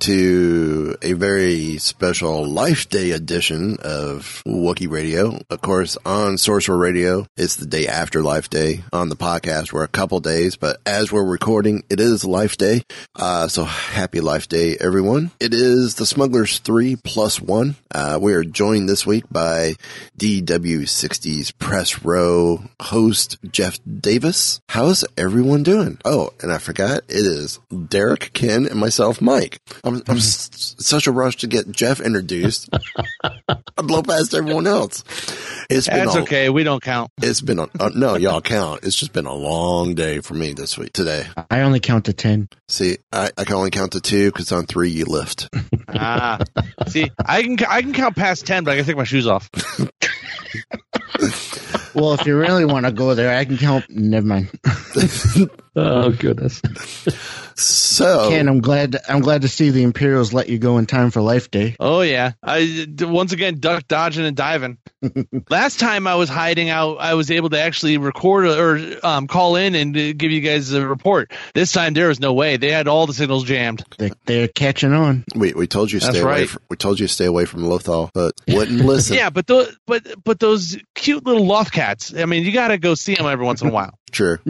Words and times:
To 0.00 0.57
a 1.08 1.14
very 1.14 1.78
special 1.78 2.44
Life 2.44 2.90
Day 2.90 3.12
edition 3.12 3.78
of 3.80 4.42
Wookie 4.46 4.90
Radio. 4.90 5.40
Of 5.48 5.62
course, 5.62 5.96
on 6.04 6.36
Sorcerer 6.36 6.76
Radio, 6.76 7.26
it's 7.34 7.56
the 7.56 7.64
day 7.64 7.86
after 7.86 8.22
Life 8.22 8.50
Day. 8.50 8.84
On 8.92 9.08
the 9.08 9.16
podcast, 9.16 9.72
we're 9.72 9.84
a 9.84 9.88
couple 9.88 10.20
days, 10.20 10.56
but 10.56 10.82
as 10.84 11.10
we're 11.10 11.24
recording, 11.24 11.82
it 11.88 11.98
is 11.98 12.26
Life 12.26 12.58
Day. 12.58 12.82
Uh, 13.16 13.48
so 13.48 13.64
happy 13.64 14.20
Life 14.20 14.48
Day, 14.48 14.76
everyone. 14.78 15.30
It 15.40 15.54
is 15.54 15.94
the 15.94 16.04
Smugglers 16.04 16.58
3 16.58 16.96
plus 16.96 17.40
1. 17.40 17.76
Uh, 17.90 18.18
we 18.20 18.34
are 18.34 18.44
joined 18.44 18.86
this 18.86 19.06
week 19.06 19.24
by 19.30 19.76
DW60's 20.18 21.52
Press 21.52 22.04
Row 22.04 22.62
host, 22.82 23.38
Jeff 23.50 23.78
Davis. 23.86 24.60
How's 24.68 25.06
everyone 25.16 25.62
doing? 25.62 25.96
Oh, 26.04 26.34
and 26.42 26.52
I 26.52 26.58
forgot, 26.58 26.98
it 27.08 27.24
is 27.24 27.60
Derek, 27.88 28.34
Ken, 28.34 28.66
and 28.66 28.78
myself, 28.78 29.22
Mike. 29.22 29.62
I'm, 29.82 30.02
I'm 30.06 30.18
such 30.98 31.06
a 31.06 31.12
rush 31.12 31.36
to 31.36 31.46
get 31.46 31.70
Jeff 31.70 32.00
introduced. 32.00 32.68
I 33.22 33.82
blow 33.82 34.02
past 34.02 34.34
everyone 34.34 34.66
else. 34.66 35.04
It's 35.70 35.86
been 35.86 36.06
That's 36.06 36.16
a, 36.16 36.22
okay. 36.22 36.48
We 36.48 36.64
don't 36.64 36.82
count. 36.82 37.12
It's 37.22 37.40
been 37.40 37.60
a, 37.60 37.68
uh, 37.78 37.90
no, 37.94 38.16
y'all 38.16 38.40
count. 38.40 38.82
It's 38.82 38.96
just 38.96 39.12
been 39.12 39.26
a 39.26 39.34
long 39.34 39.94
day 39.94 40.18
for 40.18 40.34
me 40.34 40.54
this 40.54 40.76
week, 40.76 40.92
today. 40.92 41.24
I 41.50 41.60
only 41.60 41.78
count 41.78 42.06
to 42.06 42.12
10. 42.12 42.48
See, 42.66 42.96
I, 43.12 43.30
I 43.38 43.44
can 43.44 43.54
only 43.54 43.70
count 43.70 43.92
to 43.92 44.00
two 44.00 44.32
because 44.32 44.50
on 44.50 44.66
three 44.66 44.90
you 44.90 45.04
lift. 45.04 45.48
Ah, 45.90 46.38
see, 46.86 47.10
I 47.24 47.42
can 47.42 47.56
I 47.66 47.80
can 47.80 47.94
count 47.94 48.14
past 48.14 48.46
ten, 48.46 48.62
but 48.62 48.72
I 48.72 48.76
can 48.76 48.84
take 48.84 48.98
my 48.98 49.04
shoes 49.04 49.26
off. 49.26 49.48
Well, 51.94 52.12
if 52.12 52.26
you 52.26 52.38
really 52.38 52.64
want 52.64 52.86
to 52.86 52.92
go 52.92 53.14
there, 53.14 53.36
I 53.36 53.44
can 53.44 53.56
count. 53.56 53.88
Never 53.90 54.26
mind. 54.26 54.50
Oh 55.78 56.10
goodness. 56.10 56.60
So, 57.60 58.28
Ken, 58.28 58.48
I'm 58.48 58.60
glad. 58.60 58.96
I'm 59.08 59.18
glad 59.20 59.42
to 59.42 59.48
see 59.48 59.70
the 59.70 59.82
Imperials 59.82 60.32
let 60.32 60.48
you 60.48 60.58
go 60.58 60.78
in 60.78 60.86
time 60.86 61.10
for 61.10 61.20
Life 61.20 61.50
Day. 61.50 61.74
Oh 61.80 62.02
yeah, 62.02 62.32
I 62.40 62.86
once 63.00 63.32
again 63.32 63.58
duck 63.58 63.88
dodging 63.88 64.24
and 64.24 64.36
diving. 64.36 64.78
Last 65.50 65.80
time 65.80 66.06
I 66.06 66.14
was 66.14 66.28
hiding 66.28 66.70
out, 66.70 66.98
I 67.00 67.14
was 67.14 67.32
able 67.32 67.50
to 67.50 67.60
actually 67.60 67.98
record 67.98 68.46
or 68.46 69.04
um, 69.04 69.26
call 69.26 69.56
in 69.56 69.74
and 69.74 69.96
uh, 69.96 70.12
give 70.12 70.30
you 70.30 70.40
guys 70.40 70.72
a 70.72 70.86
report. 70.86 71.32
This 71.52 71.72
time 71.72 71.94
there 71.94 72.06
was 72.08 72.20
no 72.20 72.32
way. 72.32 72.58
They 72.58 72.70
had 72.70 72.86
all 72.86 73.08
the 73.08 73.12
signals 73.12 73.42
jammed. 73.42 73.82
They, 73.98 74.12
they're 74.26 74.46
catching 74.46 74.92
on. 74.92 75.24
we, 75.34 75.52
we 75.52 75.66
told 75.66 75.90
you 75.90 75.98
That's 75.98 76.16
stay 76.16 76.22
away 76.22 76.46
from, 76.46 76.62
we 76.70 76.76
told 76.76 77.00
you 77.00 77.08
to 77.08 77.12
stay 77.12 77.26
away 77.26 77.44
from 77.44 77.62
Lothal, 77.64 78.10
but 78.14 78.34
wouldn't 78.46 78.80
listen. 78.84 79.16
Yeah, 79.16 79.30
but 79.30 79.48
those 79.48 79.76
but 79.84 80.06
but 80.22 80.38
those 80.38 80.78
cute 80.94 81.26
little 81.26 81.44
loft 81.44 81.72
cats. 81.72 82.14
I 82.14 82.24
mean, 82.26 82.44
you 82.44 82.52
got 82.52 82.68
to 82.68 82.78
go 82.78 82.94
see 82.94 83.16
them 83.16 83.26
every 83.26 83.44
once 83.44 83.62
in 83.62 83.68
a 83.68 83.72
while. 83.72 83.97
True. 84.08 84.38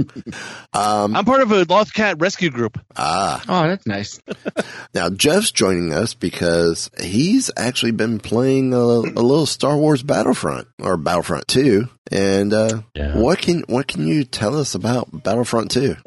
Um, 0.75 1.17
I'm 1.17 1.25
part 1.25 1.41
of 1.41 1.51
a 1.51 1.65
loft 1.65 1.95
cat 1.95 2.21
rescue 2.21 2.51
group. 2.51 2.79
ah, 2.97 3.43
Oh, 3.49 3.69
that's 3.69 3.87
nice. 3.87 4.21
now 4.95 5.09
Jeff's 5.11 5.51
joining 5.51 5.93
us 5.93 6.15
because 6.15 6.91
he's 7.01 7.51
actually 7.57 7.93
been 7.93 8.21
playing 8.21 8.73
a, 8.75 8.77
a 8.77 9.23
little 9.23 9.47
Star 9.47 9.77
Wars 9.77 10.03
Battlefront 10.03 10.69
or 10.81 10.97
Battlefront 10.97 11.49
2. 11.49 11.89
And, 12.11 12.53
uh, 12.53 12.83
Yeah. 12.95 13.17
what 13.19 13.39
can, 13.39 13.65
what 13.69 13.87
can 13.87 14.07
you 14.07 14.25
tell 14.25 14.57
us 14.59 14.75
about 14.75 15.23
Battlefront 15.25 15.71
2? 15.71 15.97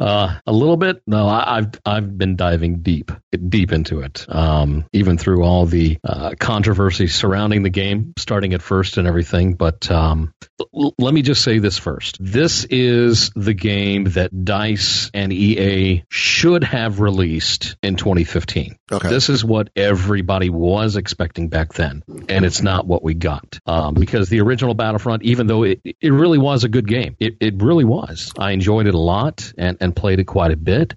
Uh, 0.00 0.38
a 0.46 0.52
little 0.52 0.78
bit. 0.78 1.02
No, 1.06 1.28
I, 1.28 1.58
I've 1.58 1.70
I've 1.84 2.16
been 2.16 2.34
diving 2.34 2.78
deep, 2.80 3.12
deep 3.50 3.70
into 3.70 4.00
it. 4.00 4.24
Um, 4.30 4.86
even 4.94 5.18
through 5.18 5.44
all 5.44 5.66
the 5.66 5.98
uh, 6.02 6.30
controversy 6.40 7.06
surrounding 7.06 7.62
the 7.64 7.68
game, 7.68 8.14
starting 8.16 8.54
at 8.54 8.62
first 8.62 8.96
and 8.96 9.06
everything. 9.06 9.56
But 9.56 9.90
um, 9.90 10.32
l- 10.74 10.94
let 10.98 11.12
me 11.12 11.20
just 11.20 11.42
say 11.44 11.58
this 11.58 11.76
first: 11.76 12.16
this 12.18 12.64
is 12.70 13.30
the 13.36 13.52
game 13.52 14.04
that 14.04 14.46
Dice 14.46 15.10
and 15.12 15.34
EA 15.34 16.02
should 16.08 16.64
have 16.64 17.00
released 17.00 17.76
in 17.82 17.96
2015. 17.96 18.76
Okay. 18.90 19.08
This 19.10 19.28
is 19.28 19.44
what 19.44 19.68
everybody 19.76 20.48
was 20.48 20.96
expecting 20.96 21.48
back 21.50 21.74
then, 21.74 22.04
and 22.26 22.46
it's 22.46 22.62
not 22.62 22.86
what 22.86 23.02
we 23.04 23.12
got. 23.12 23.58
Um, 23.66 23.92
because 23.92 24.30
the 24.30 24.40
original 24.40 24.72
Battlefront, 24.72 25.24
even 25.30 25.46
though 25.46 25.62
it, 25.62 25.80
it 25.84 26.12
really 26.12 26.38
was 26.38 26.64
a 26.64 26.68
good 26.68 26.88
game, 26.88 27.14
it, 27.20 27.36
it 27.40 27.62
really 27.62 27.84
was. 27.84 28.32
I 28.36 28.50
enjoyed 28.50 28.88
it 28.88 28.94
a 28.94 28.98
lot 28.98 29.52
and, 29.56 29.76
and 29.80 29.94
played 29.94 30.18
it 30.18 30.24
quite 30.24 30.50
a 30.50 30.56
bit, 30.56 30.94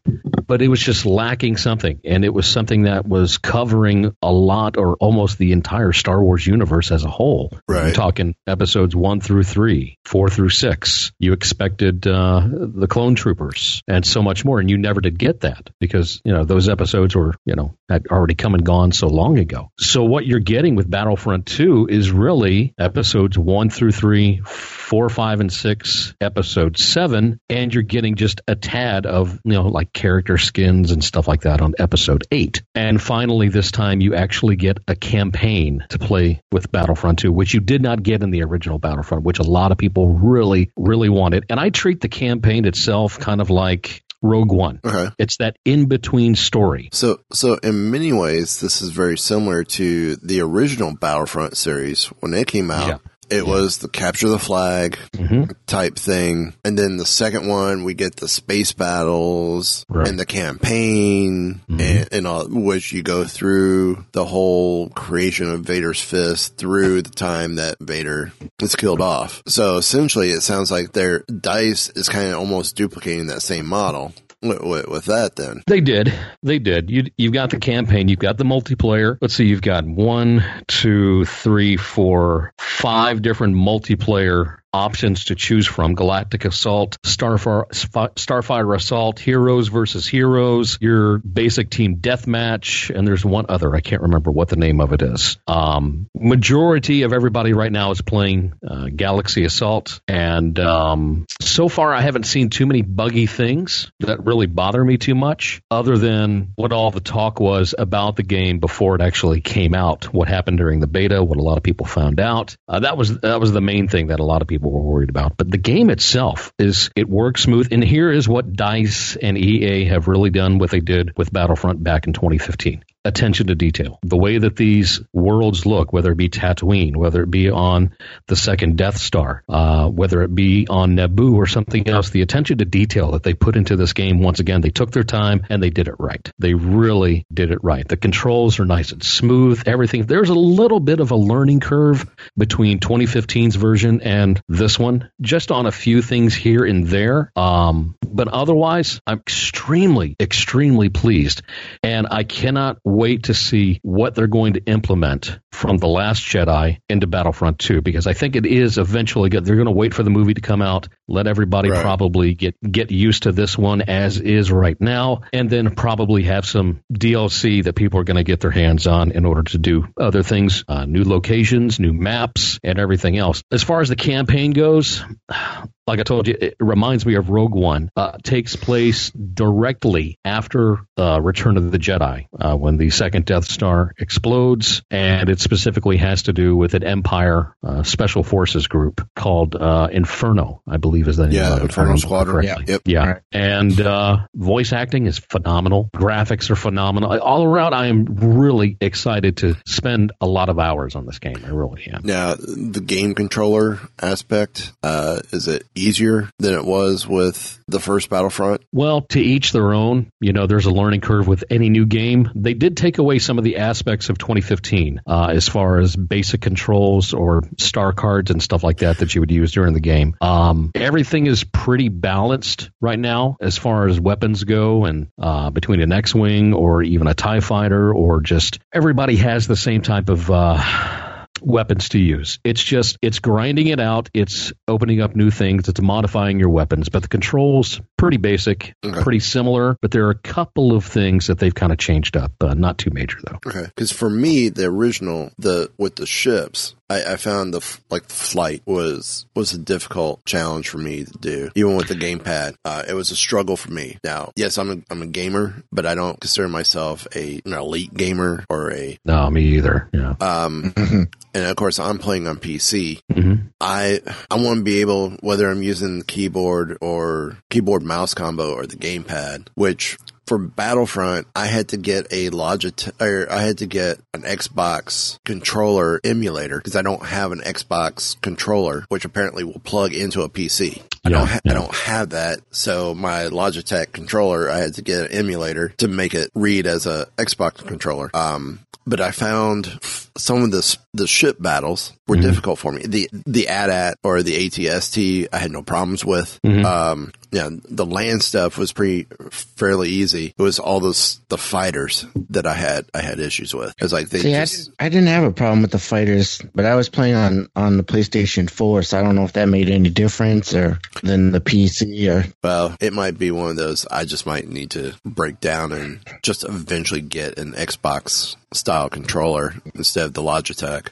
but 0.54 0.62
it 0.62 0.68
was 0.68 0.80
just 0.80 1.04
lacking 1.08 1.58
something. 1.58 2.00
And 2.06 2.24
it 2.24 2.32
was 2.32 2.46
something 2.46 2.84
that 2.84 3.08
was 3.08 3.40
covering 3.40 4.16
a 4.22 4.32
lot 4.32 4.78
or 4.78 4.96
almost 4.98 5.40
the 5.40 5.52
entire 5.52 5.94
Star 5.94 6.24
Wars 6.24 6.46
universe 6.46 6.92
as 6.92 7.06
a 7.06 7.10
whole. 7.10 7.58
Right. 7.68 7.88
I'm 7.88 7.94
talking 7.94 8.36
episodes 8.46 8.96
one 8.96 9.20
through 9.20 9.46
three, 9.46 9.98
four 10.06 10.30
through 10.30 10.50
six. 10.50 11.12
You 11.18 11.34
expected 11.34 12.06
uh, 12.06 12.48
the 12.48 12.86
clone 12.86 13.16
troopers 13.16 13.82
and 13.88 14.06
so 14.06 14.22
much 14.22 14.46
more, 14.46 14.60
and 14.60 14.70
you 14.70 14.78
never 14.78 15.02
did 15.02 15.18
get 15.18 15.40
that 15.40 15.72
because 15.80 16.22
you 16.24 16.32
know 16.32 16.46
those 16.46 16.70
episodes 16.70 17.16
were 17.16 17.34
you 17.46 17.56
know 17.56 17.76
had 17.90 18.06
already 18.12 18.36
come 18.36 18.54
and 18.54 18.64
gone 18.64 18.92
so 18.92 19.08
long 19.08 19.40
ago. 19.40 19.72
So 19.80 20.04
what 20.04 20.28
you're 20.28 20.40
getting 20.40 20.76
with 20.76 20.88
Battlefront 20.88 21.48
Two 21.48 21.88
is 21.90 22.12
really 22.12 22.76
episodes 22.78 23.40
one 23.40 23.72
through 23.72 23.94
three, 23.94 24.42
four, 24.46 25.10
five, 25.10 25.40
and 25.40 25.52
six, 25.52 26.14
episode 26.22 26.78
seven, 26.78 27.40
and 27.50 27.74
you're 27.74 27.82
getting 27.82 28.18
just 28.18 28.42
a 28.48 28.56
tad 28.56 29.08
of 29.08 29.40
you 29.44 29.54
know 29.54 29.68
like 29.68 29.92
character 29.94 30.38
skins 30.44 30.92
and 30.92 31.04
stuff 31.04 31.28
like 31.28 31.42
that 31.42 31.62
on 31.62 31.74
episode 31.80 32.26
eight. 32.32 32.62
And 32.76 33.02
finally, 33.02 33.50
this 33.50 33.72
time 33.72 34.02
you 34.02 34.16
actually 34.16 34.56
get 34.56 34.78
a 34.88 34.96
campaign 34.96 35.86
to 35.90 36.00
play 36.00 36.42
with 36.52 36.72
Battlefront 36.72 37.20
2, 37.20 37.32
which 37.32 37.54
you 37.54 37.60
did 37.60 37.82
not 37.82 38.04
get 38.04 38.24
in 38.24 38.32
the 38.32 38.44
original 38.44 38.80
Battlefront, 38.80 39.24
which 39.24 39.40
a 39.40 39.44
lot 39.44 39.72
of 39.72 39.78
people 39.78 40.14
really, 40.14 40.72
really 40.78 41.10
wanted. 41.10 41.46
And 41.50 41.60
I 41.60 41.70
treat 41.70 42.02
the 42.02 42.10
campaign 42.10 42.66
itself 42.66 43.20
kind 43.20 43.42
of 43.42 43.50
like 43.50 44.04
Rogue 44.24 44.52
One. 44.52 44.80
Okay. 44.84 45.14
It's 45.20 45.38
that 45.38 45.58
in 45.66 45.88
between 45.88 46.36
story. 46.36 46.90
So, 46.94 47.20
so 47.32 47.56
in 47.56 47.92
many 47.92 48.14
ways, 48.14 48.60
this 48.60 48.82
is 48.82 48.90
very 48.90 49.18
similar 49.18 49.64
to 49.66 50.16
the 50.16 50.42
original 50.42 50.96
Battlefront 50.96 51.58
series 51.58 52.06
when 52.22 52.34
it 52.34 52.48
came 52.48 52.72
out. 52.72 52.88
Yeah. 52.88 52.98
It 53.34 53.46
was 53.48 53.80
the 53.80 53.88
capture 53.88 54.30
the 54.30 54.40
flag 54.40 54.98
hmm 55.16 55.44
type 55.66 55.96
thing. 55.96 56.54
And 56.64 56.78
then 56.78 56.98
the 56.98 57.06
second 57.06 57.48
one, 57.48 57.84
we 57.84 57.96
get 57.96 58.18
the 58.18 58.28
space 58.28 58.74
battles 58.74 59.86
Right. 59.90 60.08
and 60.08 60.20
the 60.20 60.26
campaign 60.26 61.62
and, 61.68 62.08
and 62.12 62.28
all, 62.28 62.48
which 62.48 62.92
you 62.92 63.02
go 63.02 63.24
through 63.24 64.06
the 64.12 64.26
whole 64.26 64.90
creation 64.90 65.50
of 65.50 65.62
Vader's 65.62 66.00
fist 66.02 66.58
through 66.58 67.02
the 67.02 67.10
time 67.10 67.56
that 67.56 67.78
Vader 67.80 68.32
is 68.62 68.76
killed 68.76 69.02
off. 69.02 69.42
So 69.48 69.78
essentially 69.78 70.30
it 70.30 70.42
sounds 70.42 70.70
like 70.70 70.92
their 70.92 71.20
dice 71.22 71.90
is 71.90 72.08
kind 72.10 72.32
of 72.34 72.40
almost 72.40 72.76
duplicating 72.76 73.28
that 73.28 73.42
same 73.42 73.66
model 73.66 74.14
with, 74.44 74.88
with, 74.88 75.06
that 75.06 75.36
then. 75.36 75.64
They 75.68 75.82
did. 75.82 76.14
They 76.42 76.60
did. 76.60 76.90
You, 76.90 77.06
you've 77.18 77.34
got 77.34 77.50
the 77.50 77.60
campaign. 77.60 78.08
You've 78.08 78.20
got 78.20 78.38
the 78.38 78.44
multiplayer. 78.44 79.18
Let's 79.22 79.36
see. 79.36 79.46
You've 79.46 79.62
got 79.62 79.86
one, 79.86 80.44
two, 80.68 81.26
three, 81.26 81.78
four, 81.78 82.54
five 82.60 83.22
different 83.22 83.56
multiplayer 83.56 84.58
options 84.74 85.26
to 85.26 85.36
choose 85.36 85.68
from. 85.68 85.96
Galactic 85.96 86.46
assault 86.46 86.98
starfire 87.04 87.68
starfighter 88.16 88.76
assault 88.76 89.20
heroes 89.20 89.68
versus 89.68 90.08
heroes 90.08 90.78
your 90.82 91.20
basic 91.20 91.70
team 91.70 91.98
deathmatch 91.98 92.90
and 92.94 93.08
there's 93.08 93.24
one 93.24 93.46
other 93.50 93.76
i 93.76 93.82
can't 93.82 94.02
remember 94.02 94.32
what 94.32 94.50
the 94.50 94.56
name 94.56 94.82
of 94.82 94.94
it 94.94 95.02
is. 95.02 95.38
Um, 95.48 96.08
majority 96.16 97.04
of 97.04 97.14
everybody 97.14 97.54
right 97.54 97.72
now 97.72 97.92
is 97.92 98.02
playing 98.02 98.54
uh, 98.68 98.88
galaxy 98.94 99.44
assault 99.46 100.02
and 100.08 100.58
um, 100.60 101.26
so 101.42 101.70
far 101.70 101.94
i 101.94 102.02
haven't 102.02 102.26
seen 102.26 102.50
too 102.50 102.66
many 102.66 102.82
buggy 102.82 103.28
things 103.28 103.92
that 104.00 104.26
really 104.26 104.48
bother 104.48 104.84
me 104.84 104.98
too 104.98 105.16
much 105.16 105.62
other 105.70 105.98
than 105.98 106.52
what 106.56 106.72
all 106.72 106.92
the 106.92 107.00
talk 107.00 107.40
was 107.40 107.76
about 107.78 108.16
the 108.16 108.24
game 108.24 108.60
before 108.60 108.96
it 108.96 109.02
actually 109.02 109.42
came 109.42 109.74
out 109.74 110.14
what 110.14 110.28
happened 110.28 110.58
during 110.58 110.80
the 110.80 110.88
beta 110.88 111.24
what 111.24 111.38
a 111.38 111.44
lot 111.44 111.58
of 111.58 111.64
people 111.64 111.86
found 111.86 112.20
out. 112.20 112.56
Uh, 112.68 112.80
that 112.80 112.98
was 112.98 113.20
that 113.20 113.40
was 113.40 113.52
the 113.52 113.62
main 113.62 113.88
thing 113.88 114.08
that 114.08 114.20
a 114.20 114.24
lot 114.24 114.42
of 114.42 114.48
people 114.48 114.63
were 114.72 114.82
worried 114.82 115.10
about. 115.10 115.38
But 115.38 115.52
the 115.52 115.58
game 115.58 115.90
itself 115.90 116.54
is 116.58 116.90
it 116.96 117.10
works 117.10 117.44
smooth. 117.44 117.70
And 117.72 117.84
here 117.84 118.12
is 118.12 118.28
what 118.28 118.54
dice 118.54 119.16
and 119.16 119.38
ea 119.38 119.86
have 119.86 120.08
really 120.08 120.30
done 120.30 120.58
what 120.58 120.72
they 120.72 120.80
did 120.80 121.18
with 121.18 121.32
battlefront 121.32 121.84
back 121.84 122.08
in 122.08 122.14
2015 122.14 122.84
attention 123.06 123.48
to 123.48 123.56
detail. 123.56 124.00
The 124.04 124.18
way 124.18 124.38
that 124.38 124.56
these 124.56 125.02
worlds 125.12 125.66
look, 125.66 125.92
whether 125.92 126.12
it 126.12 126.18
be 126.18 126.30
Tatooine, 126.30 126.96
whether 126.96 127.24
it 127.24 127.32
be 127.32 127.50
on 127.50 127.96
the 128.28 128.36
second 128.36 128.78
Death 128.78 128.98
Star, 128.98 129.44
uh, 129.50 129.90
whether 129.90 130.22
it 130.24 130.34
be 130.34 130.68
on 130.70 130.96
Naboo 130.96 131.36
or 131.36 131.48
something 131.48 131.88
else, 131.88 132.10
the 132.10 132.22
attention 132.22 132.60
to 132.60 132.66
detail 132.66 133.12
that 133.12 133.24
they 133.24 133.34
put 133.34 133.56
into 133.56 133.76
this 133.76 133.94
game, 133.94 134.20
once 134.20 134.40
again, 134.40 134.62
they 134.62 134.70
took 134.70 134.92
their 134.92 135.04
time 135.04 135.46
and 135.50 135.62
they 135.62 135.70
did 135.70 135.88
it 135.88 135.96
right. 136.00 136.32
They 136.40 136.54
really 136.54 137.26
did 137.34 137.52
it 137.52 137.64
right. 137.64 137.88
The 137.88 137.98
controls 137.98 138.60
are 138.60 138.66
nice 138.66 138.92
and 138.92 139.04
smooth. 139.04 139.64
Everything. 139.66 140.06
There's 140.06 140.30
a 140.30 140.36
little 140.36 140.80
bit 140.80 141.00
of 141.00 141.12
a 141.12 141.16
learning 141.16 141.60
curve 141.60 142.10
between 142.38 142.80
2015's 142.80 143.56
version 143.56 144.02
and 144.02 144.42
this 144.48 144.80
one, 144.80 145.10
just 145.22 145.52
on 145.52 145.66
a 145.66 145.72
few 145.72 146.02
things 146.02 146.34
here 146.34 146.64
and 146.64 146.88
there. 146.88 147.32
Um, 147.36 147.96
but 148.02 148.28
otherwise, 148.28 149.02
I'm 149.06 149.20
extremely, 149.20 150.16
extremely 150.20 150.90
pleased. 150.90 151.42
And 151.82 152.08
I 152.10 152.24
cannot 152.24 152.78
wait 152.94 153.24
to 153.24 153.34
see 153.34 153.80
what 153.84 154.16
they're 154.16 154.28
going 154.28 154.54
to 154.54 154.64
implement 154.66 155.40
from 155.54 155.78
The 155.78 155.88
Last 155.88 156.24
Jedi 156.24 156.80
into 156.90 157.08
Battlefront 157.08 157.60
2 157.60 157.82
because 157.82 158.08
I 158.08 158.14
think 158.14 158.36
it 158.36 158.46
is 158.46 158.78
eventually 158.78 159.30
good. 159.30 159.46
They're 159.46 159.56
going 159.56 159.66
to 159.68 159.72
wait 159.72 159.94
for 159.94 160.04
the 160.04 160.10
movie 160.10 160.34
to 160.34 160.42
come 160.42 160.62
out, 160.62 160.88
let 161.08 161.28
everybody 161.28 161.70
Right. 161.70 161.82
probably 161.82 162.34
get, 162.34 162.56
get 162.62 162.92
used 162.92 163.24
to 163.24 163.32
this 163.32 163.58
one 163.58 163.82
as 163.84 164.20
is 164.20 164.52
right 164.52 164.80
now, 164.82 165.22
and 165.32 165.50
then 165.50 165.76
probably 165.76 166.24
have 166.24 166.46
some 166.46 166.82
DLC 166.92 167.64
that 167.64 167.74
people 167.76 168.00
are 168.00 168.04
going 168.04 168.18
to 168.18 168.24
get 168.24 168.40
their 168.40 168.52
hands 168.52 168.88
on 168.88 169.12
in 169.12 169.26
order 169.26 169.44
to 169.44 169.58
do 169.58 169.88
other 170.00 170.24
things, 170.24 170.64
uh, 170.68 170.86
new 170.86 171.04
locations, 171.04 171.80
new 171.80 171.94
maps, 171.94 172.60
and 172.64 172.80
everything 172.80 173.18
else. 173.18 173.44
As 173.52 173.64
far 173.64 173.82
as 173.82 173.90
the 173.90 173.96
campaign 173.96 174.52
goes, 174.52 175.04
like 175.88 176.00
I 176.00 176.04
told 176.04 176.28
you, 176.28 176.36
it 176.40 176.56
reminds 176.60 177.06
me 177.06 177.16
of 177.16 177.30
Rogue 177.30 177.54
One. 177.54 177.90
Uh, 177.96 178.18
takes 178.24 178.56
place 178.56 179.12
directly 179.12 180.18
after 180.24 180.80
uh, 180.98 181.20
Return 181.22 181.58
of 181.58 181.72
the 181.72 181.78
Jedi, 181.78 182.28
uh, 182.40 182.56
when 182.56 182.78
the 182.78 182.90
second 182.90 183.26
Death 183.26 183.46
Star 183.46 183.94
explodes, 184.00 184.82
and 184.90 185.30
it 185.30 185.40
specifically 185.44 185.98
has 185.98 186.24
to 186.24 186.34
do 186.34 186.56
with 186.56 186.74
an 186.74 186.84
Empire 186.84 187.56
uh, 187.64 187.84
Special 187.84 188.24
Forces 188.24 188.68
group 188.68 189.08
called 189.16 189.56
uh, 189.56 189.88
Inferno, 189.92 190.62
I 190.68 190.78
believe 190.78 191.08
is 191.08 191.18
the 191.18 191.26
name 191.28 191.36
Yeah, 191.36 191.56
of 191.58 191.64
it. 191.64 191.70
if 191.70 191.78
I 191.78 191.84
Inferno 191.84 191.98
Squadron. 191.98 192.36
correctly. 192.46 192.66
Yep. 192.68 192.82
Yeah, 192.86 193.06
Right. 193.06 193.22
and 193.32 193.80
uh, 193.82 194.18
voice 194.34 194.74
acting 194.74 195.06
is 195.06 195.20
phenomenal. 195.20 195.90
Graphics 195.96 196.50
are 196.50 196.56
phenomenal. 196.56 197.20
All 197.20 197.44
around, 197.44 197.74
I 197.74 197.88
am 197.88 198.06
really 198.06 198.78
excited 198.82 199.38
to 199.38 199.56
spend 199.68 200.12
a 200.22 200.26
lot 200.28 200.50
of 200.50 200.60
hours 200.60 200.96
on 200.96 201.06
this 201.06 201.20
game. 201.20 201.38
I 201.46 201.50
really 201.50 201.88
am. 201.94 202.02
Now, 202.04 202.36
the 202.36 202.82
game 202.86 203.14
controller 203.16 203.80
aspect, 204.02 204.72
uh, 204.84 205.20
is 205.32 205.48
it 205.48 205.64
easier 205.76 206.30
than 206.40 206.54
it 206.54 206.66
was 206.66 207.08
with 207.08 207.60
the 207.68 207.80
first 207.80 208.10
Battlefront? 208.10 208.62
Well, 208.72 209.02
to 209.10 209.20
each 209.20 209.52
their 209.52 209.74
own. 209.74 210.10
You 210.20 210.34
know, 210.34 210.48
there's 210.48 210.66
a 210.66 210.72
learning 210.72 211.02
curve 211.02 211.28
with 211.28 211.44
any 211.50 211.70
new 211.70 211.86
game. 211.86 212.30
They 212.36 212.54
did 212.54 212.78
take 212.78 212.98
away 212.98 213.20
some 213.20 213.38
of 213.38 213.44
the 213.44 213.58
aspects 213.58 214.10
of 214.10 214.18
2015 214.18 215.02
uh, 215.06 215.33
as 215.34 215.50
far 215.50 215.80
as 215.80 215.96
basic 215.96 216.42
controls 216.42 217.14
or 217.14 217.42
star 217.58 217.92
cards 217.92 218.32
and 218.32 218.42
stuff 218.42 218.64
like 218.64 218.78
that 218.78 219.00
that 219.00 219.16
you 219.16 219.22
would 219.22 219.32
use 219.32 219.52
during 219.52 219.74
the 219.74 219.80
game. 219.80 220.16
Um, 220.22 220.72
everything 220.76 221.26
is 221.26 221.44
pretty 221.44 221.90
balanced 221.90 222.70
right 222.80 223.00
now 223.00 223.38
as 223.42 223.58
far 223.58 223.88
as 223.88 224.00
weapons 224.00 224.44
go, 224.44 224.86
and 224.86 225.08
uh, 225.20 225.50
between 225.50 225.82
an 225.82 225.92
X-wing 225.92 226.54
or 226.54 226.84
even 226.84 227.08
a 227.08 227.14
Tie 227.14 227.40
fighter, 227.40 227.94
or 227.94 228.22
just 228.22 228.60
everybody 228.72 229.16
has 229.18 229.48
the 229.48 229.56
same 229.56 229.82
type 229.82 230.10
of. 230.10 230.30
Uh, 230.30 231.03
weapons 231.46 231.90
to 231.90 232.00
use. 232.00 232.40
It's 232.44 232.64
just 232.64 232.98
it's 233.02 233.20
grinding 233.20 233.68
it 233.68 233.80
out. 233.80 234.10
It's 234.14 234.54
opening 234.68 235.02
up 235.02 235.16
new 235.16 235.32
things. 235.32 235.68
It's 235.70 235.82
modifying 235.82 236.40
your 236.40 236.50
weapons, 236.50 236.90
but 236.90 237.02
the 237.04 237.08
controls 237.08 237.82
pretty 237.98 238.18
basic, 238.18 238.74
Okay. 238.86 239.02
pretty 239.02 239.20
similar. 239.20 239.78
But 239.82 239.92
there 239.92 240.06
are 240.08 240.12
a 240.12 240.16
couple 240.18 240.76
of 240.76 240.86
things 240.86 241.28
that 241.28 241.40
they've 241.40 241.54
kind 241.54 241.72
of 241.72 241.78
changed 241.78 242.18
up. 242.18 242.32
Uh, 242.42 242.54
not 242.54 242.78
too 242.78 242.90
major 242.92 243.18
though. 243.26 243.38
Okay. 243.48 243.66
Because 243.66 243.92
for 243.92 244.10
me, 244.10 244.50
the 244.50 244.66
original, 244.66 245.32
the 245.38 245.72
with 245.78 245.96
the 245.96 246.06
ships, 246.06 246.76
I, 246.94 247.14
I 247.14 247.16
found 247.18 247.54
the 247.54 247.78
like 247.90 248.08
the 248.08 248.14
flight 248.14 248.62
was 248.66 249.26
was 249.36 249.54
a 249.54 249.58
difficult 249.58 250.24
challenge 250.26 250.70
for 250.70 250.78
me 250.78 251.04
to 251.06 251.18
do. 251.20 251.50
Even 251.56 251.76
with 251.76 251.88
the 251.88 251.96
gamepad, 251.96 252.56
uh, 252.66 252.84
it 252.88 252.94
was 252.94 253.12
a 253.12 253.16
struggle 253.16 253.58
for 253.58 253.72
me. 253.72 253.98
Now, 254.04 254.32
yes, 254.36 254.58
I'm 254.58 254.70
a 254.72 254.78
I'm 254.90 255.02
a 255.02 255.08
gamer, 255.08 255.64
but 255.72 255.86
I 255.86 255.96
don't 255.96 256.20
consider 256.20 256.48
myself 256.50 257.08
a 257.16 257.42
an 257.46 257.54
elite 257.54 257.94
gamer 257.94 258.44
or 258.50 258.72
a 258.72 258.98
No, 259.06 259.30
me 259.30 259.44
either. 259.58 259.90
Yeah. 259.94 260.14
um. 260.20 260.74
And 261.36 261.46
of 261.46 261.56
course, 261.56 261.80
I'm 261.80 261.98
playing 261.98 262.28
on 262.28 262.36
PC. 262.38 263.00
hmm 263.12 263.34
I 263.60 264.02
I 264.30 264.36
want 264.36 264.60
to 264.60 264.64
be 264.64 264.82
able, 264.82 265.12
whether 265.22 265.50
I'm 265.50 265.64
using 265.64 265.98
the 265.98 266.06
keyboard 266.06 266.78
or 266.80 267.38
keyboard 267.50 267.82
mouse 267.82 268.14
combo 268.14 268.54
or 268.54 268.68
the 268.68 268.76
gamepad, 268.76 269.48
which 269.56 269.98
for 270.26 270.38
Battlefront, 270.38 271.28
I 271.36 271.48
had 271.48 271.70
to 271.70 271.78
get 271.78 272.08
a 272.12 272.30
Logitech, 272.30 273.02
or 273.02 273.32
I 273.32 273.42
had 273.42 273.58
to 273.60 273.66
get 273.66 274.00
an 274.14 274.22
Xbox 274.22 275.20
controller 275.26 276.00
emulator 276.04 276.58
because 276.58 276.76
I 276.76 276.82
don't 276.82 277.06
have 277.06 277.32
an 277.32 277.40
Xbox 277.40 278.20
controller, 278.22 278.86
which 278.90 279.06
apparently 279.06 279.44
will 279.44 279.60
plug 279.64 279.94
into 279.94 280.22
a 280.22 280.30
PC. 280.30 280.82
I 281.06 281.10
Yeah, 281.10 281.18
don't, 281.18 281.28
ha- 281.28 281.40
yeah. 281.44 281.52
I 281.52 281.56
don't 281.56 281.76
have 281.76 282.10
that. 282.12 282.40
So 282.52 282.94
my 282.96 283.26
Logitech 283.26 283.92
controller, 283.92 284.50
I 284.50 284.60
had 284.60 284.76
to 284.76 284.82
get 284.82 285.12
an 285.12 285.12
emulator 285.12 285.70
to 285.78 285.88
make 285.88 286.14
it 286.14 286.32
read 286.34 286.68
as 286.68 286.86
a 286.86 287.08
Xbox 287.18 287.58
controller. 287.66 288.10
Um, 288.14 288.60
but 288.88 289.00
I 289.02 289.12
found 289.12 289.68
f- 289.68 290.10
some 290.18 290.44
of 290.44 290.52
the 290.52 290.78
the 290.94 291.08
ship 291.08 291.38
battles 291.42 291.92
were 292.08 292.18
difficult 292.18 292.60
for 292.60 292.72
me. 292.72 292.84
The 292.86 293.10
the 293.26 293.48
AT-AT 293.48 293.98
or 294.04 294.22
the 294.22 294.48
ATST, 294.48 295.28
I 295.34 295.38
had 295.40 295.52
no 295.52 295.64
problems 295.64 296.06
with. 296.06 296.40
Um, 296.46 297.12
yeah, 297.32 297.50
the 297.52 297.86
land 297.86 298.22
stuff 298.22 298.60
was 298.60 298.72
pretty 298.74 299.08
fairly 299.32 299.90
easy. 299.90 300.36
It 300.38 300.42
was 300.42 300.60
all 300.60 300.80
those 300.80 301.20
the 301.30 301.38
fighters 301.38 302.06
that 302.30 302.46
I 302.46 302.54
had 302.54 302.86
I 302.94 303.02
had 303.02 303.20
issues 303.20 303.56
with. 303.56 303.74
It 303.82 303.92
like 303.92 304.10
they 304.10 304.20
See, 304.20 304.36
I, 304.36 304.42
just 304.42 304.66
didn't- 304.66 304.76
I 304.80 304.90
didn't 304.90 305.08
have 305.08 305.24
a 305.24 305.32
problem 305.32 305.62
with 305.64 305.72
the 305.72 305.80
fighters, 305.80 306.42
but 306.54 306.66
I 306.66 306.76
was 306.76 306.90
playing 306.90 307.16
on, 307.16 307.50
on 307.56 307.78
the 307.78 307.84
PlayStation 307.84 308.50
4, 308.50 308.84
so 308.84 309.00
I 309.00 309.04
don't 309.04 309.16
know 309.16 309.24
if 309.24 309.34
that 309.34 309.48
made 309.50 309.70
any 309.70 309.90
difference 309.90 310.54
or 310.54 310.80
than 311.02 311.32
the 311.32 311.42
PC 311.42 312.08
or 312.10 312.26
well, 312.44 312.76
it 312.80 312.94
might 312.94 313.18
be 313.18 313.32
one 313.32 313.50
of 313.50 313.56
those. 313.56 313.88
I 313.88 314.06
just 314.06 314.26
might 314.28 314.48
need 314.48 314.72
to 314.72 314.94
break 315.04 315.40
down 315.40 315.72
and 315.72 316.00
just 316.22 316.44
eventually 316.44 317.02
get 317.02 317.40
an 317.40 317.54
Xbox 317.54 318.36
style 318.54 318.90
controller 318.90 319.56
instead 319.74 320.03
of 320.04 320.14
the 320.14 320.22
Logitech. 320.22 320.88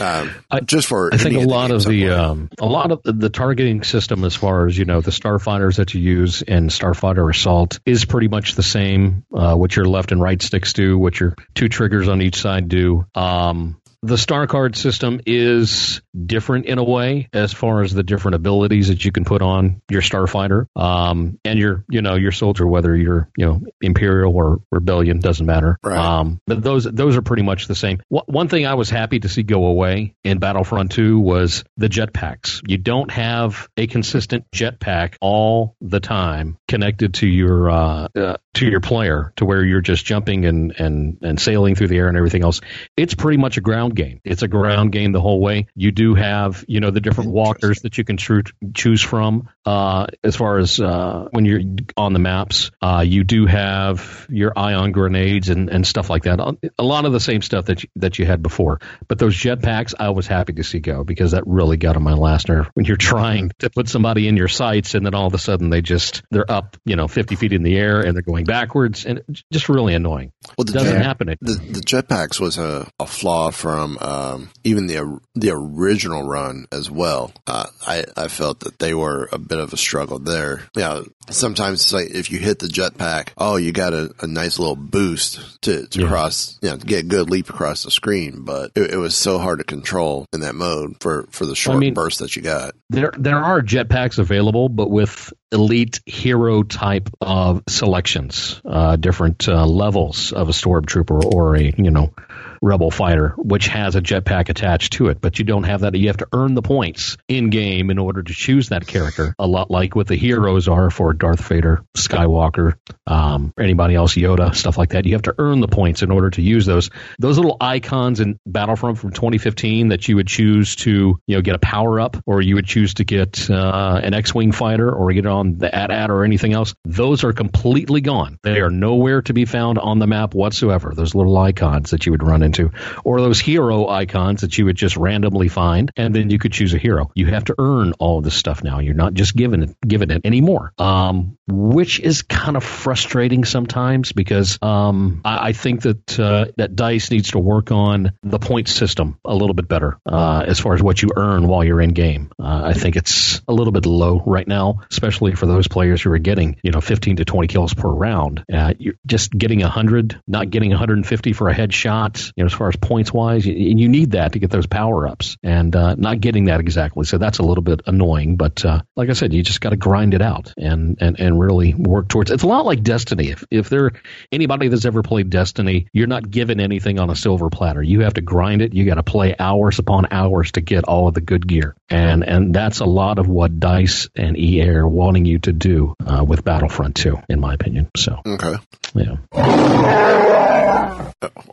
um, 0.00 0.30
I- 0.50 0.60
just 0.60 0.86
for 0.86 1.12
I 1.12 1.16
think 1.16 1.36
a 1.36 1.40
lot 1.40 1.70
of 1.70 1.84
the 1.84 2.10
um, 2.10 2.50
a 2.60 2.66
lot 2.66 2.92
of 2.92 3.02
the, 3.02 3.12
the 3.12 3.30
targeting 3.30 3.82
system, 3.82 4.24
as 4.24 4.34
far 4.36 4.66
as 4.66 4.76
you 4.78 4.84
know, 4.84 5.00
the 5.00 5.10
starfighters 5.10 5.76
that 5.76 5.94
you 5.94 6.00
use 6.00 6.42
in 6.42 6.68
Starfighter 6.68 7.28
Assault 7.30 7.80
is 7.86 8.04
pretty 8.04 8.28
much 8.28 8.54
the 8.54 8.62
same. 8.62 9.24
Uh, 9.34 9.54
what 9.56 9.74
your 9.74 9.86
left 9.86 10.12
and 10.12 10.20
right 10.20 10.40
sticks 10.40 10.72
do, 10.72 10.98
what 10.98 11.18
your 11.18 11.34
two 11.54 11.68
triggers 11.68 12.08
on 12.08 12.22
each 12.22 12.36
side 12.36 12.68
do. 12.68 13.06
Um, 13.14 13.79
the 14.02 14.16
star 14.16 14.46
card 14.46 14.76
system 14.76 15.20
is 15.26 16.00
different 16.26 16.66
in 16.66 16.78
a 16.78 16.84
way 16.84 17.28
as 17.32 17.52
far 17.52 17.82
as 17.82 17.92
the 17.92 18.02
different 18.02 18.34
abilities 18.34 18.88
that 18.88 19.04
you 19.04 19.12
can 19.12 19.24
put 19.24 19.42
on 19.42 19.82
your 19.90 20.00
starfighter 20.00 20.66
um, 20.74 21.38
and 21.44 21.58
your 21.58 21.84
you 21.90 22.00
know 22.02 22.14
your 22.14 22.32
soldier, 22.32 22.66
whether 22.66 22.96
you're 22.96 23.28
you 23.36 23.46
know 23.46 23.60
imperial 23.80 24.34
or 24.34 24.60
rebellion 24.70 25.20
doesn't 25.20 25.44
matter. 25.46 25.78
Right. 25.84 25.98
Um, 25.98 26.40
but 26.46 26.62
those 26.62 26.84
those 26.84 27.16
are 27.16 27.22
pretty 27.22 27.42
much 27.42 27.66
the 27.66 27.74
same. 27.74 28.00
Wh- 28.08 28.28
One 28.28 28.48
thing 28.48 28.66
I 28.66 28.74
was 28.74 28.88
happy 28.88 29.20
to 29.20 29.28
see 29.28 29.42
go 29.42 29.66
away 29.66 30.14
in 30.24 30.38
Battlefront 30.38 30.92
2 30.92 31.18
was 31.18 31.64
the 31.76 31.88
jetpacks. 31.88 32.62
You 32.66 32.78
don't 32.78 33.10
have 33.10 33.68
a 33.76 33.86
consistent 33.86 34.44
jetpack 34.50 35.14
all 35.20 35.76
the 35.80 36.00
time 36.00 36.56
connected 36.68 37.14
to 37.14 37.26
your 37.26 37.70
uh, 37.70 38.08
uh, 38.16 38.36
to 38.54 38.66
your 38.66 38.80
player 38.80 39.32
to 39.36 39.44
where 39.44 39.64
you're 39.64 39.80
just 39.80 40.04
jumping 40.04 40.44
and, 40.44 40.74
and 40.78 41.18
and 41.22 41.40
sailing 41.40 41.74
through 41.74 41.88
the 41.88 41.96
air 41.96 42.08
and 42.08 42.16
everything 42.16 42.42
else. 42.42 42.60
It's 42.96 43.14
pretty 43.14 43.38
much 43.38 43.56
a 43.56 43.60
ground 43.60 43.94
game. 43.94 44.20
It's 44.24 44.42
a 44.42 44.48
ground 44.48 44.92
game 44.92 45.12
the 45.12 45.20
whole 45.20 45.40
way. 45.40 45.66
You 45.74 45.92
do 45.92 46.14
have 46.14 46.64
you 46.66 46.80
know 46.80 46.90
the 46.90 47.00
different 47.00 47.30
walkers 47.30 47.80
that 47.82 47.96
you 47.96 48.04
can 48.04 48.16
choose 48.16 49.02
from 49.02 49.48
uh, 49.64 50.06
as 50.24 50.36
far 50.36 50.58
as 50.58 50.80
uh, 50.80 51.28
when 51.30 51.44
you're 51.44 51.60
on 51.96 52.12
the 52.12 52.18
maps. 52.18 52.70
Uh, 52.82 53.04
you 53.06 53.24
do 53.24 53.46
have 53.46 54.26
your 54.28 54.52
ion 54.56 54.92
grenades 54.92 55.48
and, 55.48 55.68
and 55.68 55.86
stuff 55.86 56.10
like 56.10 56.24
that. 56.24 56.40
A 56.78 56.82
lot 56.82 57.04
of 57.04 57.12
the 57.12 57.20
same 57.20 57.42
stuff 57.42 57.66
that 57.66 57.82
you, 57.82 57.88
that 57.96 58.18
you 58.18 58.26
had 58.26 58.42
before. 58.42 58.80
But 59.06 59.18
those 59.18 59.36
jetpacks, 59.36 59.94
I 59.98 60.10
was 60.10 60.26
happy 60.26 60.54
to 60.54 60.64
see 60.64 60.80
go 60.80 61.04
because 61.04 61.32
that 61.32 61.46
really 61.46 61.76
got 61.76 61.96
on 61.96 62.02
my 62.02 62.14
last 62.14 62.48
nerve. 62.48 62.68
When 62.74 62.86
you're 62.86 62.96
trying 62.96 63.52
to 63.60 63.70
put 63.70 63.88
somebody 63.88 64.26
in 64.26 64.36
your 64.36 64.48
sights 64.48 64.94
and 64.94 65.06
then 65.06 65.14
all 65.14 65.26
of 65.26 65.34
a 65.34 65.38
sudden 65.38 65.70
they 65.70 65.82
just 65.82 66.22
they're 66.30 66.50
up 66.50 66.76
you 66.84 66.96
know 66.96 67.08
50 67.08 67.36
feet 67.36 67.52
in 67.52 67.62
the 67.62 67.76
air 67.76 68.00
and 68.00 68.14
they're 68.14 68.22
going 68.22 68.39
backwards 68.44 69.04
and 69.06 69.22
just 69.52 69.68
really 69.68 69.94
annoying. 69.94 70.32
Well, 70.56 70.64
the 70.64 70.72
Doesn't 70.72 70.94
jet- 70.96 71.04
happen. 71.04 71.28
The, 71.40 71.54
the 71.54 71.80
jetpacks 71.80 72.40
was 72.40 72.58
a, 72.58 72.88
a 72.98 73.06
flaw 73.06 73.50
from 73.50 73.98
um, 74.00 74.50
even 74.64 74.86
the 74.86 75.20
the 75.34 75.50
original 75.50 76.22
run 76.26 76.66
as 76.72 76.90
well. 76.90 77.32
Uh, 77.46 77.66
I 77.86 78.04
I 78.16 78.28
felt 78.28 78.60
that 78.60 78.78
they 78.78 78.94
were 78.94 79.28
a 79.32 79.38
bit 79.38 79.58
of 79.58 79.72
a 79.72 79.76
struggle 79.76 80.18
there. 80.18 80.62
Yeah, 80.76 81.02
sometimes 81.30 81.82
it's 81.82 81.92
like 81.92 82.10
if 82.10 82.30
you 82.30 82.38
hit 82.38 82.58
the 82.58 82.66
jetpack, 82.66 83.30
oh, 83.38 83.56
you 83.56 83.72
got 83.72 83.92
a, 83.92 84.14
a 84.20 84.26
nice 84.26 84.58
little 84.58 84.76
boost 84.76 85.60
to, 85.62 85.86
to 85.86 86.00
Yeah. 86.00 86.08
cross, 86.08 86.58
you 86.62 86.70
know, 86.70 86.76
to 86.76 86.86
get 86.86 87.04
a 87.04 87.06
good 87.06 87.30
leap 87.30 87.48
across 87.50 87.82
the 87.84 87.90
screen. 87.90 88.44
But 88.44 88.72
it, 88.74 88.92
it 88.94 88.96
was 88.96 89.14
so 89.16 89.38
hard 89.38 89.58
to 89.58 89.64
control 89.64 90.26
in 90.32 90.40
that 90.40 90.54
mode 90.54 90.96
for 91.00 91.26
for 91.30 91.46
the 91.46 91.54
short 91.56 91.78
mean- 91.78 91.94
burst 91.94 92.18
that 92.20 92.36
you 92.36 92.42
got. 92.42 92.74
There, 92.88 93.12
there 93.16 93.38
are 93.38 93.62
jetpacks 93.62 94.18
available, 94.18 94.68
but 94.68 94.90
with 94.90 95.32
elite 95.52 96.00
hero 96.06 96.62
type 96.62 97.10
of 97.20 97.62
selections, 97.68 98.60
uh, 98.64 98.96
different 98.96 99.48
uh, 99.48 99.66
levels 99.66 100.32
of 100.32 100.48
a 100.48 100.52
stormtrooper 100.52 101.24
or 101.24 101.56
a 101.56 101.72
you 101.76 101.90
know 101.90 102.12
rebel 102.62 102.90
fighter, 102.90 103.34
which 103.36 103.68
has 103.68 103.96
a 103.96 104.02
jetpack 104.02 104.48
attached 104.48 104.94
to 104.94 105.08
it. 105.08 105.20
But 105.20 105.38
you 105.38 105.44
don't 105.44 105.64
have 105.64 105.80
that. 105.80 105.94
You 105.94 106.08
have 106.08 106.18
to 106.18 106.28
earn 106.32 106.54
the 106.54 106.62
points 106.62 107.16
in 107.28 107.50
game 107.50 107.90
in 107.90 107.98
order 107.98 108.22
to 108.22 108.32
choose 108.32 108.68
that 108.68 108.86
character. 108.86 109.34
A 109.38 109.46
lot 109.46 109.70
like 109.70 109.94
what 109.94 110.06
the 110.06 110.16
heroes 110.16 110.68
are 110.68 110.90
for 110.90 111.12
Darth 111.12 111.46
Vader, 111.46 111.84
Skywalker, 111.96 112.74
um, 113.06 113.52
anybody 113.58 113.94
else, 113.94 114.14
Yoda, 114.14 114.54
stuff 114.54 114.78
like 114.78 114.90
that. 114.90 115.06
You 115.06 115.14
have 115.14 115.22
to 115.22 115.34
earn 115.38 115.60
the 115.60 115.68
points 115.68 116.02
in 116.02 116.10
order 116.10 116.30
to 116.30 116.42
use 116.42 116.66
those. 116.66 116.90
Those 117.18 117.38
little 117.38 117.56
icons 117.60 118.20
in 118.20 118.38
Battlefront 118.46 118.98
from 118.98 119.12
2015 119.12 119.88
that 119.88 120.08
you 120.08 120.16
would 120.16 120.28
choose 120.28 120.76
to 120.76 121.18
you 121.26 121.36
know 121.36 121.42
get 121.42 121.54
a 121.54 121.58
power 121.58 122.00
up, 122.00 122.16
or 122.26 122.40
you 122.40 122.56
would 122.56 122.66
choose 122.66 122.94
to 122.94 123.04
get 123.04 123.50
uh, 123.50 124.00
an 124.02 124.14
X-wing 124.14 124.52
fighter, 124.52 124.90
or 124.90 125.12
get 125.12 125.26
on 125.26 125.58
the 125.58 125.74
AT-AT 125.74 126.10
or 126.10 126.24
anything 126.24 126.52
else. 126.52 126.74
Those 126.84 127.24
are 127.24 127.32
completely 127.32 128.00
gone. 128.00 128.38
They 128.42 128.60
are 128.60 128.70
nowhere 128.70 129.22
to 129.22 129.32
be 129.32 129.44
found 129.44 129.78
on 129.78 129.98
the 129.98 130.06
map 130.06 130.34
whatsoever. 130.34 130.92
Those 130.94 131.14
little 131.14 131.36
icons 131.36 131.90
that 131.90 132.06
you 132.06 132.12
would 132.12 132.22
run 132.22 132.42
into, 132.50 132.72
or 133.04 133.20
those 133.20 133.40
hero 133.40 133.88
icons 133.88 134.40
that 134.40 134.56
you 134.58 134.64
would 134.64 134.76
just 134.76 134.96
randomly 134.96 135.48
find, 135.48 135.90
and 135.96 136.14
then 136.14 136.30
you 136.30 136.38
could 136.38 136.52
choose 136.52 136.74
a 136.74 136.78
hero. 136.78 137.10
You 137.14 137.26
have 137.26 137.44
to 137.44 137.54
earn 137.58 137.92
all 137.98 138.20
this 138.20 138.34
stuff 138.34 138.64
now. 138.64 138.80
You're 138.80 138.94
not 138.94 139.14
just 139.14 139.36
given 139.36 139.62
it 139.62 139.76
given 139.86 140.10
it 140.10 140.22
anymore, 140.24 140.72
um, 140.78 141.38
which 141.46 142.00
is 142.00 142.22
kind 142.22 142.56
of 142.56 142.64
frustrating 142.64 143.44
sometimes 143.44 144.12
because 144.12 144.58
um, 144.62 145.20
I, 145.24 145.48
I 145.48 145.52
think 145.52 145.82
that 145.82 146.18
uh, 146.18 146.46
that 146.56 146.74
Dice 146.74 147.10
needs 147.10 147.30
to 147.32 147.38
work 147.38 147.70
on 147.70 148.12
the 148.22 148.38
point 148.38 148.68
system 148.68 149.18
a 149.24 149.34
little 149.34 149.54
bit 149.54 149.68
better 149.68 149.98
uh, 150.06 150.44
as 150.46 150.58
far 150.58 150.74
as 150.74 150.82
what 150.82 151.00
you 151.02 151.10
earn 151.16 151.46
while 151.46 151.64
you're 151.64 151.80
in 151.80 151.90
game. 151.90 152.30
Uh, 152.38 152.62
I 152.66 152.72
think 152.72 152.96
it's 152.96 153.40
a 153.46 153.52
little 153.52 153.72
bit 153.72 153.86
low 153.86 154.22
right 154.26 154.46
now, 154.46 154.80
especially 154.90 155.34
for 155.34 155.46
those 155.46 155.68
players 155.68 156.02
who 156.02 156.12
are 156.12 156.18
getting 156.18 156.56
you 156.62 156.72
know 156.72 156.80
15 156.80 157.16
to 157.16 157.24
20 157.24 157.48
kills 157.48 157.74
per 157.74 157.88
round. 157.88 158.44
Uh, 158.52 158.74
you're 158.78 158.94
just 159.06 159.30
getting 159.30 159.60
100, 159.60 160.20
not 160.26 160.50
getting 160.50 160.70
150 160.70 161.32
for 161.32 161.48
a 161.48 161.54
headshot. 161.54 162.32
You 162.40 162.44
know, 162.44 162.46
as 162.46 162.54
far 162.54 162.70
as 162.70 162.76
points 162.76 163.12
wise, 163.12 163.44
you, 163.44 163.52
you 163.52 163.86
need 163.86 164.12
that 164.12 164.32
to 164.32 164.38
get 164.38 164.48
those 164.48 164.66
power 164.66 165.06
ups, 165.06 165.36
and 165.42 165.76
uh, 165.76 165.94
not 165.96 166.22
getting 166.22 166.46
that 166.46 166.58
exactly. 166.58 167.04
So 167.04 167.18
that's 167.18 167.38
a 167.38 167.42
little 167.42 167.60
bit 167.60 167.82
annoying. 167.86 168.36
But 168.36 168.64
uh, 168.64 168.80
like 168.96 169.10
I 169.10 169.12
said, 169.12 169.34
you 169.34 169.42
just 169.42 169.60
got 169.60 169.70
to 169.70 169.76
grind 169.76 170.14
it 170.14 170.22
out 170.22 170.54
and, 170.56 170.96
and 171.02 171.20
and 171.20 171.38
really 171.38 171.74
work 171.74 172.08
towards. 172.08 172.30
It's 172.30 172.42
a 172.42 172.46
lot 172.46 172.64
like 172.64 172.82
Destiny. 172.82 173.28
If 173.28 173.44
if 173.50 173.68
there 173.68 173.90
anybody 174.32 174.68
that's 174.68 174.86
ever 174.86 175.02
played 175.02 175.28
Destiny, 175.28 175.88
you're 175.92 176.06
not 176.06 176.30
given 176.30 176.60
anything 176.60 176.98
on 176.98 177.10
a 177.10 177.14
silver 177.14 177.50
platter. 177.50 177.82
You 177.82 178.00
have 178.00 178.14
to 178.14 178.22
grind 178.22 178.62
it. 178.62 178.72
You 178.72 178.86
got 178.86 178.94
to 178.94 179.02
play 179.02 179.36
hours 179.38 179.78
upon 179.78 180.06
hours 180.10 180.52
to 180.52 180.62
get 180.62 180.84
all 180.84 181.08
of 181.08 181.12
the 181.12 181.20
good 181.20 181.46
gear, 181.46 181.76
and 181.90 182.24
and 182.24 182.54
that's 182.54 182.80
a 182.80 182.86
lot 182.86 183.18
of 183.18 183.28
what 183.28 183.60
Dice 183.60 184.08
and 184.16 184.38
EA 184.38 184.70
are 184.70 184.88
wanting 184.88 185.26
you 185.26 185.40
to 185.40 185.52
do 185.52 185.94
uh, 186.06 186.24
with 186.24 186.42
Battlefront 186.42 186.96
2, 186.96 187.18
in 187.28 187.38
my 187.38 187.52
opinion. 187.52 187.90
So 187.96 188.22
Okay, 188.26 188.54
yeah, 188.94 189.16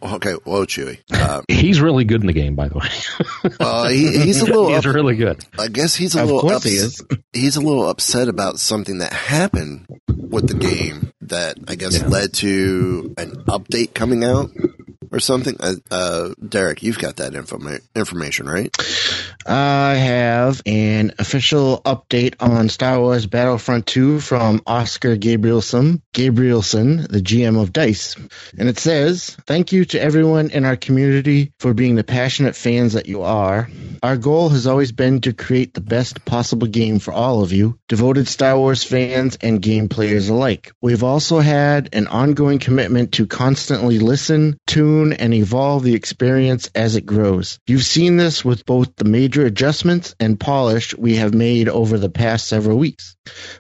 okay. 0.01 0.33
Whoa, 0.43 0.65
Chewy. 0.65 0.99
Uh, 1.11 1.41
he's 1.47 1.81
really 1.81 2.03
good 2.05 2.21
in 2.21 2.27
the 2.27 2.33
game, 2.33 2.55
by 2.55 2.67
the 2.69 2.75
way. 2.75 3.51
uh, 3.59 3.89
he, 3.89 4.17
he's 4.19 4.41
a 4.41 4.45
little. 4.47 4.69
he's 4.69 4.85
up- 4.85 4.95
really 4.95 5.15
good. 5.15 5.43
I 5.59 5.67
guess 5.67 5.95
he's 5.95 6.15
a 6.15 6.21
Of 6.21 6.27
little. 6.27 6.41
course 6.41 6.63
he 6.63 6.71
is. 6.75 7.03
He's 7.33 7.55
a 7.57 7.61
little 7.61 7.89
upset 7.89 8.27
about 8.27 8.59
something 8.59 8.99
that 8.99 9.13
happened 9.13 9.85
with 10.07 10.47
the 10.47 10.53
game 10.55 11.11
that 11.21 11.57
I 11.67 11.75
guess 11.75 12.01
led 12.03 12.33
to 12.35 13.13
an 13.17 13.31
update 13.47 13.93
coming 13.93 14.23
out 14.23 14.49
or 15.11 15.19
something. 15.19 15.55
Uh, 15.59 15.75
uh, 15.89 16.29
Derek, 16.47 16.83
you've 16.83 16.99
got 16.99 17.17
that 17.17 17.33
informa- 17.33 17.81
information, 17.95 18.47
right? 18.47 18.75
I 19.45 19.95
have 19.95 20.61
an 20.65 21.13
official 21.19 21.81
update 21.85 22.35
on 22.39 22.69
Star 22.69 22.99
Wars 22.99 23.25
Battlefront 23.25 23.85
2 23.87 24.19
from 24.19 24.61
Oskar 24.65 25.15
Gabrielson, 25.15 26.01
Gabrielson, 26.13 27.07
the 27.07 27.21
GM 27.21 27.61
of 27.61 27.71
DICE. 27.71 28.15
And 28.57 28.67
it 28.67 28.79
says, 28.79 29.37
Thank 29.45 29.71
you 29.71 29.85
to 29.85 30.01
everyone 30.01 30.49
in 30.51 30.65
our 30.65 30.75
community 30.75 31.53
for 31.59 31.73
being 31.73 31.95
the 31.95 32.03
passionate 32.03 32.55
fans 32.55 32.93
that 32.93 33.07
you 33.07 33.23
are. 33.23 33.69
Our 34.03 34.17
goal 34.17 34.49
has 34.49 34.67
always 34.67 34.91
been 34.91 35.21
to 35.21 35.33
create 35.33 35.73
the 35.73 35.81
best 35.81 36.25
possible 36.25 36.67
game 36.67 36.99
for 36.99 37.13
all 37.13 37.41
of 37.41 37.51
you, 37.51 37.79
devoted 37.87 38.27
Star 38.27 38.57
Wars 38.57 38.83
fans 38.83 39.37
and 39.41 39.61
game 39.61 39.89
players 39.89 40.29
alike. 40.29 40.71
We've 40.81 41.03
also 41.03 41.39
had 41.39 41.89
an 41.93 42.07
ongoing 42.07 42.59
commitment 42.59 43.13
to 43.13 43.27
constantly 43.27 43.99
listen, 43.99 44.57
tune, 44.67 44.96
and 45.13 45.33
evolve 45.33 45.83
the 45.83 45.95
experience 45.95 46.69
as 46.75 46.95
it 46.95 47.05
grows. 47.05 47.59
You've 47.67 47.83
seen 47.83 48.17
this 48.17 48.43
with 48.43 48.65
both 48.65 48.95
the 48.95 49.05
major 49.05 49.45
adjustments 49.45 50.15
and 50.19 50.39
polish 50.39 50.95
we 50.95 51.15
have 51.15 51.33
made 51.33 51.69
over 51.69 51.97
the 51.97 52.09
past 52.09 52.47
several 52.47 52.77
weeks. 52.77 53.15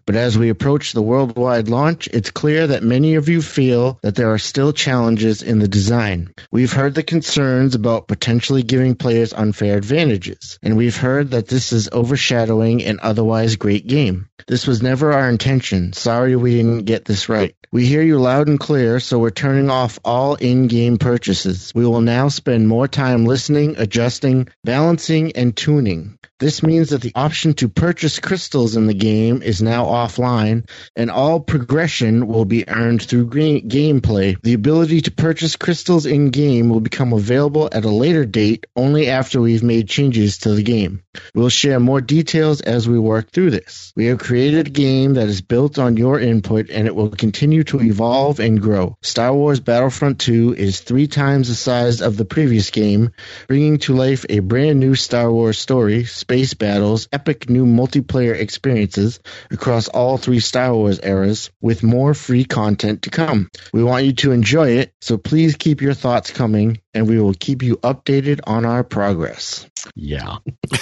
But 0.05 0.15
as 0.15 0.37
we 0.37 0.49
approach 0.49 0.93
the 0.93 1.01
worldwide 1.01 1.67
launch, 1.67 2.07
it's 2.07 2.31
clear 2.31 2.67
that 2.67 2.83
many 2.83 3.15
of 3.15 3.27
you 3.27 3.41
feel 3.41 3.99
that 4.01 4.15
there 4.15 4.31
are 4.31 4.37
still 4.37 4.71
challenges 4.71 5.41
in 5.43 5.59
the 5.59 5.67
design. 5.67 6.33
We've 6.51 6.71
heard 6.71 6.95
the 6.95 7.03
concerns 7.03 7.75
about 7.75 8.07
potentially 8.07 8.63
giving 8.63 8.95
players 8.95 9.33
unfair 9.33 9.77
advantages, 9.77 10.57
and 10.63 10.77
we've 10.77 10.95
heard 10.95 11.31
that 11.31 11.47
this 11.47 11.73
is 11.73 11.89
overshadowing 11.91 12.83
an 12.83 12.99
otherwise 13.01 13.57
great 13.57 13.87
game. 13.87 14.29
This 14.47 14.65
was 14.65 14.81
never 14.81 15.11
our 15.11 15.29
intention. 15.29 15.93
Sorry 15.93 16.35
we 16.35 16.55
didn't 16.55 16.85
get 16.85 17.03
this 17.03 17.27
right. 17.27 17.53
We 17.69 17.85
hear 17.85 18.01
you 18.01 18.17
loud 18.19 18.47
and 18.47 18.59
clear, 18.59 19.01
so 19.01 19.19
we're 19.19 19.31
turning 19.31 19.69
off 19.69 19.99
all 20.05 20.35
in-game 20.35 20.97
purchases. 20.97 21.26
We 21.75 21.85
will 21.85 22.01
now 22.01 22.29
spend 22.29 22.67
more 22.67 22.87
time 22.87 23.25
listening, 23.25 23.75
adjusting, 23.77 24.47
balancing, 24.63 25.33
and 25.33 25.55
tuning. 25.55 26.17
This 26.39 26.61
means 26.61 26.89
that 26.89 27.01
the 27.01 27.13
option 27.15 27.55
to 27.55 27.67
purchase 27.67 28.19
crystals 28.19 28.75
in 28.75 28.85
the 28.85 28.93
game 28.93 29.41
is 29.41 29.59
now 29.59 29.85
offline, 29.85 30.69
and 30.95 31.09
all 31.09 31.39
progression 31.39 32.27
will 32.27 32.45
be 32.45 32.69
earned 32.69 33.01
through 33.01 33.31
gameplay. 33.31 34.39
The 34.43 34.53
ability 34.53 35.01
to 35.01 35.11
purchase 35.11 35.55
crystals 35.55 36.05
in 36.05 36.29
game 36.29 36.69
will 36.69 36.79
become 36.79 37.11
available 37.11 37.69
at 37.71 37.85
a 37.85 37.89
later 37.89 38.23
date 38.23 38.67
only 38.75 39.09
after 39.09 39.41
we've 39.41 39.63
made 39.63 39.89
changes 39.89 40.37
to 40.39 40.53
the 40.53 40.61
game. 40.61 41.01
We'll 41.33 41.49
share 41.49 41.79
more 41.79 42.01
details 42.01 42.61
as 42.61 42.87
we 42.87 42.99
work 42.99 43.31
through 43.31 43.49
this. 43.49 43.91
We 43.95 44.05
have 44.05 44.19
created 44.19 44.67
a 44.67 44.69
game 44.69 45.15
that 45.15 45.29
is 45.29 45.41
built 45.41 45.79
on 45.79 45.97
your 45.97 46.19
input 46.19 46.69
and 46.69 46.85
it 46.85 46.95
will 46.95 47.09
continue 47.09 47.63
to 47.65 47.81
evolve 47.81 48.39
and 48.39 48.61
grow. 48.61 48.95
Star 49.01 49.33
Wars 49.33 49.59
Battlefront 49.59 50.19
2 50.19 50.53
is 50.53 50.81
three 50.81 51.07
times 51.07 51.47
the 51.47 51.55
size 51.55 52.01
of 52.01 52.15
the 52.15 52.25
previous 52.25 52.69
game, 52.69 53.11
bringing 53.47 53.79
to 53.79 53.95
life 53.95 54.23
a 54.29 54.39
brand 54.39 54.79
new 54.79 54.93
Star 54.93 55.31
Wars 55.31 55.57
story 55.57 56.05
space 56.27 56.53
battles, 56.55 57.07
epic 57.13 57.49
new 57.49 57.65
multiplayer 57.65 58.37
experiences 58.37 59.21
across 59.49 59.87
all 59.87 60.17
three 60.17 60.41
Star 60.41 60.73
Wars 60.73 60.99
eras, 61.01 61.51
with 61.61 61.83
more 61.83 62.13
free 62.13 62.43
content 62.43 63.03
to 63.03 63.09
come. 63.09 63.47
We 63.71 63.81
want 63.81 64.03
you 64.03 64.11
to 64.11 64.33
enjoy 64.33 64.71
it, 64.71 64.91
so 64.99 65.17
please 65.17 65.55
keep 65.55 65.81
your 65.81 65.93
thoughts 65.93 66.31
coming, 66.31 66.81
and 66.93 67.07
we 67.07 67.17
will 67.17 67.33
keep 67.33 67.63
you 67.63 67.77
updated 67.77 68.41
on 68.45 68.65
our 68.65 68.83
progress. 68.83 69.65
Yeah. 69.95 70.39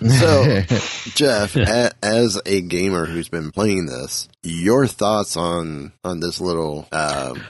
So, 0.00 0.62
Jeff, 1.14 1.56
a, 1.56 1.92
as 2.02 2.40
a 2.46 2.60
gamer 2.62 3.04
who's 3.04 3.28
been 3.28 3.50
playing 3.50 3.86
this, 3.86 4.28
your 4.42 4.86
thoughts 4.86 5.36
on 5.36 5.92
on 6.04 6.20
this 6.20 6.40
little 6.40 6.86
um, 6.92 7.42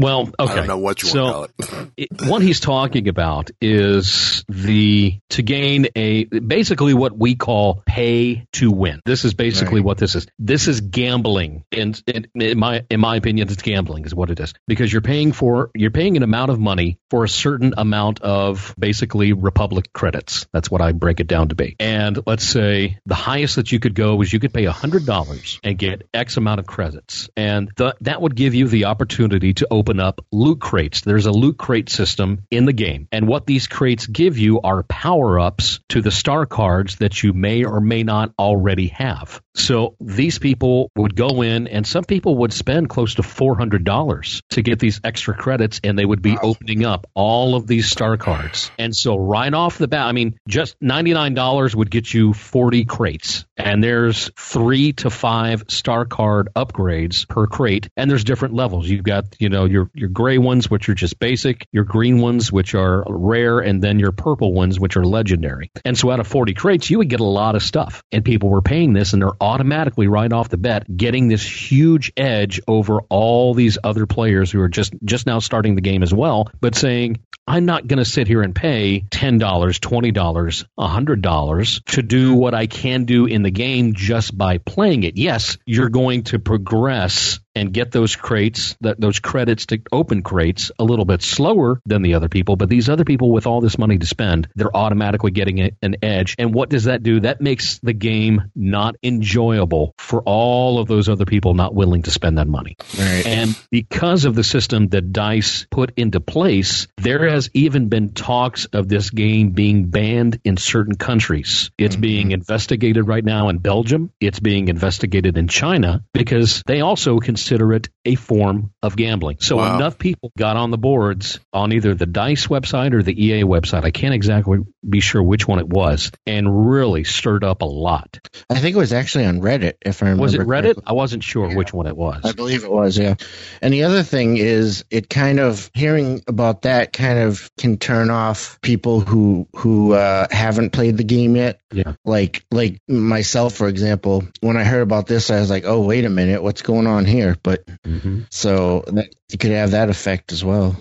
Well, 0.00 0.30
okay. 0.38 0.52
I 0.52 0.56
don't 0.56 0.66
know 0.66 0.78
what 0.78 1.02
you 1.02 1.08
so, 1.10 1.24
want 1.24 1.58
to 1.58 1.66
call 1.66 1.86
it. 1.96 2.08
what 2.26 2.42
he's 2.42 2.60
talking 2.60 3.08
about 3.08 3.50
is 3.60 4.44
the 4.48 5.18
to 5.30 5.42
gain 5.42 5.88
a 5.94 6.24
basically 6.24 6.94
what 6.94 7.16
we 7.16 7.34
call 7.34 7.82
pay 7.86 8.46
to 8.54 8.70
win. 8.70 9.00
This 9.04 9.24
is 9.24 9.34
basically 9.34 9.80
Right. 9.80 9.84
what 9.84 9.98
this 9.98 10.14
is. 10.14 10.26
This 10.38 10.68
is 10.68 10.80
gambling, 10.80 11.64
and 11.70 12.00
in, 12.06 12.26
in 12.34 12.58
my 12.58 12.84
in 12.90 13.00
my 13.00 13.16
opinion, 13.16 13.48
it's 13.50 13.62
gambling 13.62 14.04
is 14.06 14.14
what 14.14 14.30
it 14.30 14.40
is 14.40 14.54
because 14.66 14.92
you're 14.92 15.02
paying 15.02 15.32
for 15.32 15.70
you're 15.74 15.90
paying 15.90 16.16
an 16.16 16.22
amount 16.22 16.50
of 16.50 16.58
money 16.58 16.98
for 17.10 17.24
a 17.24 17.28
certain 17.28 17.74
amount 17.76 18.20
of 18.22 18.74
basically 18.78 19.32
Republic 19.32 19.92
credits. 19.92 20.46
That's 20.52 20.70
what 20.70 20.80
I 20.80 20.92
break 20.92 21.20
it 21.20 21.26
down 21.26 21.48
to 21.50 21.54
be. 21.54 21.76
And 21.78 22.18
let's 22.26 22.44
say 22.44 22.98
the 23.06 23.14
highest 23.14 23.56
that 23.56 23.70
you 23.70 23.78
could 23.80 23.94
go 23.94 24.20
is 24.22 24.32
you 24.32 24.40
could 24.40 24.54
pay 24.54 24.64
hundred 24.64 25.04
dollars 25.04 25.60
and 25.62 25.76
get 25.76 26.08
X 26.14 26.36
amount 26.36 26.60
of 26.60 26.66
credits, 26.66 27.28
and 27.36 27.70
th- 27.76 27.94
that 28.00 28.22
would 28.22 28.34
give 28.34 28.54
you 28.54 28.66
the 28.68 28.86
opportunity 28.86 29.52
to 29.54 29.66
open 29.70 29.89
up 29.98 30.24
loot 30.30 30.60
crates. 30.60 31.00
There's 31.00 31.26
a 31.26 31.32
loot 31.32 31.58
crate 31.58 31.88
system 31.88 32.44
in 32.50 32.66
the 32.66 32.72
game, 32.72 33.08
and 33.10 33.26
what 33.26 33.46
these 33.46 33.66
crates 33.66 34.06
give 34.06 34.38
you 34.38 34.60
are 34.60 34.82
power 34.84 35.40
ups 35.40 35.80
to 35.88 36.02
the 36.02 36.10
star 36.10 36.46
cards 36.46 36.96
that 36.96 37.22
you 37.22 37.32
may 37.32 37.64
or 37.64 37.80
may 37.80 38.02
not 38.02 38.32
already 38.38 38.88
have. 38.88 39.42
So 39.54 39.96
these 40.00 40.38
people 40.38 40.90
would 40.96 41.16
go 41.16 41.42
in, 41.42 41.66
and 41.66 41.86
some 41.86 42.04
people 42.04 42.36
would 42.38 42.52
spend 42.52 42.88
close 42.88 43.16
to 43.16 43.22
four 43.22 43.56
hundred 43.56 43.84
dollars 43.84 44.42
to 44.50 44.62
get 44.62 44.78
these 44.78 45.00
extra 45.02 45.34
credits, 45.34 45.80
and 45.82 45.98
they 45.98 46.04
would 46.04 46.22
be 46.22 46.38
opening 46.40 46.84
up 46.84 47.06
all 47.14 47.56
of 47.56 47.66
these 47.66 47.90
star 47.90 48.16
cards. 48.16 48.70
And 48.78 48.94
so 48.94 49.16
right 49.16 49.52
off 49.52 49.78
the 49.78 49.88
bat, 49.88 50.06
I 50.06 50.12
mean, 50.12 50.36
just 50.48 50.76
ninety 50.80 51.12
nine 51.12 51.34
dollars 51.34 51.74
would 51.74 51.90
get 51.90 52.12
you 52.12 52.32
forty 52.32 52.84
crates, 52.84 53.44
and 53.56 53.82
there's 53.82 54.30
three 54.38 54.92
to 54.94 55.10
five 55.10 55.64
star 55.68 56.04
card 56.04 56.50
upgrades 56.54 57.28
per 57.28 57.46
crate, 57.46 57.88
and 57.96 58.10
there's 58.10 58.24
different 58.24 58.54
levels. 58.54 58.88
You've 58.88 59.02
got 59.02 59.34
you 59.40 59.48
know 59.48 59.64
your 59.64 59.90
your 59.94 60.10
gray 60.10 60.38
ones, 60.38 60.70
which 60.70 60.88
are 60.88 60.94
just 60.94 61.18
basic, 61.18 61.66
your 61.72 61.84
green 61.84 62.20
ones, 62.20 62.52
which 62.52 62.74
are 62.74 63.04
rare, 63.08 63.58
and 63.58 63.82
then 63.82 63.98
your 63.98 64.12
purple 64.12 64.52
ones, 64.52 64.78
which 64.78 64.96
are 64.96 65.04
legendary. 65.04 65.70
And 65.84 65.98
so 65.98 66.10
out 66.10 66.20
of 66.20 66.28
forty 66.28 66.54
crates, 66.54 66.88
you 66.88 66.98
would 66.98 67.10
get 67.10 67.20
a 67.20 67.24
lot 67.24 67.56
of 67.56 67.62
stuff, 67.62 68.02
and 68.12 68.24
people 68.24 68.48
were 68.48 68.62
paying 68.62 68.92
this, 68.92 69.12
and 69.12 69.20
they're 69.20 69.39
automatically 69.40 70.06
right 70.06 70.32
off 70.32 70.48
the 70.48 70.58
bat 70.58 70.84
getting 70.96 71.28
this 71.28 71.42
huge 71.42 72.12
edge 72.16 72.60
over 72.68 73.00
all 73.08 73.54
these 73.54 73.78
other 73.82 74.06
players 74.06 74.50
who 74.50 74.60
are 74.60 74.68
just 74.68 74.92
just 75.04 75.26
now 75.26 75.38
starting 75.38 75.74
the 75.74 75.80
game 75.80 76.02
as 76.02 76.12
well, 76.12 76.50
but 76.60 76.74
saying 76.74 77.18
I'm 77.50 77.64
not 77.64 77.88
going 77.88 77.98
to 77.98 78.04
sit 78.04 78.28
here 78.28 78.42
and 78.42 78.54
pay 78.54 79.00
ten 79.10 79.38
dollars, 79.38 79.80
twenty 79.80 80.12
dollars, 80.12 80.64
hundred 80.78 81.20
dollars 81.20 81.80
to 81.86 82.00
do 82.00 82.34
what 82.34 82.54
I 82.54 82.68
can 82.68 83.06
do 83.06 83.26
in 83.26 83.42
the 83.42 83.50
game 83.50 83.94
just 83.94 84.38
by 84.38 84.58
playing 84.58 85.02
it. 85.02 85.16
Yes, 85.16 85.58
you're 85.66 85.88
going 85.88 86.22
to 86.24 86.38
progress 86.38 87.40
and 87.54 87.72
get 87.72 87.90
those 87.90 88.14
crates, 88.14 88.76
that 88.80 89.00
those 89.00 89.18
credits 89.18 89.66
to 89.66 89.80
open 89.90 90.22
crates 90.22 90.70
a 90.78 90.84
little 90.84 91.04
bit 91.04 91.20
slower 91.20 91.80
than 91.84 92.02
the 92.02 92.14
other 92.14 92.28
people. 92.28 92.54
But 92.56 92.68
these 92.68 92.88
other 92.88 93.04
people 93.04 93.32
with 93.32 93.46
all 93.46 93.60
this 93.60 93.76
money 93.76 93.98
to 93.98 94.06
spend, 94.06 94.48
they're 94.54 94.74
automatically 94.74 95.32
getting 95.32 95.60
an 95.60 95.96
edge. 96.02 96.36
And 96.38 96.54
what 96.54 96.70
does 96.70 96.84
that 96.84 97.02
do? 97.02 97.20
That 97.20 97.40
makes 97.40 97.78
the 97.80 97.92
game 97.92 98.50
not 98.54 98.94
enjoyable 99.02 99.94
for 99.98 100.22
all 100.22 100.78
of 100.78 100.86
those 100.86 101.08
other 101.08 101.24
people 101.24 101.54
not 101.54 101.74
willing 101.74 102.02
to 102.02 102.10
spend 102.12 102.38
that 102.38 102.46
money. 102.46 102.76
Right. 102.96 103.26
And 103.26 103.58
because 103.70 104.26
of 104.26 104.36
the 104.36 104.44
system 104.44 104.88
that 104.90 105.12
DICE 105.12 105.66
put 105.70 105.92
into 105.96 106.20
place, 106.20 106.86
there 106.98 107.28
has 107.28 107.39
even 107.54 107.88
been 107.88 108.10
talks 108.10 108.66
of 108.66 108.88
this 108.88 109.10
game 109.10 109.50
being 109.50 109.86
banned 109.86 110.40
in 110.44 110.56
certain 110.56 110.96
countries. 110.96 111.70
It's 111.78 111.94
mm-hmm. 111.94 112.02
being 112.02 112.30
investigated 112.32 113.06
right 113.06 113.24
now 113.24 113.48
in 113.48 113.58
Belgium. 113.58 114.12
It's 114.20 114.40
being 114.40 114.68
investigated 114.68 115.38
in 115.38 115.48
China 115.48 116.04
because 116.12 116.62
they 116.66 116.80
also 116.80 117.18
consider 117.18 117.72
it 117.72 117.88
a 118.04 118.16
form 118.16 118.72
of 118.82 118.96
gambling. 118.96 119.38
So 119.40 119.56
Wow. 119.56 119.76
enough 119.76 119.98
people 119.98 120.32
got 120.36 120.56
on 120.56 120.70
the 120.70 120.78
boards 120.78 121.38
on 121.52 121.72
either 121.72 121.94
the 121.94 122.06
DICE 122.06 122.46
website 122.46 122.94
or 122.94 123.02
the 123.02 123.26
EA 123.26 123.44
website. 123.44 123.84
I 123.84 123.90
can't 123.90 124.14
exactly 124.14 124.58
be 124.88 125.00
sure 125.00 125.22
which 125.22 125.46
one 125.46 125.58
it 125.58 125.68
was 125.68 126.10
and 126.26 126.70
really 126.70 127.04
stirred 127.04 127.44
up 127.44 127.62
a 127.62 127.66
lot. 127.66 128.18
I 128.48 128.58
think 128.58 128.74
it 128.76 128.78
was 128.78 128.92
actually 128.92 129.26
on 129.26 129.40
Reddit, 129.40 129.74
if 129.82 130.02
I 130.02 130.06
remember. 130.06 130.22
Was 130.22 130.34
it 130.34 130.40
Reddit? 130.40 130.62
correctly. 130.62 130.84
I 130.86 130.92
wasn't 130.92 131.22
sure 131.22 131.54
which 131.54 131.72
one 131.72 131.86
it 131.86 131.96
was. 131.96 132.22
I 132.24 132.32
believe 132.32 132.64
it 132.64 132.70
was, 132.70 132.96
yeah. 132.98 133.14
And 133.60 133.72
the 133.72 133.84
other 133.84 134.02
thing 134.02 134.36
is, 134.36 134.84
it 134.90 135.10
kind 135.10 135.40
of 135.40 135.70
hearing 135.74 136.22
about 136.26 136.62
that 136.62 136.92
kind 136.92 137.18
of 137.18 137.29
can 137.58 137.76
turn 137.78 138.10
off 138.10 138.58
people 138.62 139.00
who 139.00 139.48
who 139.56 139.92
uh, 139.94 140.26
haven't 140.30 140.70
played 140.70 140.96
the 140.96 141.04
game 141.04 141.36
yet. 141.36 141.60
Yeah. 141.72 141.94
Like 142.04 142.44
like 142.50 142.78
myself, 142.88 143.54
for 143.54 143.68
example. 143.68 144.24
When 144.40 144.56
I 144.56 144.64
heard 144.64 144.82
about 144.82 145.06
this, 145.06 145.30
I 145.30 145.40
was 145.40 145.50
like, 145.50 145.64
oh 145.66 145.80
wait 145.80 146.04
a 146.04 146.10
minute, 146.10 146.42
what's 146.42 146.62
going 146.62 146.86
on 146.86 147.04
here? 147.04 147.36
But 147.42 147.64
Mhm. 147.86 148.26
so 148.30 148.84
that, 148.88 149.08
it 149.32 149.38
could 149.40 149.52
have 149.52 149.70
that 149.72 149.90
effect 149.90 150.32
as 150.32 150.44
well. 150.44 150.76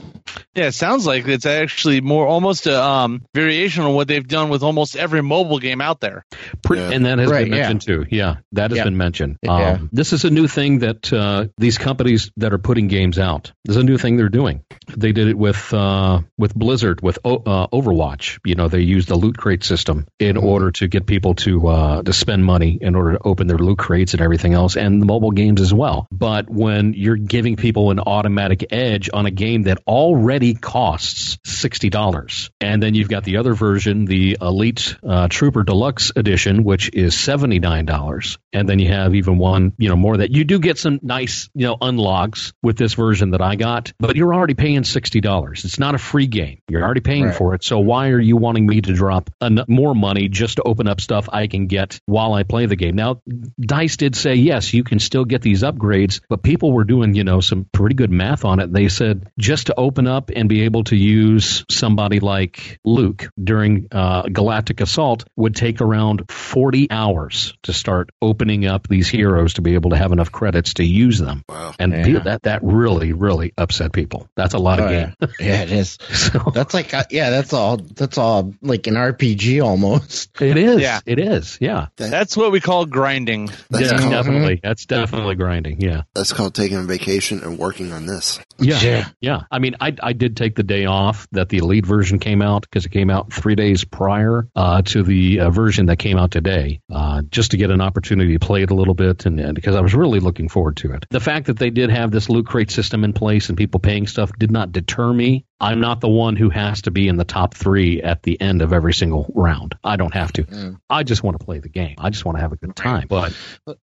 Yeah, 0.56 0.66
it 0.68 0.74
sounds 0.74 1.06
like 1.08 1.28
it's 1.28 1.46
actually 1.48 2.02
more 2.02 2.28
almost 2.28 2.68
a 2.68 2.84
um, 2.84 3.24
variation 3.34 3.84
on 3.84 3.94
what 3.96 4.08
they've 4.08 4.28
done 4.28 4.50
with 4.50 4.62
almost 4.62 4.96
every 4.96 5.22
mobile 5.24 5.58
game 5.60 5.82
out 5.82 6.00
there. 6.02 6.24
Pre- 6.64 6.80
Yeah. 6.80 6.92
And 6.92 7.06
that 7.06 7.18
has 7.20 7.30
Right, 7.32 7.46
been 7.46 7.54
yeah. 7.54 7.70
mentioned 7.70 7.82
too. 7.82 8.06
Yeah, 8.16 8.36
that 8.52 8.70
has 8.72 8.78
Yeah. 8.78 8.84
been 8.84 8.98
mentioned. 8.98 9.38
Yeah. 9.44 9.72
Um, 9.74 9.90
this 9.92 10.14
is 10.14 10.26
a 10.26 10.30
new 10.30 10.48
thing 10.48 10.80
that 10.80 11.12
uh, 11.12 11.46
these 11.58 11.78
companies 11.80 12.32
that 12.38 12.54
are 12.54 12.58
putting 12.60 12.88
games 12.88 13.18
out. 13.18 13.52
This 13.66 13.76
is 13.76 13.82
a 13.82 13.86
new 13.86 13.98
thing 13.98 14.18
they're 14.18 14.30
doing. 14.30 14.62
They 14.96 15.12
did 15.14 15.28
it 15.30 15.38
with 15.38 15.74
uh, 15.74 16.22
with 16.40 16.56
Blizzard 16.56 17.02
with 17.02 17.20
uh, 17.26 17.68
Overwatch. 17.68 18.40
You 18.46 18.56
know, 18.56 18.70
they 18.70 18.80
used 18.80 19.10
the 19.10 19.16
loot 19.16 19.38
crate 19.38 19.64
system 19.64 20.08
in 20.18 20.38
order 20.38 20.72
to 20.72 20.88
get 20.88 21.06
people 21.06 21.36
to 21.36 21.68
uh, 21.68 22.04
to 22.04 22.14
spend 22.14 22.46
money 22.46 22.80
in 22.82 22.96
order 22.96 23.14
to 23.14 23.20
open 23.24 23.48
their 23.48 23.58
loot 23.58 23.78
crates 23.78 24.14
and 24.14 24.22
everything 24.22 24.54
else, 24.54 24.78
and 24.78 25.02
the 25.02 25.06
mobile 25.06 25.32
games 25.32 25.62
as 25.62 25.74
well. 25.74 26.08
But 26.12 26.50
when 26.50 26.94
you're 26.94 27.18
giving 27.18 27.58
people 27.58 27.92
an 27.92 28.00
automatic 28.00 28.66
edge 28.72 29.10
on 29.14 29.26
a 29.26 29.32
game 29.32 29.64
that 29.64 29.80
already 29.86 30.54
costs 30.54 31.38
sixty 31.44 31.90
dollars, 31.90 32.50
and 32.62 32.82
then 32.82 32.96
you've 32.96 33.10
got 33.10 33.26
the 33.26 33.38
other 33.38 33.54
version, 33.54 34.06
the 34.06 34.38
Elite 34.42 34.96
uh, 35.04 35.28
Trooper 35.28 35.64
Deluxe 35.64 36.14
Edition, 36.16 36.64
which 36.64 36.90
is 36.94 37.20
seventy 37.20 37.60
nine 37.60 37.86
dollars, 37.86 38.38
and 38.54 38.68
then 38.68 38.80
you 38.80 38.88
have 38.88 39.14
even 39.14 39.38
one, 39.38 39.74
you 39.78 39.90
know, 39.90 39.98
more 39.98 40.18
that 40.18 40.32
you 40.32 40.46
do 40.46 40.60
get 40.60 40.78
some 40.78 41.00
nice, 41.04 41.50
you 41.54 41.68
know, 41.68 41.78
unlocks 41.82 42.54
with 42.64 42.78
this 42.78 42.94
version 42.94 43.32
that 43.32 43.42
I 43.42 43.56
got, 43.56 43.92
but 44.00 44.16
you're 44.16 44.34
already 44.34 44.54
paying 44.54 44.86
sixty 44.86 45.20
dollars. 45.20 45.66
It's 45.66 45.80
not 45.80 45.96
a 45.96 45.98
free 45.98 46.29
game. 46.30 46.60
You're 46.70 46.84
already 46.84 47.02
paying 47.02 47.26
Right. 47.26 47.36
for 47.36 47.54
it. 47.56 47.64
So 47.64 47.80
why 47.80 48.10
are 48.10 48.20
you 48.20 48.38
wanting 48.38 48.66
me 48.66 48.82
to 48.82 48.94
drop 48.94 49.30
an- 49.42 49.64
more 49.68 49.94
money 49.96 50.28
just 50.30 50.58
to 50.58 50.64
open 50.64 50.88
up 50.88 51.02
stuff 51.02 51.28
I 51.32 51.48
can 51.48 51.68
get 51.68 52.00
while 52.06 52.34
I 52.34 52.44
play 52.44 52.66
the 52.66 52.76
game? 52.76 52.96
Now, 52.96 53.22
Dice 53.60 53.98
did 53.98 54.16
say 54.16 54.36
yes, 54.36 54.74
you 54.74 54.84
can 54.84 55.00
still 55.00 55.26
get 55.26 55.42
these 55.42 55.64
upgrades, 55.64 56.22
but 56.30 56.44
people 56.44 56.72
were 56.72 56.84
doing, 56.84 57.14
you 57.16 57.24
know, 57.24 57.40
some 57.42 57.66
pretty 57.72 57.96
good 57.96 58.12
math 58.12 58.46
on 58.46 58.60
it. 58.60 58.72
They 58.72 58.88
said 58.90 59.30
just 59.38 59.68
to 59.68 59.76
open 59.78 60.08
up 60.08 60.32
and 60.36 60.48
be 60.50 60.64
able 60.64 60.84
to 60.86 60.96
use 60.96 61.66
somebody 61.70 62.20
like 62.20 62.80
Luke 62.86 63.30
during 63.42 63.88
uh, 63.92 64.24
Galactic 64.24 64.82
Assault 64.82 65.26
would 65.36 65.56
take 65.56 65.82
around 65.82 66.30
40 66.32 66.90
hours 66.92 67.54
to 67.64 67.74
start 67.74 68.10
opening 68.22 68.66
up 68.66 68.88
these 68.88 69.08
heroes 69.10 69.54
to 69.56 69.62
be 69.62 69.74
able 69.76 69.92
to 69.92 69.98
have 69.98 70.12
enough 70.12 70.32
credits 70.32 70.76
to 70.76 70.84
use 70.84 71.20
them. 71.20 71.44
Wow. 71.50 71.74
And 71.80 71.94
Yeah. 71.94 72.20
that 72.20 72.44
that 72.44 72.62
really 72.64 73.14
really 73.14 73.54
upset 73.58 73.92
people. 73.92 74.28
That's 74.36 74.54
a 74.54 74.58
lot 74.60 74.80
of 74.80 74.86
Oh, 74.86 74.90
game. 74.90 75.14
yeah. 75.22 75.28
yeah, 75.40 75.62
it 75.64 75.72
is. 75.72 75.98
so 76.32 76.52
That's 76.54 76.74
like 76.74 76.94
uh, 76.94 77.04
yeah, 77.10 77.30
that's 77.30 77.54
all. 77.54 77.78
That's 77.78 78.18
all 78.18 78.54
like 78.62 78.88
an 78.88 78.96
RPG 78.96 79.64
almost. 79.64 80.30
it 80.42 80.58
is. 80.58 80.82
Yeah. 80.82 81.00
It 81.06 81.20
is. 81.20 81.58
Yeah. 81.62 81.88
That's 81.96 82.36
what 82.36 82.52
we 82.52 82.60
call 82.60 82.86
grinding. 82.86 83.48
That's, 83.70 83.92
yeah, 83.92 83.98
called, 83.98 84.12
definitely. 84.12 84.60
That's 84.62 84.86
definitely 84.86 85.36
grinding. 85.36 85.82
Yeah. 85.82 86.04
that's 86.14 86.34
called 86.34 86.56
taking 86.56 86.78
a 86.78 86.84
vacation 86.84 87.42
and 87.44 87.58
working 87.58 87.92
on 87.92 88.06
this. 88.06 88.40
Yeah. 88.60 88.80
Yeah. 88.82 89.10
Yeah. 89.22 89.42
I 89.52 89.60
mean, 89.60 89.76
I, 89.80 89.96
I 90.02 90.14
did 90.14 90.36
take 90.36 90.56
the 90.56 90.64
day 90.64 90.86
off 90.86 91.28
that 91.32 91.50
the 91.50 91.58
Elite 91.58 91.86
version 91.86 92.20
came 92.20 92.42
out 92.42 92.64
because 92.64 92.86
it 92.86 92.90
came 92.90 93.10
out 93.10 93.32
three 93.32 93.56
days 93.56 93.84
prior 93.84 94.48
uh, 94.56 94.82
to 94.84 95.04
the 95.04 95.42
uh, 95.42 95.50
version 95.50 95.86
that 95.88 96.00
came 96.00 96.18
out 96.18 96.32
today, 96.32 96.82
uh, 96.92 97.22
just 97.30 97.52
to 97.52 97.58
get 97.58 97.72
an 97.72 97.82
opportunity 97.82 98.34
to 98.34 98.40
play 98.40 98.64
it 98.64 98.72
a 98.72 98.76
little 98.76 98.94
bit 98.94 99.26
and, 99.26 99.40
and 99.40 99.56
because 99.56 99.76
I 99.76 99.82
was 99.82 99.94
really 99.94 100.20
looking 100.20 100.50
forward 100.50 100.78
to 100.78 100.94
it. 100.94 101.06
The 101.10 101.20
fact 101.20 101.48
that 101.48 101.58
they 101.58 101.70
did 101.70 101.90
have 101.90 102.12
this 102.12 102.30
loot 102.30 102.48
crate 102.48 102.72
system 102.72 103.04
in 103.04 103.14
place 103.14 103.50
and 103.50 103.58
people 103.58 103.80
paying 103.80 104.08
stuff 104.08 104.32
did 104.38 104.52
not 104.52 104.72
deter 104.72 105.14
me. 105.14 105.46
I'm 105.62 105.82
not 105.82 106.00
the 106.00 106.08
one 106.10 106.36
who 106.36 106.50
has 106.50 106.84
to 106.84 106.92
be 106.92 107.08
in 107.08 107.18
the 107.18 107.26
top 107.26 107.54
three 107.54 108.02
at 108.02 108.24
the 108.24 108.40
end 108.40 108.62
of 108.62 108.72
every 108.72 108.94
single 108.94 109.30
round. 109.36 109.76
I 109.84 109.98
don't 109.98 110.14
have 110.14 110.32
to. 110.34 110.44
Mm. 110.44 110.80
I 110.90 111.04
just 111.04 111.22
want 111.24 111.38
to 111.40 111.46
play 111.46 111.60
the 111.60 111.70
game. 111.70 111.96
I 111.98 112.10
just 112.10 112.24
want 112.24 112.38
to 112.38 112.42
have 112.42 112.54
a 112.54 112.56
good 112.56 112.76
time. 112.76 113.08
But 113.10 113.34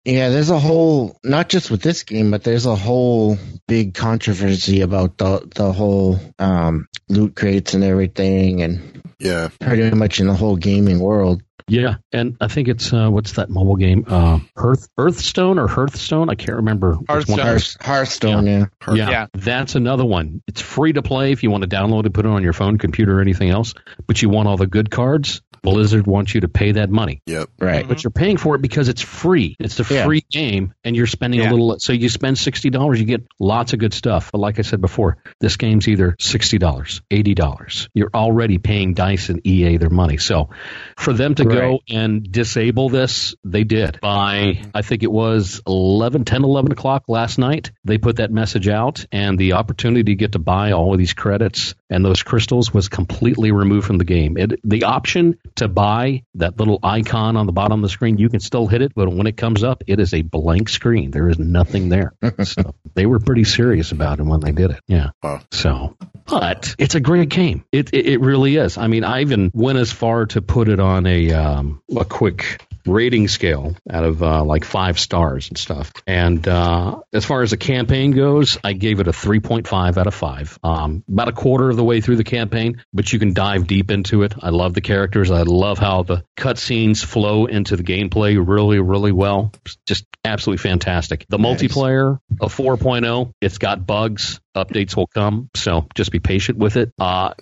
Yeah, 0.05 0.29
there's 0.29 0.51
a 0.51 0.59
whole 0.59 1.19
not 1.25 1.49
just 1.49 1.71
with 1.71 1.83
this 1.83 2.05
game, 2.05 2.31
but 2.31 2.45
there's 2.45 2.67
a 2.67 2.77
whole 2.77 3.37
big 3.67 3.95
controversy 3.95 4.83
about 4.83 5.19
the 5.19 5.49
the 5.55 5.73
whole 5.73 6.19
um, 6.39 6.87
loot 7.09 7.35
crates 7.35 7.75
and 7.75 7.83
everything, 7.83 8.63
and 8.63 9.03
Yeah. 9.19 9.49
pretty 9.61 9.91
much 9.97 10.21
in 10.21 10.27
the 10.29 10.35
whole 10.35 10.57
gaming 10.57 11.01
world. 11.01 11.43
Yeah, 11.69 11.97
and 12.13 12.37
I 12.41 12.49
think 12.49 12.69
it's 12.69 12.93
uh, 12.93 13.09
what's 13.09 13.33
that 13.33 13.49
mobile 13.49 13.77
game? 13.77 14.05
Uh, 14.07 14.41
Hearth 14.57 14.89
Hearthstone 14.99 15.59
or 15.59 15.67
Hearthstone? 15.67 16.29
I 16.29 16.35
can't 16.35 16.57
remember. 16.57 16.93
which 16.95 17.09
Hearthstone. 17.09 17.39
Hearth- 17.39 17.77
Hearthstone, 17.81 18.47
yeah. 18.47 18.65
Yeah, 18.93 19.11
Yeah. 19.11 19.27
that's 19.33 19.75
another 19.75 20.05
one. 20.05 20.43
It's 20.47 20.61
free 20.61 20.93
to 20.93 21.03
play 21.03 21.33
if 21.33 21.43
you 21.43 21.51
want 21.51 21.63
to 21.63 21.69
download 21.69 22.05
it, 22.07 22.13
put 22.13 22.27
it 22.27 22.31
on 22.31 22.43
your 22.43 22.53
phone, 22.53 22.77
computer, 22.79 23.19
or 23.19 23.21
anything 23.23 23.49
else. 23.51 23.73
But 24.07 24.21
you 24.21 24.29
want 24.29 24.49
all 24.49 24.57
the 24.59 24.67
good 24.67 24.91
cards. 24.91 25.41
Blizzard 25.63 26.07
wants 26.07 26.35
you 26.35 26.43
to 26.43 26.49
pay 26.49 26.73
that 26.73 26.91
money, 26.91 27.23
Yep. 27.25 27.49
Right. 27.59 27.89
but 27.89 28.05
you're 28.05 28.11
paying 28.11 28.37
for 28.37 28.55
it 28.55 28.61
because 28.61 28.91
it's 28.91 29.01
free. 29.01 29.57
It's 29.59 29.81
a 29.81 29.95
Yeah. 29.95 30.05
free 30.05 30.23
game, 30.31 30.75
and 30.85 30.95
you're 30.95 31.07
spending 31.07 31.41
Yeah. 31.41 31.49
a 31.49 31.53
little. 31.53 31.77
So 31.79 31.95
you 31.95 32.11
spend 32.11 32.37
sixty 32.37 32.69
dollars, 32.69 33.01
you 33.01 33.07
get 33.07 33.27
lots 33.41 33.73
of 33.73 33.79
good 33.79 33.95
stuff. 33.95 34.31
But 34.31 34.41
like 34.43 34.59
I 34.59 34.63
said 34.63 34.83
before, 34.83 35.17
this 35.41 35.57
game's 35.57 35.89
either 35.89 36.17
sixty 36.21 36.59
dollars, 36.59 37.01
eighty 37.11 37.33
dollars. 37.35 37.89
You're 37.95 38.11
already 38.13 38.59
paying 38.59 38.93
Dice 38.93 39.31
and 39.31 39.41
EA 39.47 39.79
their 39.79 39.89
money. 39.89 40.19
So 40.19 40.51
for 40.99 41.15
them 41.15 41.35
to 41.37 41.45
go 41.55 41.81
and 41.89 42.31
disable 42.31 42.89
this, 42.89 43.35
they 43.45 43.65
did. 43.65 44.01
By 44.01 44.63
I 44.75 44.83
think 44.83 45.03
it 45.03 45.13
was 45.13 45.61
11, 45.67 46.25
10, 46.25 46.45
11 46.45 46.73
o'clock 46.73 47.05
last 47.09 47.39
night, 47.39 47.73
they 47.85 47.99
put 47.99 48.17
that 48.17 48.31
message 48.31 48.69
out, 48.69 49.05
and 49.13 49.39
the 49.39 49.55
opportunity 49.55 50.05
to 50.05 50.15
get 50.15 50.33
to 50.33 50.39
buy 50.39 50.73
all 50.73 50.93
of 50.93 50.99
these 50.99 51.15
credits 51.15 51.75
and 51.91 52.05
those 52.05 52.23
crystals 52.23 52.73
was 52.73 52.89
completely 52.89 53.53
removed 53.53 53.87
from 53.87 53.99
the 53.99 54.05
game. 54.05 54.37
It, 54.37 54.61
the 54.65 54.85
option 54.85 55.39
to 55.57 55.69
buy 55.69 56.25
that 56.35 56.59
little 56.59 56.79
icon 56.83 57.37
on 57.37 57.47
the 57.47 57.53
bottom 57.53 57.81
of 57.81 57.83
the 57.83 57.89
screen, 57.89 58.19
you 58.19 58.29
can 58.29 58.41
still 58.41 58.67
hit 58.67 58.83
it, 58.83 58.93
but 58.95 59.09
when 59.09 59.27
it 59.27 59.37
comes 59.37 59.63
up, 59.63 59.85
it 59.87 60.01
is 60.01 60.15
a 60.15 60.23
blank 60.23 60.69
screen. 60.69 61.11
There 61.11 61.29
is 61.29 61.39
nothing 61.39 61.91
there. 61.91 62.15
so 62.45 62.75
they 62.95 63.07
were 63.07 63.21
pretty 63.21 63.45
serious 63.45 63.93
about 63.93 64.19
it 64.19 64.25
when 64.25 64.41
they 64.41 64.53
did 64.53 64.71
it. 64.73 64.81
Yeah. 64.89 65.11
Wow. 65.23 65.43
So, 65.53 65.97
but 66.27 66.75
it's 66.79 66.95
a 66.95 67.01
great 67.01 67.29
game. 67.29 67.65
It, 67.71 67.91
it 67.93 68.15
it 68.15 68.21
really 68.21 68.57
is. 68.57 68.79
I 68.79 68.87
mean, 68.87 69.03
I 69.03 69.23
even 69.23 69.51
went 69.53 69.79
as 69.79 69.91
far 69.91 70.27
to 70.27 70.41
put 70.41 70.69
it 70.69 70.79
on 70.79 71.07
a 71.07 71.33
uh, 71.33 71.44
um, 71.45 71.83
a 71.97 72.05
quick 72.05 72.63
rating 72.87 73.29
scale 73.29 73.75
out 73.91 74.05
of 74.05 74.23
uh, 74.23 74.45
like 74.45 74.65
five 74.65 74.99
stars 74.99 75.49
and 75.49 75.57
stuff. 75.57 75.91
And 76.07 76.47
uh, 76.47 77.01
as 77.15 77.25
far 77.25 77.43
as 77.43 77.51
the 77.51 77.57
campaign 77.57 78.11
goes, 78.11 78.59
I 78.63 78.75
gave 78.75 79.01
it 79.01 79.09
a 79.09 79.13
3.5 79.13 79.97
out 79.97 80.07
of 80.07 80.15
five. 80.15 80.59
Um, 80.63 81.03
about 81.11 81.29
a 81.29 81.33
quarter 81.33 81.71
of 81.71 81.77
the 81.77 81.85
way 81.85 82.01
through 82.03 82.17
the 82.17 82.25
campaign, 82.25 82.83
but 82.93 83.11
you 83.13 83.19
can 83.19 83.33
dive 83.33 83.67
deep 83.67 83.91
into 83.91 84.23
it. 84.23 84.35
I 84.39 84.51
love 84.51 84.75
the 84.75 84.83
characters. 84.83 85.31
I 85.31 85.43
love 85.43 85.79
how 85.79 86.03
the 86.03 86.25
cutscenes 86.37 87.03
flow 87.03 87.47
into 87.47 87.77
the 87.77 87.85
gameplay 87.85 88.37
really, 88.45 88.81
really 88.81 89.13
well. 89.13 89.53
Just 89.87 90.05
absolutely 90.25 90.63
fantastic. 90.69 91.25
The 91.29 91.39
Nice. 91.39 91.63
multiplayer, 91.63 92.19
a 92.41 92.47
4.0. 92.47 93.33
It's 93.41 93.59
got 93.59 93.87
bugs. 93.87 94.41
Updates 94.55 94.95
will 94.97 95.09
come, 95.09 95.51
so 95.57 95.87
just 95.97 96.13
be 96.13 96.21
patient 96.21 96.59
with 96.59 96.77
it. 96.77 96.93
Uh, 96.99 97.35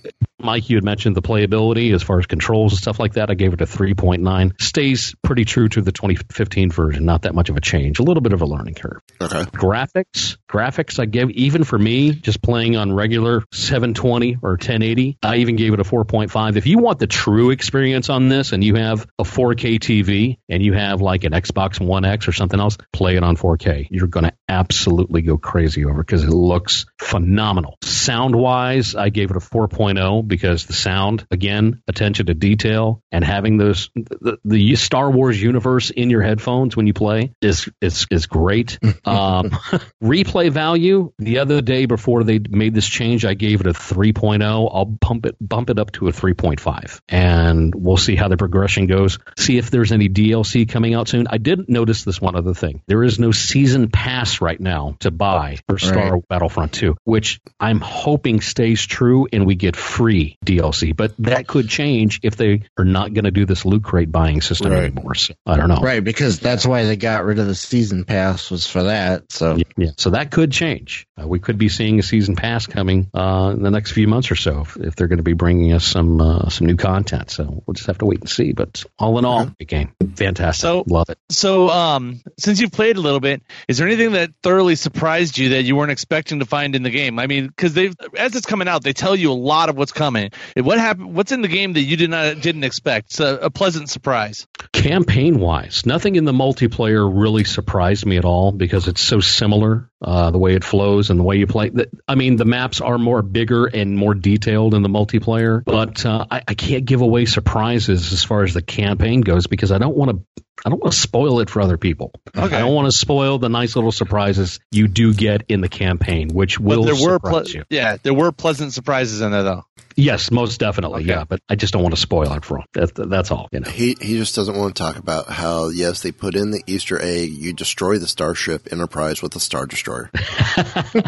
Mike, 0.43 0.71
you 0.71 0.77
had 0.77 0.85
mentioned 0.85 1.17
the 1.17 1.23
playability 1.23 1.95
as 1.95 2.03
far 2.03 2.19
as 2.19 2.27
controls 2.27 2.73
and 2.73 2.81
stuff 2.81 2.99
like 2.99 3.15
that. 3.15 3.31
I 3.31 3.35
gave 3.35 3.53
it 3.53 3.61
a 3.61 3.67
3.9. 3.67 4.61
Stays 4.61 5.15
pretty 5.23 5.45
true 5.45 5.69
to 5.69 5.83
the 5.83 5.93
2015 5.93 6.71
version. 6.71 7.05
Not 7.05 7.23
that 7.23 7.35
much 7.35 7.49
of 7.49 7.57
a 7.57 7.61
change. 7.61 7.99
A 7.99 8.03
little 8.03 8.21
bit 8.21 8.33
of 8.33 8.43
a 8.43 8.47
learning 8.47 8.75
curve. 8.75 9.01
Okay. 9.21 9.43
Graphics, 9.43 10.37
graphics, 10.51 10.99
I 10.99 11.07
give 11.07 11.31
even 11.31 11.65
for 11.65 11.79
me, 11.79 12.13
just 12.13 12.43
playing 12.43 12.77
on 12.77 12.93
regular 12.93 13.45
720 13.53 14.39
or 14.43 14.51
1080, 14.53 15.19
I 15.23 15.37
even 15.37 15.57
gave 15.57 15.73
it 15.73 15.81
a 15.81 15.85
4.5. 15.85 16.57
If 16.57 16.67
you 16.67 16.79
want 16.79 16.99
the 16.99 17.07
true 17.07 17.51
experience 17.51 18.11
on 18.11 18.29
this, 18.29 18.53
and 18.53 18.63
you 18.63 18.75
have 18.75 19.07
a 19.19 19.25
4K 19.25 19.79
TV, 19.79 20.39
and 20.49 20.63
you 20.63 20.73
have 20.73 21.01
like 21.01 21.25
an 21.25 21.33
Xbox 21.33 21.81
One 21.81 22.05
X 22.05 22.29
or 22.29 22.33
something 22.33 22.59
else, 22.59 22.77
play 22.93 23.17
it 23.17 23.23
on 23.23 23.37
4K. 23.37 23.89
You're 23.91 24.07
going 24.07 24.25
to 24.25 24.33
absolutely 24.49 25.23
go 25.23 25.39
crazy 25.39 25.85
over 25.85 26.03
because 26.03 26.25
it 26.25 26.31
looks 26.31 26.87
phenomenal. 26.99 27.79
Sound 27.83 28.35
wise, 28.35 28.95
I 28.95 29.09
gave 29.09 29.31
it 29.31 29.37
a 29.37 29.41
4.0 29.41 30.27
because 30.33 30.65
the 30.65 30.73
sound, 30.73 31.27
again, 31.31 31.83
attention 31.87 32.27
to 32.27 32.35
detail, 32.35 33.03
and 33.13 33.23
having 33.23 33.59
those 33.59 33.91
the, 33.95 34.39
the 34.45 34.77
Star 34.77 35.11
Wars 35.11 35.41
universe 35.41 35.91
in 35.91 36.09
your 36.09 36.23
headphones 36.23 36.75
when 36.75 36.87
you 36.87 36.95
play 36.95 37.35
is 37.43 37.69
is 37.83 38.07
is 38.11 38.27
great. 38.27 38.79
um, 39.05 39.51
replay 40.03 40.51
value. 40.51 41.13
The 41.19 41.41
other 41.41 41.61
day 41.61 41.87
before 41.87 42.25
they 42.25 42.39
made 42.39 42.75
this 42.75 42.87
change, 42.87 43.25
I 43.25 43.35
gave 43.35 43.61
it 43.61 43.67
a 43.67 43.73
3.0. 43.73 44.43
I'll 44.43 44.85
bump 44.87 45.27
it 45.27 45.37
bump 45.41 45.69
it 45.69 45.79
up 45.79 45.93
to 45.93 46.09
a 46.09 46.13
3.5, 46.13 47.01
and 47.09 47.75
we'll 47.75 47.97
see 47.97 48.17
how 48.17 48.29
the 48.29 48.37
progression 48.37 48.87
goes. 48.87 49.19
See 49.37 49.59
if 49.59 49.71
there's 49.71 49.93
any 49.93 50.09
DLC 50.09 50.69
coming 50.69 50.95
out 50.95 51.09
soon. 51.09 51.27
I 51.29 51.39
did 51.39 51.69
notice 51.69 52.05
this 52.05 52.21
one 52.21 52.37
other 52.37 52.55
thing. 52.55 52.83
There 52.87 53.03
is 53.03 53.19
no 53.19 53.33
season 53.33 53.91
pass 53.91 54.41
right 54.41 54.61
now 54.61 54.97
to 55.01 55.11
buy 55.11 55.59
for 55.69 55.79
Star 55.79 56.13
Right. 56.13 56.29
Battlefront 56.29 56.73
2, 56.73 56.97
which 57.05 57.41
I'm 57.59 57.81
hoping 57.81 58.41
stays 58.41 58.85
true 58.87 59.27
and 59.33 59.47
we 59.47 59.55
get 59.55 59.77
free 59.77 60.22
DLC. 60.45 60.95
But 60.97 61.13
that 61.19 61.47
could 61.47 61.69
change 61.69 62.21
if 62.23 62.37
they 62.37 62.63
are 62.79 62.85
not 62.85 63.13
going 63.15 63.25
to 63.25 63.31
do 63.31 63.45
this 63.47 63.65
loot 63.65 63.83
crate 63.85 64.11
buying 64.13 64.41
system 64.41 64.73
Right. 64.73 64.85
anymore. 64.85 65.15
So 65.15 65.35
I 65.47 65.57
don't 65.57 65.69
know. 65.69 65.81
Right, 65.81 66.03
because 66.03 66.39
that's 66.41 66.67
why 66.67 66.85
they 66.85 66.97
got 66.97 67.25
rid 67.25 67.39
of 67.39 67.47
the 67.47 67.55
season 67.55 68.05
pass 68.05 68.51
was 68.51 68.67
for 68.67 68.85
that. 68.85 69.31
So 69.33 69.57
Yeah, 69.57 69.65
yeah. 69.77 69.91
So 69.97 70.11
that 70.11 70.31
could 70.31 70.53
change. 70.53 71.07
Uh, 71.21 71.27
we 71.29 71.39
could 71.39 71.59
be 71.59 71.69
seeing 71.69 71.99
a 71.99 72.03
season 72.03 72.37
pass 72.37 72.67
coming 72.67 73.09
uh, 73.15 73.53
in 73.55 73.63
the 73.63 73.71
next 73.71 73.93
few 73.93 74.09
months 74.09 74.31
or 74.31 74.37
so 74.37 74.61
if, 74.63 74.77
if 74.77 74.97
they're 74.97 75.09
going 75.09 75.19
to 75.19 75.23
be 75.23 75.33
bringing 75.35 75.73
us 75.73 75.85
some 75.85 76.21
uh, 76.21 76.49
some 76.49 76.67
new 76.67 76.77
content. 76.77 77.31
So 77.31 77.63
we'll 77.67 77.75
just 77.75 77.87
have 77.87 77.99
to 77.99 78.07
wait 78.07 78.21
and 78.21 78.29
see. 78.29 78.53
But 78.53 78.85
all 78.99 79.19
in 79.19 79.25
all, 79.25 79.47
good 79.47 79.69
game, 79.69 79.93
fantastic. 80.17 80.61
So- 80.63 80.85
Love 80.87 81.09
it. 81.11 81.19
So, 81.31 81.71
um, 81.71 82.21
since 82.39 82.61
you've 82.61 82.73
played 82.73 82.97
a 82.97 83.01
little 83.01 83.21
bit, 83.21 83.43
is 83.69 83.79
there 83.79 83.87
anything 83.87 84.13
that 84.13 84.31
thoroughly 84.43 84.75
surprised 84.75 85.39
you 85.39 85.51
that 85.51 85.63
you 85.63 85.75
weren't 85.77 85.91
expecting 85.91 86.41
to 86.41 86.45
find 86.45 86.75
in 86.75 86.83
the 86.83 86.91
game? 86.91 87.19
I 87.19 87.27
mean, 87.27 87.47
because 87.47 87.73
they, 87.73 87.91
as 88.19 88.37
it's 88.37 88.45
coming 88.47 88.69
out, 88.69 88.83
they 88.83 88.93
tell 88.93 89.17
you 89.17 89.33
a 89.33 89.35
lot 89.35 89.69
of 89.71 89.77
what's 89.77 89.93
coming. 89.93 90.12
What 90.57 90.79
happened? 90.79 91.15
What's 91.15 91.33
in 91.33 91.43
the 91.43 91.49
game 91.49 91.75
that 91.75 91.83
you 91.83 91.97
did 91.97 92.11
not 92.11 92.41
didn't 92.41 92.65
expect? 92.65 93.19
A, 93.21 93.47
a 93.47 93.51
pleasant 93.51 93.91
surprise. 93.91 94.47
Campaign 94.73 95.39
wise, 95.39 95.87
nothing 95.87 96.17
in 96.17 96.25
the 96.25 96.33
multiplayer 96.33 97.09
really 97.13 97.45
surprised 97.45 98.07
me 98.07 98.17
at 98.17 98.25
all 98.25 98.53
because 98.53 98.89
it's 98.89 99.01
so 99.01 99.21
similar. 99.21 99.89
Uh, 100.05 100.33
the 100.33 100.39
way 100.39 100.55
it 100.55 100.65
flows 100.65 101.11
and 101.11 101.21
the 101.21 101.23
way 101.23 101.37
you 101.37 101.47
play. 101.47 101.71
I 102.09 102.17
mean, 102.17 102.35
the 102.35 102.45
maps 102.45 102.81
are 102.81 102.99
more 102.99 103.23
bigger 103.23 103.67
and 103.67 103.97
more 103.97 104.15
detailed 104.15 104.75
in 104.75 104.83
the 104.83 104.89
multiplayer, 104.89 105.63
but 105.65 106.05
uh, 106.05 106.27
I, 106.29 106.43
I 106.49 106.55
can't 106.55 106.85
give 106.85 107.03
away 107.03 107.25
surprises 107.25 108.13
as 108.13 108.25
far 108.25 108.43
as 108.43 108.53
the 108.53 108.63
campaign 108.63 109.21
goes 109.21 109.47
because 109.47 109.71
I 109.71 109.79
don't 109.79 109.97
want 109.97 110.11
to. 110.11 110.43
I 110.65 110.69
don't 110.71 110.81
want 110.81 110.93
to 110.93 110.99
spoil 110.99 111.41
it 111.41 111.51
for 111.51 111.61
other 111.61 111.77
people. 111.77 112.13
Okay. 112.37 112.55
I 112.57 112.61
don't 112.61 112.75
want 112.75 112.87
to 112.91 112.97
spoil 112.97 113.39
the 113.39 113.49
nice 113.49 113.75
little 113.75 113.91
surprises 113.93 114.61
you 114.71 114.87
do 114.89 115.13
get 115.15 115.43
in 115.49 115.61
the 115.61 115.69
campaign, 115.69 116.29
which 116.29 116.59
will 116.61 116.85
but 116.85 116.95
there 116.95 117.09
were, 117.09 117.19
ple- 117.19 117.45
you. 117.49 117.65
yeah, 117.71 117.97
there 118.03 118.15
were 118.15 118.31
pleasant 118.33 118.73
surprises 118.73 119.21
in 119.21 119.33
there 119.33 119.43
though. 119.43 119.65
Yes, 119.95 120.31
most 120.31 120.59
definitely. 120.59 121.03
Okay. 121.03 121.11
Yeah, 121.11 121.25
but 121.25 121.41
I 121.51 121.55
just 121.55 121.75
don't 121.75 121.83
want 121.83 121.95
to 121.95 122.01
spoil 122.01 122.33
it 122.33 122.45
for 122.47 122.59
them. 122.59 122.67
That, 122.73 123.11
that's 123.11 123.31
all. 123.31 123.49
You 123.53 123.61
know. 123.61 123.69
He 123.71 123.95
he 124.01 124.17
just 124.17 124.35
doesn't 124.35 124.57
want 124.57 124.75
to 124.75 124.83
talk 124.83 124.97
about 124.97 125.27
how 125.29 125.69
yes 125.69 126.01
they 126.01 126.13
put 126.13 126.35
in 126.35 126.51
the 126.51 126.63
Easter 126.67 126.99
egg. 127.01 127.29
You 127.31 127.53
destroy 127.53 127.99
the 127.99 128.07
Starship 128.07 128.73
Enterprise 128.73 129.21
with 129.21 129.37
a 129.37 129.41
Star 129.41 129.67
Destroyer. 129.67 130.11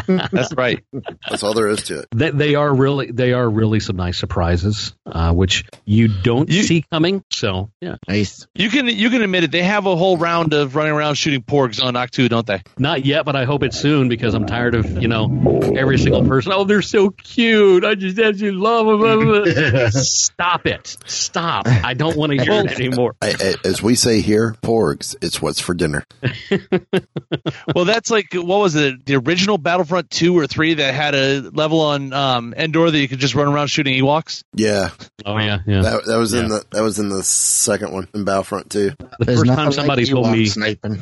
That's 0.07 0.53
right. 0.53 0.83
That's 1.29 1.43
all 1.43 1.53
there 1.53 1.67
is 1.67 1.83
to 1.83 1.99
it. 1.99 2.07
they, 2.11 2.29
they 2.31 2.55
are 2.55 2.73
really 2.73 3.11
they 3.11 3.33
are 3.33 3.49
really 3.49 3.79
some 3.79 3.95
nice 3.95 4.17
surprises, 4.17 4.93
uh, 5.05 5.33
which 5.33 5.65
you 5.85 6.07
don't 6.07 6.49
You- 6.49 6.63
see 6.63 6.85
coming. 6.91 7.23
So 7.31 7.71
yeah, 7.81 7.95
nice. 8.07 8.47
You 8.55 8.69
can 8.69 8.87
you 8.87 9.09
can 9.09 9.21
admit 9.35 9.49
it. 9.49 9.51
They 9.51 9.63
have 9.63 9.85
a 9.85 9.95
whole 9.95 10.17
round 10.17 10.53
of 10.53 10.75
running 10.75 10.93
around 10.93 11.15
shooting 11.15 11.41
porgs 11.41 11.83
on 11.83 11.93
Ahch-To, 11.95 12.29
don't 12.29 12.47
they? 12.47 12.61
not 12.77 13.05
yet, 13.05 13.25
but 13.25 13.35
I 13.35 13.45
hope 13.45 13.63
it's 13.63 13.79
soon 13.79 14.09
because 14.09 14.33
I'm 14.33 14.45
tired 14.45 14.75
of 14.75 15.01
you 15.01 15.07
know 15.07 15.61
every 15.75 15.97
single 15.97 16.25
person. 16.25 16.51
Oh, 16.53 16.63
they're 16.63 16.81
so 16.81 17.09
cute. 17.09 17.83
I 17.83 17.95
just 17.95 18.17
absolutely 18.17 18.59
love 18.59 18.99
them. 19.45 19.91
Stop 19.91 20.65
it! 20.65 20.97
Stop! 21.05 21.67
I 21.67 21.93
don't 21.93 22.17
want 22.17 22.31
to 22.31 22.43
hear 22.43 22.63
it 22.65 22.79
anymore. 22.79 23.15
I, 23.21 23.35
I, 23.39 23.55
as 23.67 23.81
we 23.81 23.95
say 23.95 24.21
here, 24.21 24.55
porgs. 24.61 25.15
It's 25.21 25.41
what's 25.41 25.59
for 25.59 25.73
dinner. 25.73 26.05
well, 27.75 27.85
that's 27.85 28.09
like 28.09 28.33
what 28.33 28.59
was 28.59 28.75
it? 28.75 29.05
The 29.05 29.15
original 29.15 29.57
Battlefront 29.57 30.09
two 30.09 30.37
or 30.37 30.47
three 30.47 30.75
that 30.75 30.93
had 30.93 31.15
a 31.15 31.41
level 31.41 31.81
on 31.81 32.13
um, 32.13 32.53
Endor 32.55 32.91
that 32.91 32.97
you 32.97 33.07
could 33.07 33.19
just 33.19 33.35
run 33.35 33.47
around 33.47 33.67
shooting 33.67 34.01
Ewoks. 34.01 34.43
Yeah, 34.53 34.89
Oh 35.25 35.37
yeah, 35.37 35.59
yeah. 35.65 35.81
that, 35.81 36.05
that 36.05 36.17
was 36.17 36.33
in 36.33 36.49
the 36.49 36.63
that 36.71 36.81
was 36.81 36.99
in 36.99 37.09
the 37.09 37.23
second 37.23 37.91
one 37.91 38.07
in 38.13 38.25
Battlefront 38.25 38.69
two. 38.69 38.91
The 39.19 39.24
There's 39.25 39.39
first 39.39 39.51
time 39.53 39.71
somebody 39.71 40.05
like 40.05 40.11
told 40.11 40.31
me, 40.31 40.45
sniping. 40.45 40.99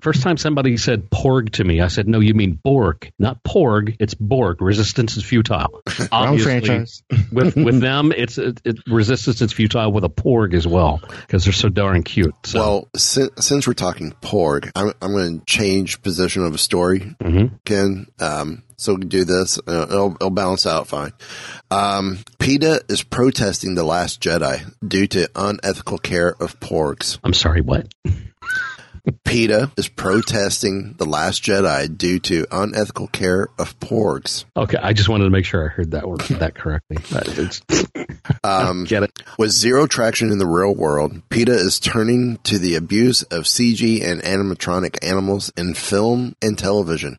first 0.00 0.22
time 0.22 0.36
somebody 0.36 0.76
said 0.76 1.10
Porg 1.10 1.50
to 1.52 1.64
me, 1.64 1.80
I 1.80 1.88
said, 1.88 2.08
"No, 2.08 2.20
you 2.20 2.34
mean 2.34 2.58
Borg, 2.62 3.12
not 3.18 3.42
Porg. 3.42 3.96
It's 3.98 4.14
Borg. 4.14 4.60
Resistance 4.62 5.16
is 5.16 5.24
futile." 5.24 5.82
Obviously, 6.12 6.42
franchise. 6.60 7.02
with 7.32 7.56
with 7.56 7.80
them, 7.80 8.12
it's 8.12 8.38
it, 8.38 8.60
it, 8.64 8.76
resistance 8.86 9.40
is 9.40 9.52
futile 9.52 9.90
with 9.92 10.04
a 10.04 10.08
Porg 10.10 10.54
as 10.54 10.66
well 10.66 11.00
because 11.22 11.44
they're 11.44 11.52
so 11.52 11.68
darn 11.68 12.02
cute. 12.02 12.34
So, 12.44 12.58
Well, 12.58 12.88
since, 12.96 13.30
since 13.46 13.66
we're 13.66 13.74
talking 13.74 14.12
porg, 14.22 14.70
I'm 14.74 14.92
I'm 15.00 15.12
going 15.12 15.40
to 15.40 15.44
change 15.46 16.02
position 16.02 16.44
of 16.44 16.54
a 16.54 16.58
story, 16.58 17.00
Mhm. 17.22 17.60
Ken. 17.64 18.06
Um, 18.20 18.62
so 18.82 18.94
we 18.94 19.00
can 19.00 19.08
do 19.08 19.24
this. 19.24 19.58
Uh, 19.66 19.86
it'll, 19.88 20.14
it'll 20.16 20.30
balance 20.30 20.66
out 20.66 20.88
fine. 20.88 21.12
Um, 21.70 22.18
PETA 22.38 22.82
is 22.88 23.02
protesting 23.02 23.74
the 23.74 23.84
Last 23.84 24.20
Jedi 24.20 24.72
due 24.86 25.06
to 25.08 25.28
unethical 25.36 25.98
care 25.98 26.30
of 26.42 26.58
porgs. 26.60 27.18
I'm 27.24 27.32
sorry, 27.34 27.60
what? 27.60 27.86
PETA 29.24 29.72
is 29.76 29.88
protesting 29.88 30.94
The 30.96 31.04
Last 31.06 31.42
Jedi 31.42 31.96
due 31.98 32.20
to 32.20 32.46
unethical 32.52 33.08
care 33.08 33.48
of 33.58 33.78
porgs. 33.80 34.44
Okay, 34.56 34.76
I 34.80 34.92
just 34.92 35.08
wanted 35.08 35.24
to 35.24 35.30
make 35.30 35.44
sure 35.44 35.64
I 35.64 35.68
heard 35.68 35.90
that 35.90 36.06
word 36.08 36.20
that 36.20 36.54
correctly. 36.54 36.98
That- 37.10 37.60
Um, 38.44 38.84
Get 38.88 39.02
it? 39.02 39.22
With 39.38 39.50
zero 39.50 39.86
traction 39.88 40.30
in 40.30 40.38
the 40.38 40.46
real 40.46 40.74
world, 40.74 41.20
PETA 41.30 41.52
is 41.52 41.80
turning 41.80 42.36
to 42.44 42.58
the 42.58 42.76
abuse 42.76 43.22
of 43.24 43.44
CG 43.44 44.04
and 44.04 44.22
animatronic 44.22 44.98
animals 45.02 45.52
in 45.56 45.74
film 45.74 46.36
and 46.40 46.56
television. 46.56 47.18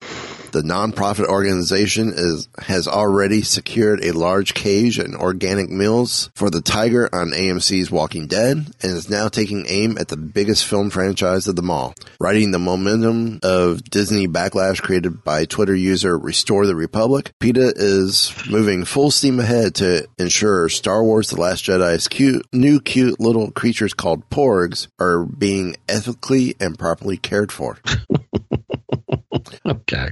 The 0.54 0.62
nonprofit 0.62 1.26
organization 1.26 2.14
is 2.16 2.48
has 2.60 2.88
already 2.88 3.42
secured 3.42 4.06
a 4.06 4.12
large 4.12 4.54
cage 4.54 5.00
and 5.00 5.16
organic 5.16 5.72
meals 5.72 6.30
for 6.36 6.52
the 6.52 6.62
tiger 6.62 7.10
on 7.12 7.32
AMC's 7.32 7.90
Walking 7.90 8.28
Dead 8.28 8.58
and 8.58 8.92
is 8.92 9.10
now 9.10 9.30
taking 9.30 9.66
aim 9.68 9.98
at 9.98 10.10
the 10.10 10.16
biggest 10.16 10.66
film 10.66 10.92
franchise 10.92 11.48
of 11.48 11.56
them 11.56 11.72
all. 11.72 11.96
Riding 12.20 12.52
the 12.52 12.60
momentum 12.60 13.40
of 13.42 13.84
Disney 13.84 14.28
backlash 14.28 14.80
created 14.80 15.24
by 15.24 15.46
Twitter 15.46 15.74
user 15.74 16.16
Restore 16.16 16.68
the 16.68 16.76
Republic, 16.76 17.32
PETA 17.40 17.74
is 17.76 18.32
moving 18.48 18.86
full 18.86 19.10
steam 19.10 19.40
ahead 19.40 19.74
to 19.76 20.08
ensure 20.20 20.70
Star 20.70 21.04
Wars 21.04 21.32
The 21.32 21.42
Last 21.42 21.66
Jedi's 21.66 22.08
cute, 22.08 22.46
new 22.54 22.80
cute 22.80 23.20
little 23.20 23.50
creatures 23.50 23.96
called 23.96 24.30
porgs 24.30 24.88
are 25.00 25.26
being 25.26 25.78
ethically 25.90 26.56
and 26.60 26.78
properly 26.78 27.18
cared 27.18 27.52
for. 27.52 27.80
okay. 29.66 30.10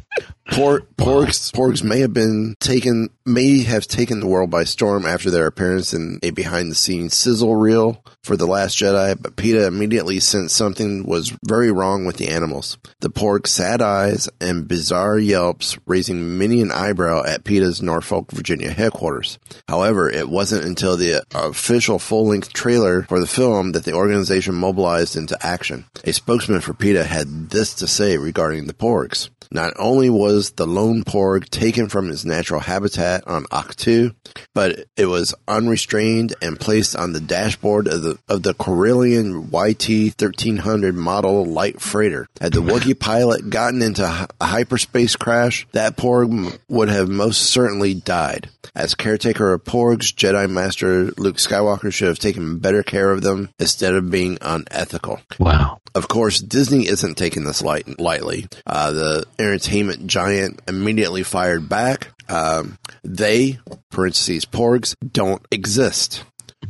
Por- 0.50 0.82
porgs, 0.98 1.52
porgs 1.52 1.84
may 1.84 2.00
have 2.00 2.14
been 2.14 2.56
taken, 2.60 3.10
may 3.26 3.64
have 3.64 3.88
taken 3.88 4.20
the 4.20 4.28
world 4.28 4.50
by 4.50 4.64
storm 4.64 5.06
after 5.06 5.30
their 5.30 5.48
appearance 5.48 5.94
in 5.94 6.20
a 6.24 6.32
behind-the-scenes 6.32 7.16
sizzle 7.16 7.56
reel 7.56 8.04
for 8.24 8.36
The 8.36 8.48
Last 8.48 8.78
Jedi, 8.78 9.20
but 9.22 9.36
PETA 9.36 9.68
immediately 9.68 10.20
sensed 10.20 10.56
something 10.56 11.06
was 11.06 11.36
very 11.46 11.72
wrong 11.72 12.06
with 12.06 12.18
the 12.18 12.30
animals. 12.30 12.78
The 13.00 13.10
porg's 13.10 13.52
sad 13.52 13.82
eyes 13.82 14.30
and 14.40 14.68
bizarre 14.68 15.18
yelps 15.18 15.78
raising 15.86 16.38
many 16.38 16.62
an 16.62 16.72
eyebrow 16.72 17.24
at 17.26 17.44
PETA's 17.44 17.82
Norfolk, 17.82 18.32
Virginia 18.32 18.72
headquarters. 18.72 19.40
However, 19.68 20.10
it 20.10 20.30
wasn't 20.30 20.66
until 20.66 20.98
the 20.98 21.24
official 21.34 22.00
full-length 22.00 22.54
trailer 22.54 23.04
for 23.04 23.20
the 23.20 23.28
film 23.28 23.72
that 23.72 23.86
the 23.86 23.94
organization 23.94 24.56
mobilized 24.56 25.16
into 25.16 25.38
action. 25.46 25.86
A 26.04 26.14
spokesman 26.14 26.62
for 26.62 26.74
PETA 26.74 27.06
had 27.06 27.50
this 27.50 27.74
to 27.76 27.88
say 27.88 28.18
regarding 28.18 28.68
the 28.68 28.74
porgs. 28.74 29.30
Not 29.52 29.74
only 29.78 30.10
was 30.10 30.52
the 30.52 30.66
lone 30.66 31.04
porg 31.04 31.50
taken 31.50 31.90
from 31.90 32.10
its 32.10 32.24
natural 32.24 32.62
habitat 32.62 33.28
on 33.28 33.44
Ahch-To, 33.46 34.16
but 34.54 34.86
it 34.96 35.08
was 35.08 35.36
unrestrained 35.48 36.34
and 36.42 36.60
placed 36.60 36.96
on 36.96 37.12
the 37.12 37.20
dashboard 37.20 37.88
of 37.88 38.02
the 38.02 38.18
of 38.30 38.44
the 38.44 38.54
Corellian 38.54 39.52
YT 39.52 40.22
1300 40.22 40.96
model 40.96 41.46
light 41.46 41.82
freighter. 41.82 42.28
Had 42.40 42.54
the 42.54 42.62
Wookiee 42.62 42.98
pilot 42.98 43.50
gotten 43.50 43.82
into 43.82 44.04
a 44.40 44.46
hyperspace 44.46 45.16
crash, 45.16 45.68
that 45.74 45.98
porg 45.98 46.60
would 46.70 46.90
have 46.90 47.10
most 47.10 47.42
certainly 47.42 47.94
died. 47.94 48.50
As 48.74 48.96
caretaker 48.96 49.52
of 49.54 49.64
porgs, 49.66 50.14
Jedi 50.14 50.50
Master 50.50 51.12
Luke 51.18 51.38
Skywalker 51.38 51.92
should 51.92 52.08
have 52.08 52.20
taken 52.20 52.60
better 52.60 52.84
care 52.84 53.12
of 53.12 53.22
them 53.22 53.50
instead 53.60 53.96
of 53.96 54.10
being 54.10 54.38
unethical. 54.42 55.20
Wow. 55.40 55.82
Of 55.94 56.08
course, 56.08 56.40
Disney 56.40 56.88
isn't 56.88 57.18
taking 57.18 57.44
this 57.44 57.62
light, 57.62 58.00
lightly. 58.00 58.48
Uh, 58.66 58.92
the 58.92 59.26
entertainment 59.42 60.08
giant 60.08 60.62
immediately 60.68 61.24
fired 61.24 61.68
back. 61.68 62.10
Um, 62.30 62.78
they, 63.04 63.60
parentheses, 63.90 64.46
porgs, 64.46 64.96
don't 65.12 65.46
exist. 65.52 66.24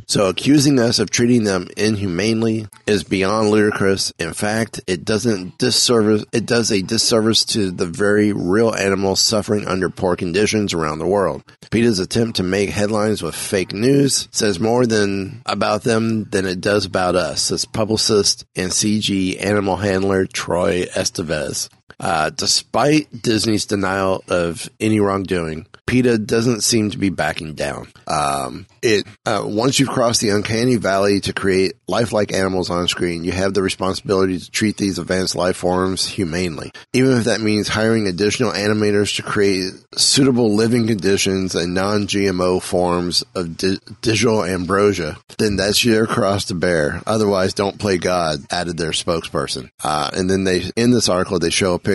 So 0.06 0.28
accusing 0.28 0.78
us 0.78 0.98
of 0.98 1.10
treating 1.10 1.44
them 1.44 1.68
inhumanely 1.76 2.66
is 2.86 3.04
beyond 3.04 3.50
ludicrous. 3.50 4.12
In 4.18 4.34
fact, 4.34 4.80
it 4.86 5.04
doesn't 5.04 5.58
disservice, 5.58 6.24
it 6.32 6.44
does 6.44 6.70
a 6.70 6.82
disservice 6.82 7.44
to 7.46 7.70
the 7.70 7.86
very 7.86 8.32
real 8.32 8.74
animals 8.74 9.20
suffering 9.20 9.66
under 9.66 9.88
poor 9.88 10.16
conditions 10.16 10.74
around 10.74 10.98
the 10.98 11.06
world. 11.06 11.42
PETA's 11.70 11.98
attempt 11.98 12.36
to 12.36 12.42
make 12.42 12.70
headlines 12.70 13.22
with 13.22 13.34
fake 13.34 13.72
news 13.72 14.28
says 14.32 14.60
more 14.60 14.86
than 14.86 15.40
about 15.46 15.82
them 15.82 16.24
than 16.24 16.44
it 16.44 16.60
does 16.60 16.84
about 16.84 17.14
us, 17.16 17.42
says 17.42 17.64
publicist 17.64 18.44
and 18.54 18.70
CG 18.70 19.42
animal 19.42 19.76
handler 19.76 20.26
Troy 20.26 20.84
Estevez. 20.94 21.70
Uh, 22.02 22.30
despite 22.30 23.22
Disney's 23.22 23.64
denial 23.64 24.24
of 24.28 24.68
any 24.80 24.98
wrongdoing, 24.98 25.66
PETA 25.86 26.18
doesn't 26.18 26.62
seem 26.62 26.90
to 26.90 26.98
be 26.98 27.10
backing 27.10 27.54
down. 27.54 27.86
Um, 28.06 28.66
it 28.82 29.06
uh, 29.26 29.42
once 29.44 29.78
you've 29.78 29.88
crossed 29.88 30.20
the 30.20 30.30
uncanny 30.30 30.76
valley 30.76 31.20
to 31.20 31.32
create 31.32 31.74
lifelike 31.86 32.32
animals 32.32 32.70
on 32.70 32.88
screen, 32.88 33.24
you 33.24 33.32
have 33.32 33.54
the 33.54 33.62
responsibility 33.62 34.38
to 34.38 34.50
treat 34.50 34.76
these 34.76 34.98
advanced 34.98 35.36
life 35.36 35.56
forms 35.56 36.06
humanely, 36.06 36.72
even 36.92 37.18
if 37.18 37.24
that 37.24 37.40
means 37.40 37.68
hiring 37.68 38.06
additional 38.06 38.52
animators 38.52 39.16
to 39.16 39.22
create 39.22 39.72
suitable 39.94 40.54
living 40.54 40.86
conditions 40.86 41.54
and 41.54 41.74
non-GMO 41.74 42.62
forms 42.62 43.22
of 43.34 43.56
di- 43.56 43.78
digital 44.00 44.44
ambrosia. 44.44 45.18
Then 45.38 45.56
that's 45.56 45.84
your 45.84 46.06
cross 46.06 46.46
to 46.46 46.54
bear. 46.54 47.02
Otherwise, 47.06 47.54
don't 47.54 47.78
play 47.78 47.98
God. 47.98 48.40
Added 48.50 48.78
their 48.78 48.92
spokesperson, 48.92 49.70
uh, 49.84 50.10
and 50.14 50.30
then 50.30 50.44
they 50.44 50.70
in 50.74 50.90
this 50.90 51.08
article 51.08 51.38
they 51.38 51.50
show 51.50 51.74
a 51.74 51.78
picture, 51.78 51.91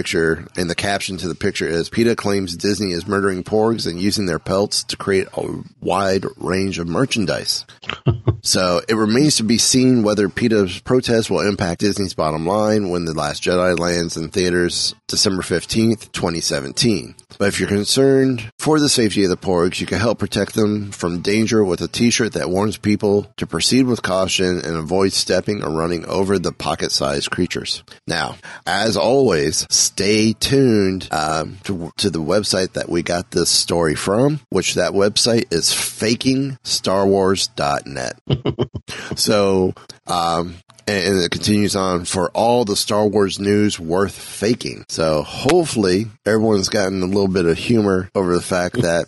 and 0.56 0.70
the 0.70 0.76
caption 0.76 1.18
to 1.18 1.28
the 1.28 1.36
picture 1.36 1.68
is 1.68 1.90
PETA 1.90 2.16
claims 2.16 2.56
Disney 2.56 2.92
is 2.92 3.08
murdering 3.08 3.44
porgs 3.44 3.88
and 3.88 4.00
using 4.00 4.26
their 4.26 4.40
pelts 4.40 4.84
to 4.86 4.98
create 4.98 5.28
a 5.34 5.64
wide 5.82 6.26
range 6.38 6.80
of 6.80 6.88
merchandise. 6.88 7.66
so 8.42 8.82
it 8.88 8.96
remains 8.96 9.36
to 9.38 9.44
be 9.44 9.58
seen 9.58 10.04
whether 10.04 10.30
PETA's 10.30 10.80
protest 10.80 11.30
will 11.30 11.48
impact 11.48 11.82
Disney's 11.82 12.14
bottom 12.14 12.46
line 12.46 12.90
when 12.90 13.06
The 13.06 13.14
Last 13.14 13.44
Jedi 13.44 13.78
lands 13.78 14.18
in 14.18 14.30
theaters 14.30 14.96
December 15.08 15.42
15th, 15.42 16.12
2017. 16.12 17.16
But 17.38 17.50
if 17.50 17.60
you're 17.60 17.70
concerned 17.70 18.50
for 18.58 18.80
the 18.80 18.90
safety 18.90 19.24
of 19.24 19.30
the 19.30 19.38
porgs, 19.38 19.80
you 19.80 19.86
can 19.86 20.00
help 20.00 20.18
protect 20.20 20.56
them 20.56 20.90
from 20.92 21.22
danger 21.22 21.64
with 21.64 21.82
a 21.82 21.88
t-shirt 21.88 22.34
that 22.34 22.50
warns 22.50 22.78
people 22.78 23.32
to 23.38 23.46
proceed 23.46 23.86
with 23.86 24.02
caution 24.02 24.60
and 24.60 24.76
avoid 24.76 25.14
stepping 25.14 25.64
or 25.64 25.70
running 25.70 26.04
over 26.06 26.40
the 26.40 26.52
pocket-sized 26.52 27.30
creatures. 27.30 27.84
Now, 28.08 28.38
as 28.66 28.98
always, 28.98 29.68
stay 29.70 30.34
tuned 30.34 31.08
um, 31.12 31.60
to, 31.66 31.92
to 31.98 32.10
the 32.10 32.22
website 32.22 32.74
that 32.74 32.90
we 32.90 33.04
got 33.04 33.30
this 33.32 33.50
story 33.50 33.96
from, 33.96 34.40
which 34.50 34.76
that 34.76 34.94
website 34.94 35.54
is 35.54 35.70
fakingstarwars.net. 35.70 38.20
so, 39.16 39.74
um, 40.08 40.56
and 40.88 41.06
and 41.06 41.22
it 41.22 41.32
continues 41.32 41.76
on 41.76 42.06
for 42.06 42.30
all 42.32 42.64
the 42.66 42.76
Star 42.76 43.06
Wars 43.08 43.40
news 43.40 43.80
worth 43.80 44.18
faking. 44.18 44.86
So 44.88 45.22
hopefully 45.24 46.08
everyone's 46.26 46.70
gotten 46.70 47.02
a 47.02 47.06
little 47.06 47.28
bit 47.28 47.46
of 47.46 47.58
humor 47.58 48.10
over 48.16 48.34
the 48.34 48.42
fact 48.42 48.82
that, 48.82 49.08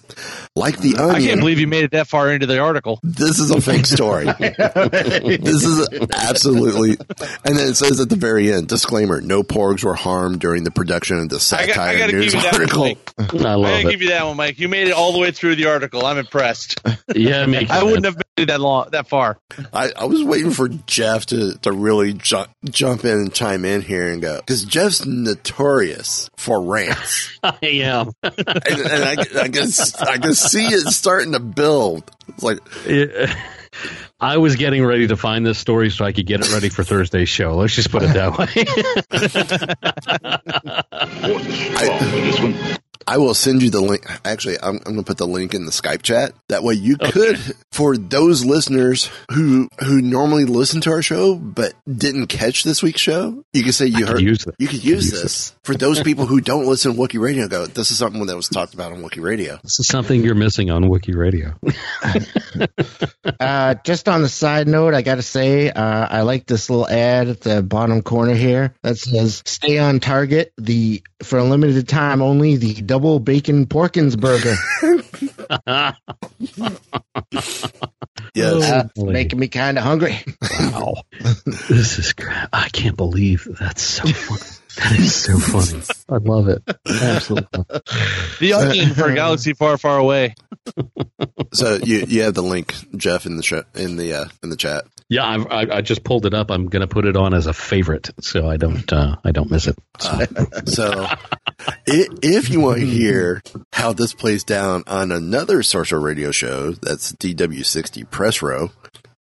like 0.55 0.77
the 0.79 0.97
onion, 0.97 1.15
I 1.15 1.21
can't 1.21 1.39
believe 1.39 1.59
you 1.59 1.67
made 1.67 1.85
it 1.85 1.91
that 1.91 2.07
far 2.07 2.31
into 2.33 2.45
the 2.45 2.59
article. 2.59 2.99
this 3.03 3.39
is 3.39 3.49
a 3.51 3.62
fake 3.62 3.85
story. 3.85 4.25
this 4.39 5.63
is 5.63 5.88
absolutely, 6.13 6.97
and 7.45 7.57
then 7.57 7.69
it 7.69 7.75
says 7.75 7.99
at 7.99 8.09
the 8.09 8.15
very 8.17 8.51
end, 8.51 8.67
disclaimer: 8.67 9.21
no 9.21 9.43
porgs 9.43 9.83
were 9.83 9.95
harmed 9.95 10.39
during 10.41 10.63
the 10.65 10.71
production 10.71 11.19
of 11.19 11.29
the 11.29 11.39
satire 11.39 11.79
I 11.79 11.97
gotta 11.97 12.12
give 12.12 12.19
news 12.21 12.33
you 12.33 12.41
that 12.41 12.51
one, 12.53 12.62
article. 12.62 12.83
Mike. 12.83 13.13
I 13.17 13.23
I 13.23 13.53
love 13.55 13.63
gotta 13.63 13.88
it. 13.88 13.91
give 13.91 14.01
you 14.01 14.09
that 14.09 14.25
one, 14.25 14.38
Mike. 14.38 14.59
You 14.59 14.67
made 14.67 14.88
it 14.88 14.93
all 14.93 15.13
the 15.13 15.19
way 15.19 15.31
through 15.31 15.55
the 15.55 15.67
article. 15.67 16.05
I'm 16.05 16.17
impressed. 16.17 16.81
Yeah, 17.15 17.45
me. 17.45 17.67
I 17.69 17.83
wouldn't 17.83 18.05
have 18.05 18.15
made 18.15 18.21
it 18.21 18.29
that 18.45 18.60
long, 18.60 18.89
that 18.91 19.08
far. 19.08 19.38
I, 19.73 19.91
I 19.97 20.06
was 20.06 20.23
waiting 20.23 20.52
for 20.52 20.67
Jeff 20.69 21.28
to, 21.28 21.58
to 21.60 21.71
really 21.71 22.13
ju- 22.13 22.45
jump 22.65 23.06
in 23.06 23.12
and 23.12 23.34
chime 23.34 23.65
in 23.65 23.82
here 23.82 24.12
and 24.12 24.21
go 24.21 24.38
because 24.38 24.63
Jeff's 24.65 25.06
notorious 25.06 26.30
for 26.38 26.62
rants, 26.62 27.38
I 27.43 27.58
am. 27.63 28.12
and, 28.23 28.34
and 28.38 29.04
I, 29.04 29.12
I 29.12 29.47
can 29.49 29.69
I 30.08 30.17
can 30.17 30.34
see 30.34 30.65
it 30.65 30.88
starting 30.88 31.34
to 31.34 31.39
build. 31.39 32.10
It's 32.28 32.43
like 32.43 32.60
I 34.19 34.38
was 34.38 34.56
getting 34.56 34.84
ready 34.86 35.08
to 35.08 35.15
find 35.15 35.45
this 35.45 35.58
story 35.58 35.89
so 35.89 36.04
I 36.04 36.12
could 36.12 36.25
get 36.25 36.41
it 36.41 36.52
ready 36.52 36.69
for 36.69 36.84
Thursday's 36.84 37.30
show. 37.30 37.56
Let's 37.56 37.73
just 37.75 37.91
put 37.91 38.04
it 38.04 38.13
that 38.13 38.38
way. 42.38 42.80
I 43.10 43.17
will 43.17 43.34
send 43.34 43.63
you 43.63 43.72
the 43.72 43.82
link. 43.82 44.06
Actually, 44.24 44.58
I'm, 44.62 44.76
I'm 44.76 44.93
going 44.93 44.98
to 44.98 45.04
put 45.04 45.17
the 45.17 45.26
link 45.26 45.56
in 45.56 45.65
the 45.65 45.72
Skype 45.72 46.04
chat. 46.04 46.32
That 46.50 46.62
way, 46.62 46.76
you 46.76 46.95
could, 46.95 47.39
for 47.72 47.98
those 47.98 48.45
listeners 48.45 49.10
who 49.32 49.67
who 49.80 50.00
normally 50.00 50.45
listen 50.45 50.80
to 50.82 50.91
our 50.91 51.02
show 51.02 51.34
but 51.34 51.74
didn't 51.91 52.28
catch 52.28 52.63
this 52.63 52.84
week's 52.84 53.02
show, 53.02 53.43
you 53.52 53.63
can 53.63 53.72
say 53.72 53.88
you 53.88 54.06
could 54.06 54.10
heard. 54.10 54.22
use. 54.22 54.45
You 54.60 54.67
could 54.67 54.84
use 54.84 55.12
use 55.12 55.22
this 55.24 55.56
for 55.63 55.74
those 55.74 56.04
people 56.04 56.28
who 56.28 56.39
don't 56.39 56.65
listen 56.67 56.93
to 56.93 57.00
Wookie 57.00 57.19
Radio. 57.19 57.48
Go, 57.48 57.65
this 57.65 57.89
is 57.89 57.98
something 57.98 58.24
that 58.28 58.36
was 58.36 58.48
talked 58.48 58.76
about 58.76 58.91
on 58.91 59.02
Wookie 59.02 59.24
Radio. 59.24 59.58
this 59.63 59.80
is 59.80 59.88
something 59.88 60.24
you're 60.24 60.36
missing 60.36 60.69
on 60.69 60.84
Wookie 60.84 61.15
Radio. 61.15 61.54
Uh, 63.39 63.76
just 63.86 64.10
on 64.10 64.22
the 64.22 64.28
side 64.28 64.67
note, 64.67 64.93
I 64.93 65.02
got 65.02 65.15
to 65.15 65.22
say, 65.22 65.69
uh, 65.69 66.08
I 66.10 66.22
like 66.22 66.45
this 66.45 66.69
little 66.69 66.88
ad 66.88 67.30
at 67.30 67.41
the 67.41 67.63
bottom 67.63 68.02
corner 68.02 68.34
here 68.34 68.74
that 68.84 68.98
says 68.98 69.41
"Stay 69.45 69.78
on 69.78 70.00
target." 70.00 70.52
The 70.58 71.02
for 71.24 71.39
a 71.39 71.43
limited 71.43 71.88
time 71.88 72.22
only, 72.22 72.58
the 72.58 72.82
double 72.99 73.19
bacon 73.21 73.65
Porkins 73.65 74.19
burger. 74.19 74.55
Yes. 78.35 78.63
Uh, 78.63 78.88
making 78.95 79.39
me 79.39 79.47
kind 79.47 79.77
of 79.77 79.83
hungry. 79.83 80.23
Wow. 80.59 81.01
this 81.45 81.99
is 81.99 82.13
crap. 82.13 82.49
I 82.53 82.69
can't 82.69 82.97
believe 82.97 83.47
that's 83.60 83.82
so 83.82 84.08
funny. 84.08 84.60
That 84.77 84.99
is 84.99 85.15
so 85.15 85.38
funny. 85.38 85.84
I 86.08 86.17
love 86.17 86.47
it. 86.47 86.63
Absolutely. 86.88 87.65
The 88.39 88.53
onion 88.53 88.93
for 88.93 89.13
galaxy 89.13 89.53
far, 89.53 89.77
far 89.77 89.97
away. 89.97 90.36
So 91.51 91.79
you 91.84 92.05
you 92.08 92.21
have 92.23 92.36
the 92.36 92.43
link, 92.43 92.75
Jeff, 92.95 93.25
in 93.25 93.36
the 93.36 93.41
show, 93.41 93.63
in 93.73 93.97
the 93.97 94.13
uh, 94.13 94.25
in 94.43 94.49
the 94.51 94.55
chat. 94.55 94.84
Yeah, 95.10 95.25
I've, 95.25 95.47
I, 95.47 95.77
I 95.77 95.82
just 95.82 96.03
pulled 96.03 96.27
it 96.27 96.36
up. 96.36 96.51
I'm 96.51 96.67
going 96.67 96.82
to 96.82 96.88
put 96.88 97.05
it 97.05 97.17
on 97.17 97.34
as 97.34 97.47
a 97.47 97.53
favorite, 97.53 98.12
so 98.21 98.47
I 98.47 98.58
don't 98.58 98.91
uh, 98.93 99.15
I 99.23 99.32
don't 99.32 99.49
miss 99.49 99.65
it. 99.65 99.75
Uh, 99.99 100.27
so 100.65 101.08
i 101.08 101.17
if 101.88 102.49
you 102.49 102.60
want 102.60 102.79
to 102.79 102.86
hear 102.86 103.41
how 103.73 103.93
this 103.93 104.13
plays 104.13 104.43
down 104.43 104.84
on 104.86 105.12
another 105.12 105.63
Sorcerer 105.63 105.99
Radio 105.99 106.29
show, 106.29 106.73
that's 106.73 107.13
DW60 107.13 108.10
Press 108.12 108.43
Row. 108.43 108.69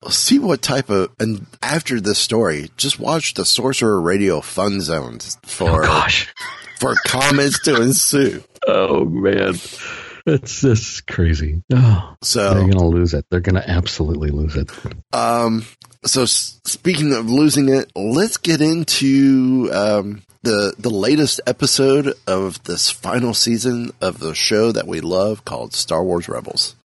See 0.09 0.39
what 0.39 0.61
type 0.61 0.89
of 0.89 1.09
and 1.19 1.45
after 1.61 1.99
this 2.01 2.19
story, 2.19 2.69
just 2.77 2.99
watch 2.99 3.33
the 3.33 3.45
Sorcerer 3.45 3.99
Radio 4.01 4.41
Fun 4.41 4.81
Zones 4.81 5.37
Oh 5.43 5.47
for 5.47 5.81
gosh. 5.83 6.33
for 6.79 6.95
comments 7.05 7.59
to 7.63 7.81
ensue. 7.81 8.43
Oh 8.67 9.05
man. 9.05 9.55
It's 10.25 10.59
this 10.59 10.99
crazy. 10.99 11.63
Oh, 11.73 12.15
So 12.21 12.49
they're 12.53 12.59
going 12.63 12.71
to 12.73 12.85
lose 12.85 13.13
it. 13.13 13.25
They're 13.29 13.39
going 13.39 13.55
to 13.55 13.69
absolutely 13.69 14.29
lose 14.29 14.57
it. 14.57 14.69
Um, 15.13 15.65
so 16.03 16.23
s- 16.23 16.59
speaking 16.65 17.13
of 17.13 17.29
losing 17.29 17.69
it, 17.69 17.89
let's 17.95 18.35
get 18.35 18.59
into 18.59 19.69
um, 19.71 20.23
the 20.43 20.73
the 20.77 20.89
latest 20.89 21.39
episode 21.47 22.13
of 22.27 22.61
this 22.65 22.89
final 22.91 23.33
season 23.33 23.91
of 24.01 24.19
the 24.19 24.35
show 24.35 24.73
that 24.73 24.85
we 24.85 24.99
love 24.99 25.45
called 25.45 25.73
Star 25.73 26.03
Wars 26.03 26.27
Rebels. 26.27 26.75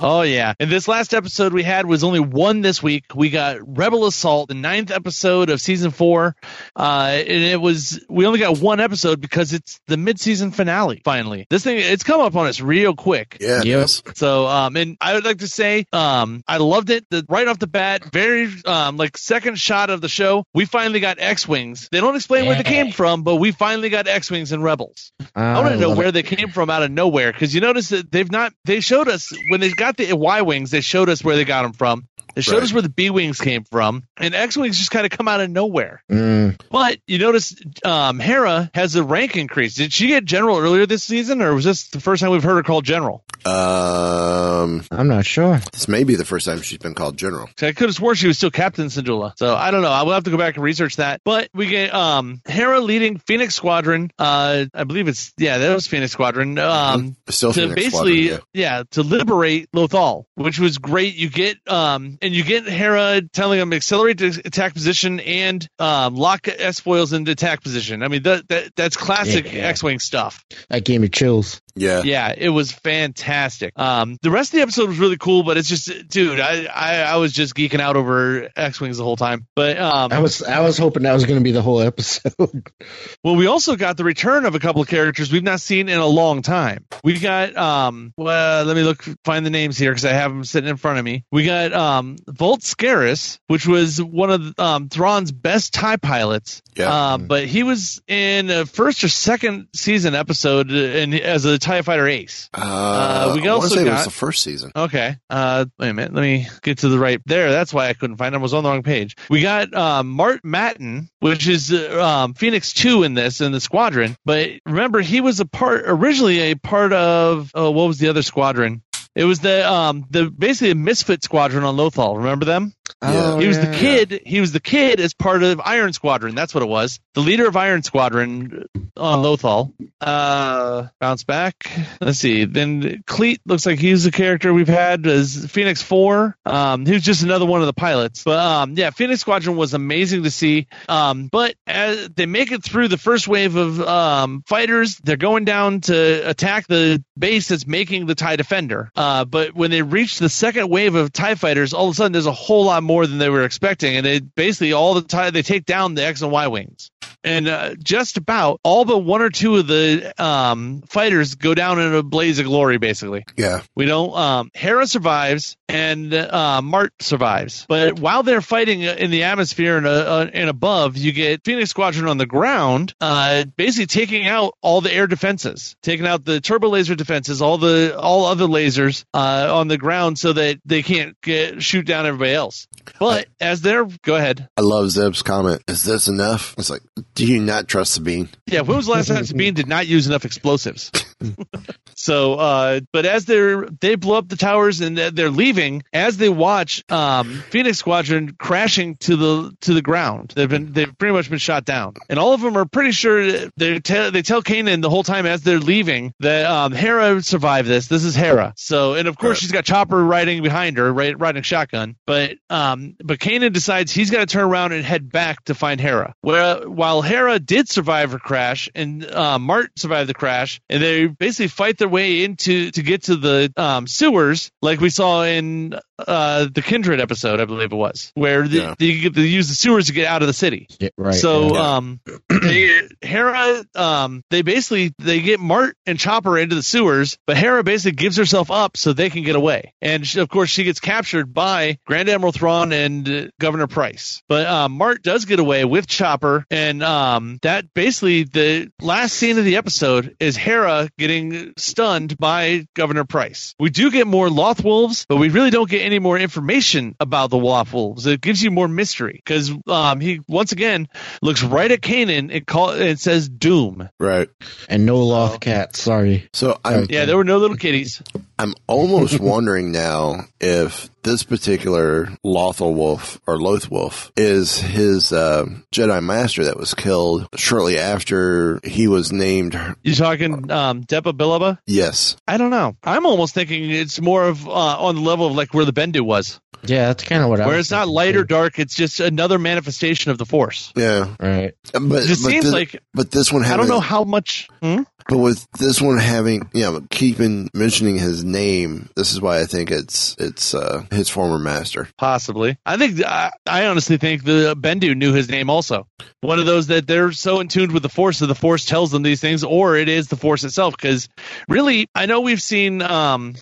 Oh 0.00 0.22
yeah. 0.22 0.54
And 0.60 0.70
this 0.70 0.86
last 0.86 1.14
episode 1.14 1.52
we 1.52 1.62
had 1.62 1.86
was 1.86 2.04
only 2.04 2.20
one 2.20 2.60
this 2.60 2.82
week. 2.82 3.04
We 3.14 3.30
got 3.30 3.58
Rebel 3.76 4.06
Assault, 4.06 4.48
the 4.48 4.54
ninth 4.54 4.90
episode 4.90 5.50
of 5.50 5.60
season 5.60 5.90
four. 5.90 6.36
Uh, 6.76 7.10
and 7.18 7.44
it 7.44 7.60
was 7.60 8.04
we 8.08 8.26
only 8.26 8.38
got 8.38 8.58
one 8.58 8.80
episode 8.80 9.20
because 9.20 9.52
it's 9.52 9.80
the 9.86 9.96
mid-season 9.96 10.52
finale. 10.52 11.02
Finally, 11.04 11.46
this 11.50 11.64
thing 11.64 11.78
it's 11.78 12.04
come 12.04 12.20
up 12.20 12.36
on 12.36 12.46
us 12.46 12.60
real 12.60 12.94
quick. 12.94 13.38
Yeah, 13.40 13.62
yes. 13.64 14.02
So, 14.14 14.46
um, 14.46 14.76
and 14.76 14.96
I 15.00 15.14
would 15.14 15.24
like 15.24 15.38
to 15.38 15.48
say, 15.48 15.86
um, 15.92 16.42
I 16.46 16.58
loved 16.58 16.90
it. 16.90 17.04
The, 17.10 17.24
right 17.28 17.48
off 17.48 17.58
the 17.58 17.66
bat, 17.66 18.04
very, 18.04 18.48
um, 18.66 18.96
like 18.96 19.16
second 19.16 19.58
shot 19.58 19.90
of 19.90 20.00
the 20.00 20.08
show, 20.08 20.44
we 20.54 20.64
finally 20.64 21.00
got 21.00 21.18
X-wings. 21.18 21.88
They 21.90 22.00
don't 22.00 22.14
explain 22.14 22.46
where 22.46 22.56
they 22.56 22.62
came 22.62 22.92
from, 22.92 23.22
but 23.22 23.36
we 23.36 23.52
finally 23.52 23.88
got 23.88 24.06
X-wings 24.06 24.52
and 24.52 24.62
Rebels. 24.62 25.12
I 25.34 25.60
want 25.60 25.74
to 25.74 25.80
know 25.80 25.94
where 25.94 26.08
it. 26.08 26.12
they 26.12 26.22
came 26.22 26.50
from 26.50 26.70
out 26.70 26.82
of 26.82 26.90
nowhere 26.90 27.32
because 27.32 27.54
you 27.54 27.60
notice 27.60 27.88
that 27.90 28.10
they've 28.10 28.30
not. 28.30 28.52
They 28.64 28.80
showed 28.80 29.08
us 29.08 29.32
when 29.48 29.60
they 29.60 29.70
got 29.70 29.87
the 29.96 30.12
Y 30.12 30.42
wings. 30.42 30.70
They 30.70 30.80
showed 30.80 31.08
us 31.08 31.22
where 31.24 31.36
they 31.36 31.44
got 31.44 31.62
them 31.62 31.72
from. 31.72 32.08
They 32.38 32.42
showed 32.42 32.54
Right. 32.54 32.62
us 32.62 32.72
where 32.72 32.82
the 32.82 32.88
B 32.88 33.10
wings 33.10 33.40
came 33.40 33.64
from, 33.64 34.04
and 34.16 34.32
X 34.32 34.56
wings 34.56 34.78
just 34.78 34.92
kind 34.92 35.04
of 35.04 35.10
come 35.10 35.26
out 35.26 35.40
of 35.40 35.50
nowhere. 35.50 36.04
Mm, 36.08 36.56
But 36.70 36.98
you 37.08 37.18
notice 37.18 37.56
um, 37.84 38.20
Hera 38.20 38.70
has 38.74 38.94
a 38.94 39.02
rank 39.02 39.36
increase. 39.36 39.74
Did 39.74 39.92
she 39.92 40.06
get 40.06 40.24
general 40.24 40.56
earlier 40.56 40.86
this 40.86 41.02
season, 41.02 41.42
or 41.42 41.52
was 41.52 41.64
this 41.64 41.88
the 41.88 41.98
first 42.00 42.22
time 42.22 42.30
we've 42.30 42.44
heard 42.44 42.54
her 42.54 42.62
called 42.62 42.84
general? 42.84 43.24
Um, 43.44 44.84
I'm 44.90 45.08
not 45.08 45.24
sure. 45.26 45.58
this 45.72 45.88
may 45.88 46.04
be 46.04 46.14
the 46.14 46.24
first 46.24 46.46
time 46.46 46.60
she's 46.62 46.78
been 46.78 46.94
called 46.94 47.16
General. 47.16 47.48
I 47.60 47.72
could 47.72 47.88
have 47.88 47.94
sworn 47.94 48.14
she 48.14 48.26
was 48.28 48.36
still 48.36 48.50
Captain 48.50 48.86
Syndulla. 48.86 49.32
So 49.36 49.54
I 49.54 49.70
don't 49.70 49.82
know. 49.82 49.90
I 49.90 50.02
will 50.02 50.12
have 50.12 50.24
to 50.24 50.30
go 50.30 50.36
back 50.36 50.54
and 50.56 50.64
research 50.64 50.96
that. 50.96 51.20
But 51.24 51.48
we 51.52 51.66
get 51.66 51.92
um 51.94 52.40
Hera 52.46 52.80
leading 52.80 53.18
Phoenix 53.18 53.54
Squadron. 53.54 54.10
Uh, 54.18 54.66
I 54.72 54.84
believe 54.84 55.08
it's 55.08 55.32
yeah, 55.38 55.58
that 55.58 55.74
was 55.74 55.86
Phoenix 55.86 56.12
Squadron. 56.12 56.58
Um, 56.58 57.16
Still 57.28 57.52
to 57.52 57.60
Phoenix 57.60 57.74
basically 57.74 58.26
Squadron, 58.28 58.46
yeah. 58.54 58.82
to 58.92 59.02
liberate 59.02 59.70
Lothal, 59.72 60.24
which 60.34 60.58
was 60.58 60.78
great. 60.78 61.14
You 61.16 61.30
get 61.30 61.56
um 61.68 62.18
and 62.28 62.36
you 62.36 62.44
get 62.44 62.68
Hera 62.68 63.22
telling 63.22 63.58
him 63.58 63.70
to 63.70 63.76
accelerate 63.76 64.18
to 64.18 64.26
attack 64.44 64.74
position 64.74 65.18
and 65.20 65.66
um 65.78 66.14
lock 66.14 66.46
S 66.46 66.78
foils 66.78 67.14
into 67.14 67.30
attack 67.32 67.62
position. 67.62 68.02
I 68.02 68.08
mean 68.08 68.22
that, 68.24 68.46
that 68.48 68.76
that's 68.76 68.98
classic 68.98 69.50
Yeah. 69.50 69.60
X-wing 69.68 69.98
stuff. 69.98 70.44
That 70.68 70.84
gave 70.84 71.00
me 71.00 71.08
chills. 71.08 71.62
Yeah. 71.80 72.02
Yeah, 72.02 72.34
it 72.36 72.48
was 72.48 72.72
fantastic. 72.72 73.72
Um, 73.78 74.18
the 74.22 74.30
rest 74.30 74.52
of 74.52 74.58
the 74.58 74.62
episode 74.62 74.88
was 74.88 74.98
really 74.98 75.16
cool, 75.16 75.42
but 75.42 75.56
it's 75.56 75.68
just, 75.68 76.08
dude, 76.08 76.40
I, 76.40 76.64
I, 76.64 76.96
I 77.00 77.16
was 77.16 77.32
just 77.32 77.54
geeking 77.54 77.80
out 77.80 77.96
over 77.96 78.48
X 78.56 78.80
Wings 78.80 78.98
the 78.98 79.04
whole 79.04 79.16
time. 79.16 79.46
But 79.54 79.78
um, 79.78 80.12
I 80.12 80.20
was 80.20 80.42
I 80.42 80.60
was 80.60 80.78
hoping 80.78 81.02
that 81.04 81.12
was 81.12 81.24
going 81.24 81.38
to 81.38 81.44
be 81.44 81.52
the 81.52 81.62
whole 81.62 81.80
episode. 81.80 82.32
well, 83.24 83.36
we 83.36 83.46
also 83.46 83.76
got 83.76 83.96
the 83.96 84.04
return 84.04 84.44
of 84.44 84.54
a 84.54 84.58
couple 84.58 84.82
of 84.82 84.88
characters 84.88 85.32
we've 85.32 85.42
not 85.42 85.60
seen 85.60 85.88
in 85.88 85.98
a 85.98 86.06
long 86.06 86.42
time. 86.42 86.84
We 87.04 87.18
got, 87.18 87.56
um, 87.56 88.12
well, 88.16 88.64
let 88.64 88.76
me 88.76 88.82
look, 88.82 89.04
find 89.24 89.44
the 89.44 89.50
names 89.50 89.78
here 89.78 89.90
because 89.90 90.04
I 90.04 90.12
have 90.12 90.30
them 90.30 90.44
sitting 90.44 90.70
in 90.70 90.76
front 90.76 90.98
of 90.98 91.04
me. 91.04 91.24
We 91.30 91.44
got 91.44 91.72
um, 91.72 92.16
Vult 92.26 92.60
Skerris, 92.60 93.38
which 93.46 93.66
was 93.66 94.02
one 94.02 94.30
of 94.30 94.58
um, 94.58 94.88
Thrawn's 94.88 95.32
best 95.32 95.74
TIE 95.74 95.96
pilots. 95.96 96.62
Yeah. 96.74 97.12
Um, 97.12 97.26
but 97.26 97.46
he 97.46 97.62
was 97.62 98.00
in 98.06 98.50
a 98.50 98.66
first 98.66 99.02
or 99.04 99.08
second 99.08 99.68
season 99.74 100.14
episode 100.14 100.70
and 100.70 101.14
as 101.14 101.44
a 101.44 101.58
TIE 101.68 101.82
fighter 101.82 102.08
ace. 102.08 102.48
Uh, 102.54 103.32
we 103.34 103.42
I 103.46 103.48
also 103.48 103.68
say 103.74 103.82
it 103.82 103.84
was 103.84 103.92
got- 103.94 104.04
the 104.04 104.10
first 104.10 104.42
season. 104.42 104.72
Okay. 104.74 105.16
Uh, 105.28 105.66
wait 105.78 105.90
a 105.90 105.94
minute. 105.94 106.14
Let 106.14 106.22
me 106.22 106.48
get 106.62 106.78
to 106.78 106.88
the 106.88 106.98
right 106.98 107.20
there. 107.26 107.50
That's 107.50 107.72
why 107.74 107.88
I 107.88 107.92
couldn't 107.92 108.16
find 108.16 108.34
him. 108.34 108.40
I 108.40 108.42
was 108.42 108.54
on 108.54 108.62
the 108.64 108.70
wrong 108.70 108.82
page. 108.82 109.16
We 109.28 109.42
got 109.42 109.72
um, 109.74 110.08
Mart 110.08 110.40
Mattin, 110.44 111.10
which 111.20 111.46
is 111.46 111.72
uh, 111.72 112.02
um, 112.02 112.34
Phoenix 112.34 112.72
Two 112.72 113.02
in 113.02 113.14
this 113.14 113.40
in 113.40 113.52
the 113.52 113.60
squadron. 113.60 114.16
But 114.24 114.52
remember, 114.64 115.00
he 115.00 115.20
was 115.20 115.40
a 115.40 115.46
part 115.46 115.82
originally 115.86 116.40
a 116.50 116.54
part 116.54 116.92
of 116.92 117.50
oh, 117.54 117.70
what 117.70 117.86
was 117.88 117.98
the 117.98 118.08
other 118.08 118.22
squadron? 118.22 118.82
It 119.14 119.24
was 119.24 119.40
the 119.40 119.68
um 119.68 120.06
the 120.10 120.30
basically 120.30 120.70
a 120.70 120.74
misfit 120.76 121.24
squadron 121.24 121.64
on 121.64 121.76
Lothal. 121.76 122.18
Remember 122.18 122.44
them? 122.44 122.72
Yeah. 123.02 123.34
Oh, 123.34 123.38
he 123.38 123.46
was 123.46 123.58
the 123.58 123.66
yeah. 123.66 123.78
kid. 123.78 124.22
He 124.26 124.40
was 124.40 124.52
the 124.52 124.60
kid 124.60 125.00
as 125.00 125.14
part 125.14 125.42
of 125.42 125.60
Iron 125.64 125.92
Squadron. 125.92 126.34
That's 126.34 126.54
what 126.54 126.62
it 126.62 126.68
was. 126.68 127.00
The 127.14 127.20
leader 127.20 127.46
of 127.46 127.56
Iron 127.56 127.82
Squadron 127.82 128.66
on 128.96 129.22
Lothal. 129.22 129.72
Uh, 130.00 130.88
bounce 131.00 131.24
back. 131.24 131.70
Let's 132.00 132.18
see. 132.18 132.44
Then 132.44 133.02
Cleet 133.06 133.38
looks 133.46 133.66
like 133.66 133.78
he's 133.78 134.06
a 134.06 134.10
character 134.10 134.52
we've 134.52 134.68
had 134.68 135.06
as 135.06 135.46
Phoenix 135.50 135.82
Four. 135.82 136.36
Um, 136.44 136.86
he 136.86 136.92
was 136.92 137.02
just 137.02 137.22
another 137.22 137.46
one 137.46 137.60
of 137.60 137.66
the 137.66 137.72
pilots. 137.72 138.22
But 138.24 138.38
um, 138.38 138.74
yeah, 138.76 138.90
Phoenix 138.90 139.20
Squadron 139.20 139.56
was 139.56 139.74
amazing 139.74 140.24
to 140.24 140.30
see. 140.30 140.68
Um, 140.88 141.28
but 141.28 141.54
as 141.66 142.08
they 142.10 142.26
make 142.26 142.52
it 142.52 142.62
through 142.62 142.88
the 142.88 142.98
first 142.98 143.28
wave 143.28 143.56
of 143.56 143.80
um 143.80 144.42
fighters, 144.46 144.98
they're 145.02 145.16
going 145.16 145.44
down 145.44 145.80
to 145.82 146.28
attack 146.28 146.66
the 146.66 147.02
base 147.16 147.48
that's 147.48 147.66
making 147.66 148.06
the 148.06 148.14
Tie 148.14 148.36
Defender. 148.36 148.90
Uh, 148.94 149.24
but 149.24 149.54
when 149.54 149.70
they 149.70 149.82
reach 149.82 150.18
the 150.18 150.28
second 150.28 150.68
wave 150.68 150.94
of 150.94 151.12
Tie 151.12 151.34
fighters, 151.34 151.74
all 151.74 151.88
of 151.88 151.92
a 151.92 151.94
sudden 151.94 152.12
there's 152.12 152.26
a 152.26 152.32
whole 152.32 152.64
lot 152.64 152.77
more 152.84 153.06
than 153.06 153.18
they 153.18 153.28
were 153.28 153.44
expecting, 153.44 153.96
and 153.96 154.06
they 154.06 154.20
basically 154.20 154.72
all 154.72 154.94
the 154.94 155.02
time 155.02 155.32
they 155.32 155.42
take 155.42 155.64
down 155.66 155.94
the 155.94 156.04
X 156.04 156.22
and 156.22 156.30
Y 156.32 156.46
wings. 156.46 156.90
And 157.24 157.48
uh, 157.48 157.74
just 157.82 158.16
about 158.16 158.60
all 158.62 158.84
but 158.84 158.98
one 158.98 159.20
or 159.22 159.28
two 159.30 159.56
of 159.56 159.66
the 159.66 160.14
um, 160.22 160.82
fighters 160.88 161.34
go 161.34 161.52
down 161.54 161.80
in 161.80 161.92
a 161.94 162.02
blaze 162.02 162.38
of 162.38 162.46
glory. 162.46 162.78
Basically, 162.78 163.24
Yeah. 163.36 163.62
we 163.74 163.84
don't. 163.86 164.14
Um, 164.16 164.50
Hera 164.54 164.86
survives 164.86 165.56
and 165.68 166.14
uh, 166.14 166.62
Mart 166.62 166.92
survives, 167.00 167.66
but 167.68 167.98
while 167.98 168.22
they're 168.22 168.40
fighting 168.40 168.82
in 168.82 169.10
the 169.10 169.24
atmosphere 169.24 169.76
and, 169.76 169.86
uh, 169.86 169.90
uh, 169.90 170.30
and 170.32 170.48
above, 170.48 170.96
you 170.96 171.12
get 171.12 171.44
Phoenix 171.44 171.70
Squadron 171.70 172.08
on 172.08 172.18
the 172.18 172.26
ground, 172.26 172.94
uh, 173.00 173.44
basically 173.56 173.86
taking 173.86 174.26
out 174.26 174.54
all 174.62 174.80
the 174.80 174.92
air 174.92 175.06
defenses, 175.06 175.76
taking 175.82 176.06
out 176.06 176.24
the 176.24 176.40
turbo 176.40 176.68
laser 176.68 176.94
defenses, 176.94 177.42
all 177.42 177.58
the 177.58 177.98
all 177.98 178.26
other 178.26 178.46
lasers 178.46 179.04
uh, 179.14 179.48
on 179.54 179.68
the 179.68 179.78
ground, 179.78 180.18
so 180.18 180.32
that 180.32 180.58
they 180.64 180.82
can't 180.82 181.20
get, 181.20 181.62
shoot 181.62 181.86
down 181.86 182.06
everybody 182.06 182.32
else. 182.32 182.66
But 182.98 183.28
as 183.40 183.60
they're 183.60 183.84
go 184.02 184.16
ahead, 184.16 184.48
I 184.56 184.62
love 184.62 184.90
Zeb's 184.90 185.22
comment. 185.22 185.62
Is 185.68 185.84
this 185.84 186.08
enough? 186.08 186.54
It's 186.58 186.70
like, 186.70 186.82
do 187.14 187.26
you 187.26 187.40
not 187.40 187.68
trust 187.68 187.92
Sabine? 187.92 188.28
Yeah, 188.46 188.62
when 188.62 188.76
was 188.76 188.86
the 188.86 188.92
last 188.92 189.08
time 189.08 189.24
Sabine 189.26 189.54
did 189.54 189.68
not 189.68 189.86
use 189.86 190.06
enough 190.06 190.24
explosives? 190.24 190.90
so, 191.98 192.34
uh, 192.34 192.80
but 192.92 193.06
as 193.06 193.24
they're 193.24 193.66
they 193.80 193.94
blow 193.96 194.18
up 194.18 194.28
the 194.28 194.36
towers 194.36 194.80
and 194.80 194.96
they're- 194.98 195.28
leaving, 195.28 195.82
as 195.92 196.16
they 196.16 196.28
watch 196.30 196.82
um, 196.90 197.42
Phoenix 197.50 197.78
Squadron 197.78 198.34
crashing 198.38 198.96
to 198.96 199.14
the 199.16 199.56
to 199.60 199.74
the 199.74 199.82
ground, 199.82 200.32
they've 200.34 200.48
been 200.48 200.72
they've 200.72 200.96
pretty 200.96 201.12
much 201.12 201.28
been 201.28 201.38
shot 201.38 201.64
down, 201.64 201.94
and 202.08 202.18
all 202.18 202.32
of 202.32 202.40
them 202.40 202.56
are 202.56 202.64
pretty 202.64 202.92
sure 202.92 203.48
they 203.56 203.78
tell 203.80 204.10
they 204.10 204.22
tell 204.22 204.42
Kanan 204.42 204.80
the 204.80 204.88
whole 204.90 205.02
time 205.02 205.26
as 205.26 205.42
they're 205.42 205.58
leaving 205.60 206.12
that 206.20 206.46
um, 206.46 206.72
Hera 206.72 207.22
survived 207.22 207.68
this. 207.68 207.88
This 207.88 208.04
is 208.04 208.14
Hera. 208.14 208.54
So, 208.56 208.94
and 208.94 209.06
of 209.06 209.18
course 209.18 209.36
Right. 209.36 209.38
she's 209.42 209.52
got 209.52 209.64
Chopper 209.64 210.02
riding 210.02 210.42
behind 210.42 210.78
her, 210.78 210.92
right, 210.92 211.18
riding 211.18 211.42
shotgun. 211.42 211.96
But 212.06 212.36
um, 212.48 212.96
but 213.04 213.18
Kanan 213.18 213.52
decides 213.52 213.92
he's 213.92 214.10
got 214.10 214.20
to 214.20 214.26
turn 214.26 214.44
around 214.44 214.72
and 214.72 214.84
head 214.84 215.12
back 215.12 215.44
to 215.44 215.54
find 215.54 215.80
Hera. 215.80 216.14
Where 216.22 216.68
while 216.68 217.02
Hera 217.02 217.38
did 217.38 217.68
survive 217.68 218.12
her 218.12 218.18
crash 218.18 218.68
and 218.74 219.04
uh, 219.04 219.38
Mart 219.38 219.72
survived 219.76 220.08
the 220.08 220.14
crash, 220.14 220.60
and 220.70 220.82
they 220.82 221.06
basically 221.06 221.48
fight 221.48 221.76
their 221.78 221.87
way 221.90 222.24
into 222.24 222.70
to 222.70 222.82
get 222.82 223.04
to 223.04 223.16
the 223.16 223.52
um, 223.56 223.86
sewers, 223.86 224.50
like 224.62 224.80
we 224.80 224.90
saw 224.90 225.24
in 225.24 225.78
uh, 225.98 226.46
the 226.52 226.62
Kindred 226.62 227.00
episode, 227.00 227.40
I 227.40 227.44
believe 227.44 227.72
it 227.72 227.76
was, 227.76 228.12
where 228.14 228.46
the, 228.46 228.56
Yeah. 228.58 228.74
they, 228.78 229.08
they 229.08 229.22
use 229.22 229.48
the 229.48 229.54
sewers 229.54 229.86
to 229.86 229.92
get 229.92 230.06
out 230.06 230.22
of 230.22 230.28
the 230.28 230.32
city. 230.34 230.66
Yeah, 230.78 230.90
right. 230.96 231.14
so 231.14 231.54
yeah. 231.54 231.76
um, 231.76 232.00
they, 232.28 232.80
Hera, 233.02 233.64
um, 233.74 234.22
they 234.30 234.42
basically 234.42 234.92
they 234.98 235.20
get 235.20 235.40
Mart 235.40 235.76
and 235.86 235.98
Chopper 235.98 236.38
into 236.38 236.54
the 236.54 236.62
sewers, 236.62 237.18
but 237.26 237.36
Hera 237.36 237.62
basically 237.64 237.96
gives 237.96 238.16
herself 238.16 238.50
up 238.50 238.76
so 238.76 238.92
they 238.92 239.10
can 239.10 239.22
get 239.22 239.36
away. 239.36 239.72
And 239.82 240.06
she, 240.06 240.20
of 240.20 240.28
course, 240.28 240.50
she 240.50 240.64
gets 240.64 240.80
captured 240.80 241.32
by 241.34 241.78
Grand 241.86 242.08
Admiral 242.08 242.32
Thrawn 242.32 242.72
and 242.72 243.08
uh, 243.08 243.26
Governor 243.40 243.66
Price. 243.66 244.22
But 244.28 244.46
um, 244.46 244.72
Mart 244.72 245.02
does 245.02 245.24
get 245.24 245.40
away 245.40 245.64
with 245.64 245.86
Chopper, 245.86 246.44
and 246.50 246.82
um, 246.82 247.38
that 247.42 247.72
basically 247.74 248.24
the 248.24 248.70
last 248.80 249.14
scene 249.14 249.38
of 249.38 249.44
the 249.44 249.56
episode 249.56 250.16
is 250.20 250.36
Hera 250.36 250.88
getting 250.98 251.52
stunned 251.56 252.16
by 252.18 252.66
Governor 252.74 253.04
Price. 253.04 253.54
We 253.58 253.70
do 253.70 253.90
get 253.90 254.06
more 254.06 254.30
Loth 254.30 254.62
wolves, 254.64 255.06
but 255.08 255.16
we 255.16 255.28
really 255.28 255.50
don't 255.50 255.68
get 255.68 255.82
any 255.88 255.98
more 255.98 256.18
information 256.18 256.94
about 257.00 257.30
the 257.30 257.38
waffles. 257.38 258.06
It 258.06 258.20
gives 258.20 258.42
you 258.42 258.50
more 258.50 258.68
mystery 258.68 259.14
because 259.24 259.50
um, 259.66 260.00
he 260.00 260.20
once 260.28 260.52
again 260.52 260.86
looks 261.22 261.42
right 261.42 261.70
at 261.70 261.80
Kanan 261.80 262.30
and 262.30 262.46
call 262.46 262.70
it 262.70 262.98
says 262.98 263.28
Doom. 263.28 263.88
Right. 263.98 264.28
and 264.68 264.84
no 264.84 264.98
loth 264.98 265.40
cats. 265.40 265.80
Sorry. 265.80 266.28
So 266.34 266.60
I'm 266.62 266.86
Yeah, 266.90 267.06
there 267.06 267.16
were 267.16 267.24
no 267.24 267.38
little 267.38 267.56
kitties. 267.56 268.02
I'm 268.38 268.54
almost 268.66 269.18
wondering 269.20 269.72
now 269.72 270.20
if 270.40 270.88
this 271.02 271.22
particular 271.24 272.06
Lothal 272.24 272.74
Wolf 272.74 273.20
or 273.26 273.38
Loth 273.38 273.70
Wolf 273.70 274.12
is 274.16 274.58
his 274.58 275.12
uh, 275.12 275.46
Jedi 275.74 276.02
Master 276.04 276.44
that 276.44 276.56
was 276.56 276.74
killed 276.74 277.28
shortly 277.36 277.78
after 277.78 278.60
he 278.62 278.86
was 278.88 279.10
named. 279.12 279.58
You 279.82 279.94
talking 279.94 280.50
um, 280.50 280.84
Depa 280.84 281.12
Bilaba? 281.16 281.58
Yes. 281.66 282.16
I 282.28 282.36
don't 282.36 282.50
know. 282.50 282.76
I'm 282.84 283.06
almost 283.06 283.34
thinking 283.34 283.70
it's 283.70 284.00
more 284.00 284.24
of 284.28 284.46
uh, 284.46 284.50
on 284.52 284.94
the 284.96 285.00
level 285.00 285.26
of 285.26 285.34
like 285.34 285.52
where 285.54 285.64
the 285.64 285.72
Bendu 285.72 286.02
was, 286.02 286.40
Yeah, 286.64 286.88
that's 286.88 287.04
kind 287.04 287.22
of 287.22 287.28
what 287.30 287.40
I. 287.40 287.46
where 287.46 287.56
was 287.56 287.66
it's 287.66 287.70
not 287.72 287.80
thinking, 287.82 287.94
light 287.94 288.16
or 288.16 288.24
dark. 288.24 288.58
It's 288.58 288.74
just 288.74 289.00
another 289.00 289.38
manifestation 289.38 290.10
of 290.10 290.18
the 290.18 290.26
Force. 290.26 290.72
Yeah. 290.76 291.14
Right. 291.18 291.54
But, 291.72 292.02
It 292.02 292.06
just 292.06 292.22
but 292.22 292.30
seems 292.30 292.44
thi- 292.44 292.50
like 292.50 292.82
but 292.94 293.10
this 293.10 293.32
one 293.32 293.44
I 293.44 293.56
don't 293.56 293.68
know 293.68 293.80
how 293.80 294.04
much. 294.04 294.48
Hmm? 294.62 294.82
But 295.08 295.18
with 295.18 295.50
this 295.52 295.80
one 295.80 295.98
having, 295.98 296.50
you 296.52 296.62
know, 296.64 296.82
keeping 296.90 297.48
mentioning 297.54 297.96
his 297.98 298.24
name, 298.24 298.90
this 298.94 299.12
is 299.14 299.22
why 299.22 299.40
I 299.40 299.44
think 299.46 299.70
it's 299.70 300.14
it's 300.18 300.52
uh, 300.54 300.84
his 300.90 301.08
former 301.08 301.38
master. 301.38 301.88
Possibly. 301.96 302.58
I 302.66 302.76
think 302.76 303.02
I, 303.02 303.32
I 303.46 303.66
honestly 303.66 303.96
think 303.96 304.22
the 304.24 304.54
Bendu 304.54 304.94
knew 304.94 305.14
his 305.14 305.30
name 305.30 305.48
also. 305.48 305.86
One 306.20 306.38
of 306.38 306.46
those 306.46 306.66
that 306.66 306.86
they're 306.86 307.12
so 307.12 307.40
in 307.40 307.48
tune 307.48 307.72
with 307.72 307.82
the 307.82 307.88
Force 307.88 308.18
that 308.18 308.26
the 308.26 308.34
Force 308.34 308.66
tells 308.66 308.90
them 308.90 309.02
these 309.02 309.20
things, 309.20 309.44
or 309.44 309.76
it 309.76 309.88
is 309.88 310.08
the 310.08 310.16
Force 310.16 310.44
itself. 310.44 310.76
Because 310.76 311.08
really, 311.48 311.88
I 311.94 312.04
know 312.04 312.20
we've 312.20 312.42
seen 312.42 312.82
um, 312.82 313.34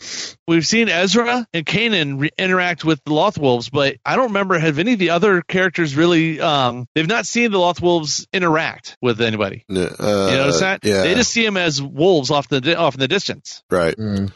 we've 0.46 0.66
seen 0.66 0.88
Ezra 0.88 1.46
and 1.52 1.66
Kanan 1.66 2.20
re- 2.20 2.30
interact 2.38 2.84
with 2.84 3.02
the 3.04 3.10
Lothwolves, 3.10 3.70
but 3.72 3.96
I 4.04 4.14
don't 4.14 4.28
remember 4.28 4.56
have 4.58 4.78
any 4.78 4.92
of 4.92 4.98
the 5.00 5.10
other 5.10 5.42
characters 5.42 5.96
really. 5.96 6.40
Um, 6.40 6.86
they've 6.94 7.08
not 7.08 7.26
seen 7.26 7.50
the 7.50 7.58
Lothwolves 7.58 8.26
interact 8.32 8.96
with 9.02 9.20
anybody. 9.20 9.64
Uh, 9.68 9.74
You 9.74 10.36
notice 10.36 10.60
that? 10.60 10.84
Yeah. 10.84 11.02
They 11.02 11.14
just 11.14 11.32
see 11.32 11.44
them 11.56 11.66
as 11.66 11.82
wolves 11.82 12.30
off 12.30 12.48
the 12.48 12.76
off 12.76 12.94
in 12.94 13.00
the 13.00 13.08
distance. 13.08 13.62
right. 13.70 13.96
Mm. 13.96 14.30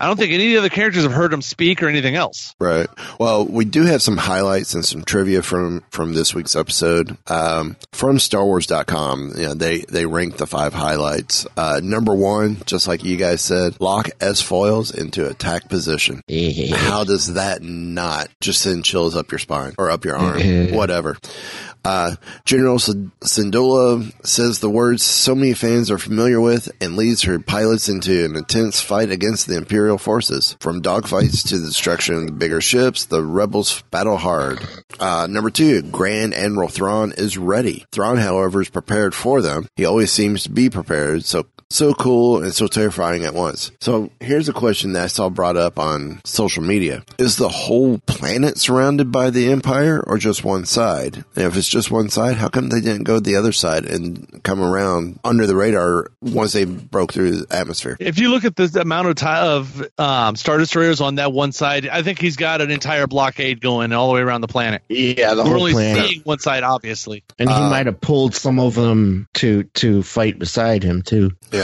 I 0.00 0.06
don't 0.06 0.16
think 0.16 0.32
any 0.32 0.46
of 0.46 0.50
the 0.50 0.58
other 0.58 0.68
characters 0.68 1.04
have 1.04 1.12
heard 1.12 1.32
him 1.32 1.42
speak 1.42 1.82
or 1.82 1.88
anything 1.88 2.16
else. 2.16 2.54
Right. 2.58 2.88
Well, 3.20 3.46
we 3.46 3.64
do 3.64 3.84
have 3.84 4.02
some 4.02 4.16
highlights 4.16 4.74
and 4.74 4.84
some 4.84 5.04
trivia 5.04 5.42
from 5.42 5.84
from 5.90 6.14
this 6.14 6.34
week's 6.34 6.56
episode. 6.56 7.16
Um, 7.28 7.76
from 7.92 8.16
StarWars.com, 8.18 9.32
you 9.36 9.44
know, 9.44 9.54
they 9.54 9.80
they 9.80 10.06
ranked 10.06 10.38
the 10.38 10.46
five 10.46 10.74
highlights. 10.74 11.46
Uh, 11.56 11.80
number 11.82 12.14
one, 12.14 12.58
just 12.66 12.88
like 12.88 13.04
you 13.04 13.16
guys 13.16 13.40
said, 13.42 13.80
lock 13.80 14.10
S 14.20 14.40
foils 14.40 14.90
into 14.90 15.28
attack 15.28 15.68
position. 15.68 16.22
How 16.74 17.04
does 17.04 17.34
that 17.34 17.62
not 17.62 18.28
just 18.40 18.62
send 18.62 18.84
chills 18.84 19.16
up 19.16 19.30
your 19.30 19.38
spine 19.38 19.74
or 19.78 19.90
up 19.90 20.04
your 20.04 20.16
arm, 20.16 20.72
whatever? 20.72 21.16
Uh, 21.84 22.16
General 22.44 22.78
Syndulla 22.78 24.12
says 24.24 24.58
the 24.58 24.70
words 24.70 25.02
so 25.02 25.34
many 25.34 25.54
fans 25.54 25.90
are 25.90 25.98
familiar 25.98 26.40
with 26.40 26.70
and 26.80 26.96
leads 26.96 27.22
her 27.22 27.38
pilots 27.38 27.88
into 27.88 28.24
an 28.24 28.36
intense 28.36 28.80
fight 28.80 29.10
against 29.10 29.46
the 29.46 29.56
Imperial 29.56 29.98
forces. 29.98 30.56
From 30.60 30.82
dogfights 30.82 31.48
to 31.48 31.58
the 31.58 31.66
destruction 31.66 32.14
of 32.16 32.26
the 32.26 32.32
bigger 32.32 32.60
ships, 32.60 33.06
the 33.06 33.24
rebels 33.24 33.82
battle 33.90 34.16
hard. 34.16 34.60
Uh, 35.00 35.26
number 35.28 35.50
two, 35.50 35.82
Grand 35.82 36.34
Admiral 36.34 36.68
Thrawn 36.68 37.12
is 37.16 37.36
ready. 37.36 37.84
Thrawn, 37.92 38.18
however, 38.18 38.60
is 38.62 38.70
prepared 38.70 39.14
for 39.14 39.42
them. 39.42 39.66
He 39.76 39.84
always 39.84 40.12
seems 40.12 40.44
to 40.44 40.50
be 40.50 40.70
prepared, 40.70 41.24
so 41.24 41.46
so 41.72 41.94
cool 41.94 42.42
and 42.42 42.52
so 42.54 42.66
terrifying 42.66 43.24
at 43.24 43.34
once. 43.34 43.70
So 43.80 44.10
here's 44.20 44.48
a 44.48 44.52
question 44.52 44.92
that 44.92 45.04
I 45.04 45.06
saw 45.06 45.28
brought 45.30 45.56
up 45.56 45.78
on 45.78 46.20
social 46.24 46.62
media. 46.62 47.02
Is 47.18 47.36
the 47.36 47.48
whole 47.48 47.98
planet 48.06 48.58
surrounded 48.58 49.10
by 49.12 49.30
the 49.30 49.50
Empire 49.50 50.02
or 50.06 50.18
just 50.18 50.44
one 50.44 50.64
side? 50.66 51.24
And 51.36 51.44
if 51.46 51.56
it's 51.56 51.68
just 51.68 51.90
one 51.90 52.08
side, 52.08 52.36
how 52.36 52.48
come 52.48 52.68
they 52.68 52.80
didn't 52.80 53.04
go 53.04 53.18
the 53.20 53.36
other 53.36 53.52
side 53.52 53.84
and 53.86 54.42
come 54.42 54.60
around 54.62 55.18
under 55.24 55.46
the 55.46 55.56
radar 55.56 56.10
once 56.20 56.52
they 56.52 56.64
broke 56.64 57.12
through 57.12 57.30
the 57.42 57.56
atmosphere? 57.56 57.96
If 58.00 58.18
you 58.18 58.30
look 58.30 58.44
at 58.44 58.56
the 58.56 58.80
amount 58.80 59.08
of 59.08 59.16
ti 59.16 59.26
of 59.26 59.88
um, 59.98 60.36
star 60.36 60.58
destroyers 60.58 61.00
on 61.00 61.16
that 61.16 61.32
one 61.32 61.52
side, 61.52 61.88
I 61.88 62.02
think 62.02 62.20
he's 62.20 62.36
got 62.36 62.60
an 62.60 62.70
entire 62.70 63.06
blockade 63.06 63.60
going 63.60 63.92
all 63.92 64.08
the 64.08 64.14
way 64.14 64.20
around 64.20 64.40
the 64.42 64.48
planet. 64.48 64.82
Yeah, 64.88 65.34
the 65.34 65.42
We're 65.42 65.50
whole 65.50 65.58
only 65.60 65.72
planet. 65.72 66.06
seeing 66.06 66.20
one 66.22 66.38
side, 66.38 66.62
obviously. 66.62 67.24
And 67.38 67.48
he 67.48 67.54
Uh, 67.56 67.70
might 67.70 67.86
have 67.86 68.00
pulled 68.00 68.34
some 68.34 68.58
of 68.60 68.74
them 68.74 69.26
to 69.34 69.64
to 69.74 70.02
fight 70.02 70.38
beside 70.38 70.82
him 70.82 71.02
too 71.02 71.32
Yeah. 71.52 71.61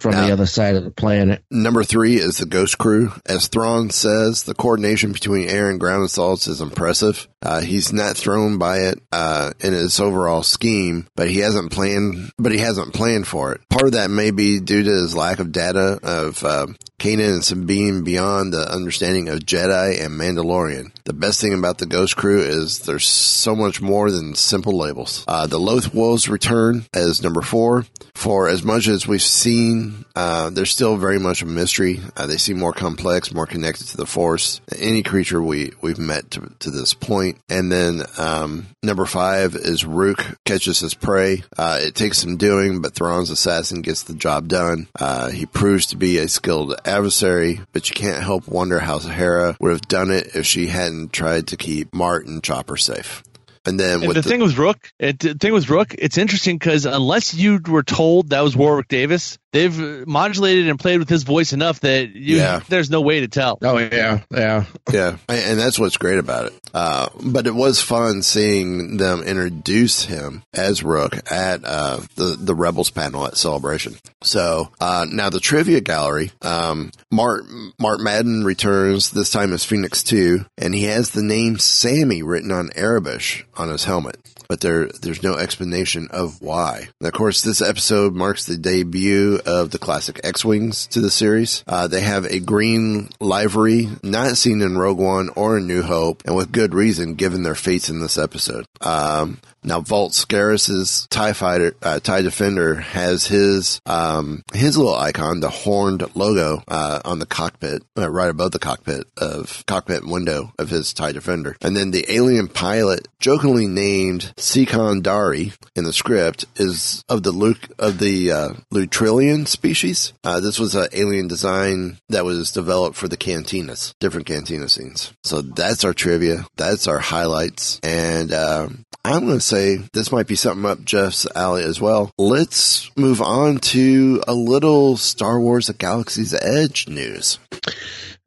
From 0.00 0.12
Now- 0.12 0.26
the 0.26 0.32
other 0.32 0.46
side 0.46 0.76
of 0.76 0.84
the 0.84 0.90
planet. 0.90 1.42
Number 1.50 1.84
three 1.84 2.16
is 2.16 2.38
the 2.38 2.46
Ghost 2.46 2.78
Crew. 2.78 3.12
As 3.26 3.48
Thrawn 3.48 3.90
says, 3.90 4.42
the 4.44 4.54
coordination 4.54 5.12
between 5.12 5.48
air 5.48 5.70
and 5.70 5.80
ground 5.80 6.04
assaults 6.04 6.46
is 6.46 6.60
impressive. 6.60 7.28
Uh, 7.46 7.60
he's 7.60 7.92
not 7.92 8.16
thrown 8.16 8.58
by 8.58 8.78
it 8.78 9.00
uh, 9.12 9.52
in 9.60 9.72
his 9.72 10.00
overall 10.00 10.42
scheme, 10.42 11.06
but 11.14 11.30
he 11.30 11.38
hasn't 11.38 11.70
planned. 11.70 12.32
But 12.36 12.50
he 12.50 12.58
hasn't 12.58 12.92
planned 12.92 13.28
for 13.28 13.52
it. 13.52 13.60
Part 13.68 13.84
of 13.84 13.92
that 13.92 14.10
may 14.10 14.32
be 14.32 14.58
due 14.58 14.82
to 14.82 14.90
his 14.90 15.14
lack 15.14 15.38
of 15.38 15.52
data 15.52 16.00
of 16.02 16.42
uh, 16.42 16.66
Kanan 16.98 17.34
and 17.34 17.44
Sabine 17.44 18.02
beyond 18.02 18.52
the 18.52 18.68
understanding 18.68 19.28
of 19.28 19.40
Jedi 19.40 20.04
and 20.04 20.18
Mandalorian. 20.18 20.90
The 21.04 21.12
best 21.12 21.40
thing 21.40 21.54
about 21.54 21.78
the 21.78 21.86
Ghost 21.86 22.16
Crew 22.16 22.40
is 22.40 22.80
there's 22.80 23.06
so 23.06 23.54
much 23.54 23.80
more 23.80 24.10
than 24.10 24.34
simple 24.34 24.76
labels. 24.76 25.24
Uh, 25.28 25.46
the 25.46 25.60
Loth 25.60 25.94
Wolves 25.94 26.28
return 26.28 26.84
as 26.92 27.22
number 27.22 27.42
four. 27.42 27.86
For 28.14 28.48
as 28.48 28.64
much 28.64 28.88
as 28.88 29.06
we've 29.06 29.22
seen, 29.22 30.04
uh, 30.16 30.50
they're 30.50 30.64
still 30.64 30.96
very 30.96 31.20
much 31.20 31.42
a 31.42 31.46
mystery. 31.46 32.00
Uh, 32.16 32.26
they 32.26 32.38
seem 32.38 32.58
more 32.58 32.72
complex, 32.72 33.32
more 33.32 33.46
connected 33.46 33.86
to 33.88 33.96
the 33.96 34.06
Force 34.06 34.60
than 34.66 34.80
any 34.80 35.02
creature 35.02 35.42
we 35.42 35.72
we've 35.82 35.98
met 35.98 36.30
to, 36.32 36.50
to 36.60 36.70
this 36.70 36.94
point. 36.94 37.35
And 37.48 37.70
then 37.70 38.02
um, 38.18 38.66
number 38.82 39.06
five 39.06 39.54
is 39.54 39.84
Rook 39.84 40.24
catches 40.44 40.80
his 40.80 40.94
prey. 40.94 41.42
Uh, 41.56 41.80
it 41.82 41.94
takes 41.94 42.18
some 42.18 42.36
doing, 42.36 42.80
but 42.80 42.94
Thrawn's 42.94 43.30
assassin 43.30 43.82
gets 43.82 44.02
the 44.02 44.14
job 44.14 44.48
done. 44.48 44.88
Uh, 44.98 45.28
he 45.30 45.46
proves 45.46 45.86
to 45.86 45.96
be 45.96 46.18
a 46.18 46.28
skilled 46.28 46.74
adversary, 46.84 47.60
but 47.72 47.88
you 47.88 47.94
can't 47.94 48.22
help 48.22 48.48
wonder 48.48 48.78
how 48.78 48.98
Hera 48.98 49.56
would 49.60 49.70
have 49.70 49.88
done 49.88 50.10
it 50.10 50.34
if 50.34 50.46
she 50.46 50.66
hadn't 50.66 51.12
tried 51.12 51.48
to 51.48 51.56
keep 51.56 51.94
Martin 51.94 52.40
Chopper 52.40 52.76
safe. 52.76 53.22
And 53.66 53.78
then 53.80 53.98
And 54.00 54.08
with 54.08 54.16
the, 54.16 54.22
the, 54.22 54.28
thing 54.28 54.40
with 54.40 54.56
Rook, 54.56 54.90
it, 54.98 55.18
the 55.18 55.34
thing 55.34 55.52
with 55.52 55.68
Rook, 55.68 55.94
it's 55.98 56.18
interesting 56.18 56.56
because 56.58 56.86
unless 56.86 57.34
you 57.34 57.60
were 57.66 57.82
told 57.82 58.30
that 58.30 58.40
was 58.42 58.56
Warwick 58.56 58.88
Davis, 58.88 59.38
they've 59.52 59.80
uh, 59.80 60.04
modulated 60.06 60.68
and 60.68 60.78
played 60.78 60.98
with 60.98 61.08
his 61.08 61.22
voice 61.24 61.52
enough 61.52 61.80
that 61.80 62.10
you, 62.10 62.36
Yeah. 62.36 62.60
there's 62.68 62.90
no 62.90 63.00
way 63.00 63.20
to 63.20 63.28
tell. 63.28 63.58
Oh 63.62 63.78
yeah, 63.78 64.20
yeah. 64.30 64.64
Yeah, 64.92 65.16
and 65.28 65.58
that's 65.58 65.78
what's 65.78 65.96
great 65.96 66.18
about 66.18 66.46
it. 66.46 66.52
Uh, 66.72 67.08
but 67.22 67.46
it 67.46 67.54
was 67.54 67.80
fun 67.80 68.22
seeing 68.22 68.98
them 68.98 69.22
introduce 69.22 70.04
him 70.04 70.42
as 70.52 70.82
Rook 70.82 71.16
at 71.30 71.64
uh, 71.64 72.00
the 72.16 72.36
the 72.38 72.54
Rebels 72.54 72.90
panel 72.90 73.26
at 73.26 73.36
Celebration. 73.36 73.96
So 74.22 74.70
uh, 74.80 75.06
now 75.10 75.30
the 75.30 75.40
trivia 75.40 75.80
gallery. 75.80 76.30
Um, 76.42 76.90
Mart 77.10 77.44
Mart 77.80 78.00
Mattin 78.00 78.44
returns 78.44 79.10
this 79.10 79.30
time 79.30 79.52
as 79.52 79.64
Phoenix 79.64 80.02
Two, 80.02 80.44
and 80.58 80.74
he 80.74 80.84
has 80.84 81.10
the 81.10 81.22
name 81.22 81.58
Sammy 81.58 82.22
written 82.22 82.52
on 82.52 82.68
Aurebesh 82.70 83.44
on 83.56 83.68
his 83.68 83.84
helmet. 83.84 84.16
But 84.48 84.60
there, 84.60 84.86
there's 84.86 85.22
no 85.22 85.34
explanation 85.34 86.08
of 86.10 86.40
why. 86.40 86.88
And 87.00 87.08
of 87.08 87.12
course, 87.12 87.42
this 87.42 87.60
episode 87.60 88.14
marks 88.14 88.44
the 88.44 88.56
debut 88.56 89.40
of 89.44 89.70
the 89.70 89.78
classic 89.78 90.20
X-wings 90.22 90.86
to 90.88 91.00
the 91.00 91.10
series. 91.10 91.64
Uh, 91.66 91.88
they 91.88 92.00
have 92.00 92.26
a 92.26 92.38
green 92.38 93.10
livery, 93.20 93.88
not 94.02 94.36
seen 94.36 94.62
in 94.62 94.78
Rogue 94.78 94.98
One 94.98 95.30
or 95.34 95.58
in 95.58 95.66
New 95.66 95.82
Hope, 95.82 96.22
and 96.26 96.36
with 96.36 96.52
good 96.52 96.74
reason, 96.74 97.14
given 97.14 97.42
their 97.42 97.54
fates 97.56 97.88
in 97.88 98.00
this 98.00 98.18
episode. 98.18 98.66
Um, 98.80 99.38
now, 99.66 99.80
Vult 99.80 100.12
Skerris's 100.12 101.08
Tie 101.10 101.32
Fighter, 101.32 101.74
uh, 101.82 101.98
Tie 101.98 102.22
Defender 102.22 102.76
has 102.76 103.26
his 103.26 103.80
um, 103.84 104.44
his 104.54 104.78
little 104.78 104.94
icon, 104.94 105.40
the 105.40 105.50
horned 105.50 106.04
logo 106.14 106.62
uh, 106.68 107.00
on 107.04 107.18
the 107.18 107.26
cockpit, 107.26 107.82
uh, 107.98 108.08
right 108.08 108.30
above 108.30 108.52
the 108.52 108.60
cockpit 108.60 109.08
of 109.16 109.64
cockpit 109.66 110.06
window 110.06 110.52
of 110.58 110.70
his 110.70 110.94
Tie 110.94 111.10
Defender, 111.10 111.56
and 111.60 111.76
then 111.76 111.90
the 111.90 112.04
alien 112.08 112.46
pilot 112.46 113.08
jokingly 113.18 113.66
named 113.66 114.32
Sikandari 114.36 115.52
in 115.74 115.82
the 115.82 115.92
script 115.92 116.44
is 116.54 117.04
of 117.08 117.24
the 117.24 117.32
Luke 117.32 117.68
of 117.78 117.98
the 117.98 118.30
uh, 118.30 118.48
Lutrillian 118.72 119.48
species. 119.48 120.12
Uh, 120.22 120.38
this 120.38 120.60
was 120.60 120.76
an 120.76 120.86
alien 120.92 121.26
design 121.26 121.98
that 122.08 122.24
was 122.24 122.52
developed 122.52 122.96
for 122.96 123.08
the 123.08 123.16
cantinas, 123.16 123.94
different 123.98 124.28
cantina 124.28 124.68
scenes. 124.68 125.12
So 125.24 125.42
that's 125.42 125.84
our 125.84 125.92
trivia. 125.92 126.46
That's 126.56 126.86
our 126.86 127.00
highlights. 127.00 127.80
And 127.82 128.32
um, 128.32 128.84
I'm 129.06 129.24
going 129.24 129.38
to 129.38 129.40
say 129.40 129.76
this 129.92 130.10
might 130.10 130.26
be 130.26 130.34
something 130.34 130.68
up 130.68 130.84
Jeff's 130.84 131.28
alley 131.36 131.62
as 131.62 131.80
well. 131.80 132.10
Let's 132.18 132.90
move 132.96 133.22
on 133.22 133.58
to 133.58 134.20
a 134.26 134.34
little 134.34 134.96
Star 134.96 135.38
Wars: 135.38 135.68
The 135.68 135.74
Galaxy's 135.74 136.34
Edge 136.34 136.88
news. 136.88 137.38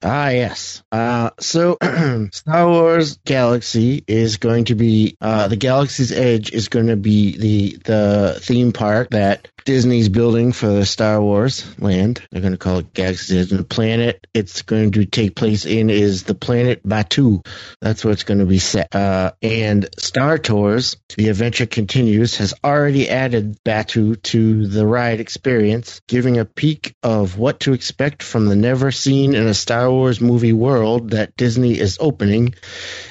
Ah, 0.01 0.29
yes. 0.29 0.81
Uh, 0.93 1.31
so 1.41 1.77
Star 2.31 2.69
Wars 2.69 3.17
Galaxy 3.25 4.05
is 4.07 4.37
going 4.37 4.65
to 4.65 4.75
be, 4.75 5.17
uh, 5.19 5.49
the 5.49 5.57
Galaxy's 5.57 6.13
Edge 6.13 6.53
is 6.53 6.69
going 6.69 6.87
to 6.87 6.95
be 6.95 7.37
the, 7.37 7.77
the 7.83 8.39
theme 8.41 8.71
park 8.71 9.09
that 9.09 9.49
Disney's 9.69 10.09
building 10.09 10.51
for 10.51 10.65
the 10.65 10.83
Star 10.83 11.21
Wars 11.21 11.63
land. 11.79 12.27
They're 12.31 12.41
going 12.41 12.53
to 12.53 12.57
call 12.57 12.79
it 12.79 12.91
Galaxy's 12.91 13.51
Edge. 13.51 13.55
The 13.55 13.63
planet 13.63 14.25
it's 14.33 14.63
going 14.63 14.93
to 14.93 15.05
take 15.05 15.35
place 15.35 15.67
in 15.67 15.91
is 15.91 16.23
the 16.23 16.33
planet 16.33 16.81
Batuu. 16.81 17.45
That's 17.79 18.03
where 18.03 18.11
it's 18.11 18.23
going 18.23 18.39
to 18.39 18.47
be 18.47 18.57
set. 18.57 18.95
Uh, 18.95 19.33
and 19.43 19.87
Star 19.99 20.39
Tours, 20.39 20.97
The 21.15 21.29
Adventure 21.29 21.67
Continues, 21.67 22.37
has 22.37 22.55
already 22.63 23.09
added 23.09 23.59
Batuu 23.63 24.19
to 24.23 24.65
the 24.65 24.87
ride 24.87 25.19
experience, 25.19 26.01
giving 26.07 26.39
a 26.39 26.45
peek 26.45 26.95
of 27.03 27.37
what 27.37 27.59
to 27.59 27.73
expect 27.73 28.23
from 28.23 28.47
the 28.47 28.55
never 28.55 28.89
seen 28.91 29.35
in 29.35 29.45
a 29.45 29.53
Star 29.53 29.91
Wars 29.91 30.19
movie 30.19 30.51
world 30.51 31.11
that 31.11 31.37
Disney 31.37 31.77
is 31.77 31.99
opening 32.01 32.55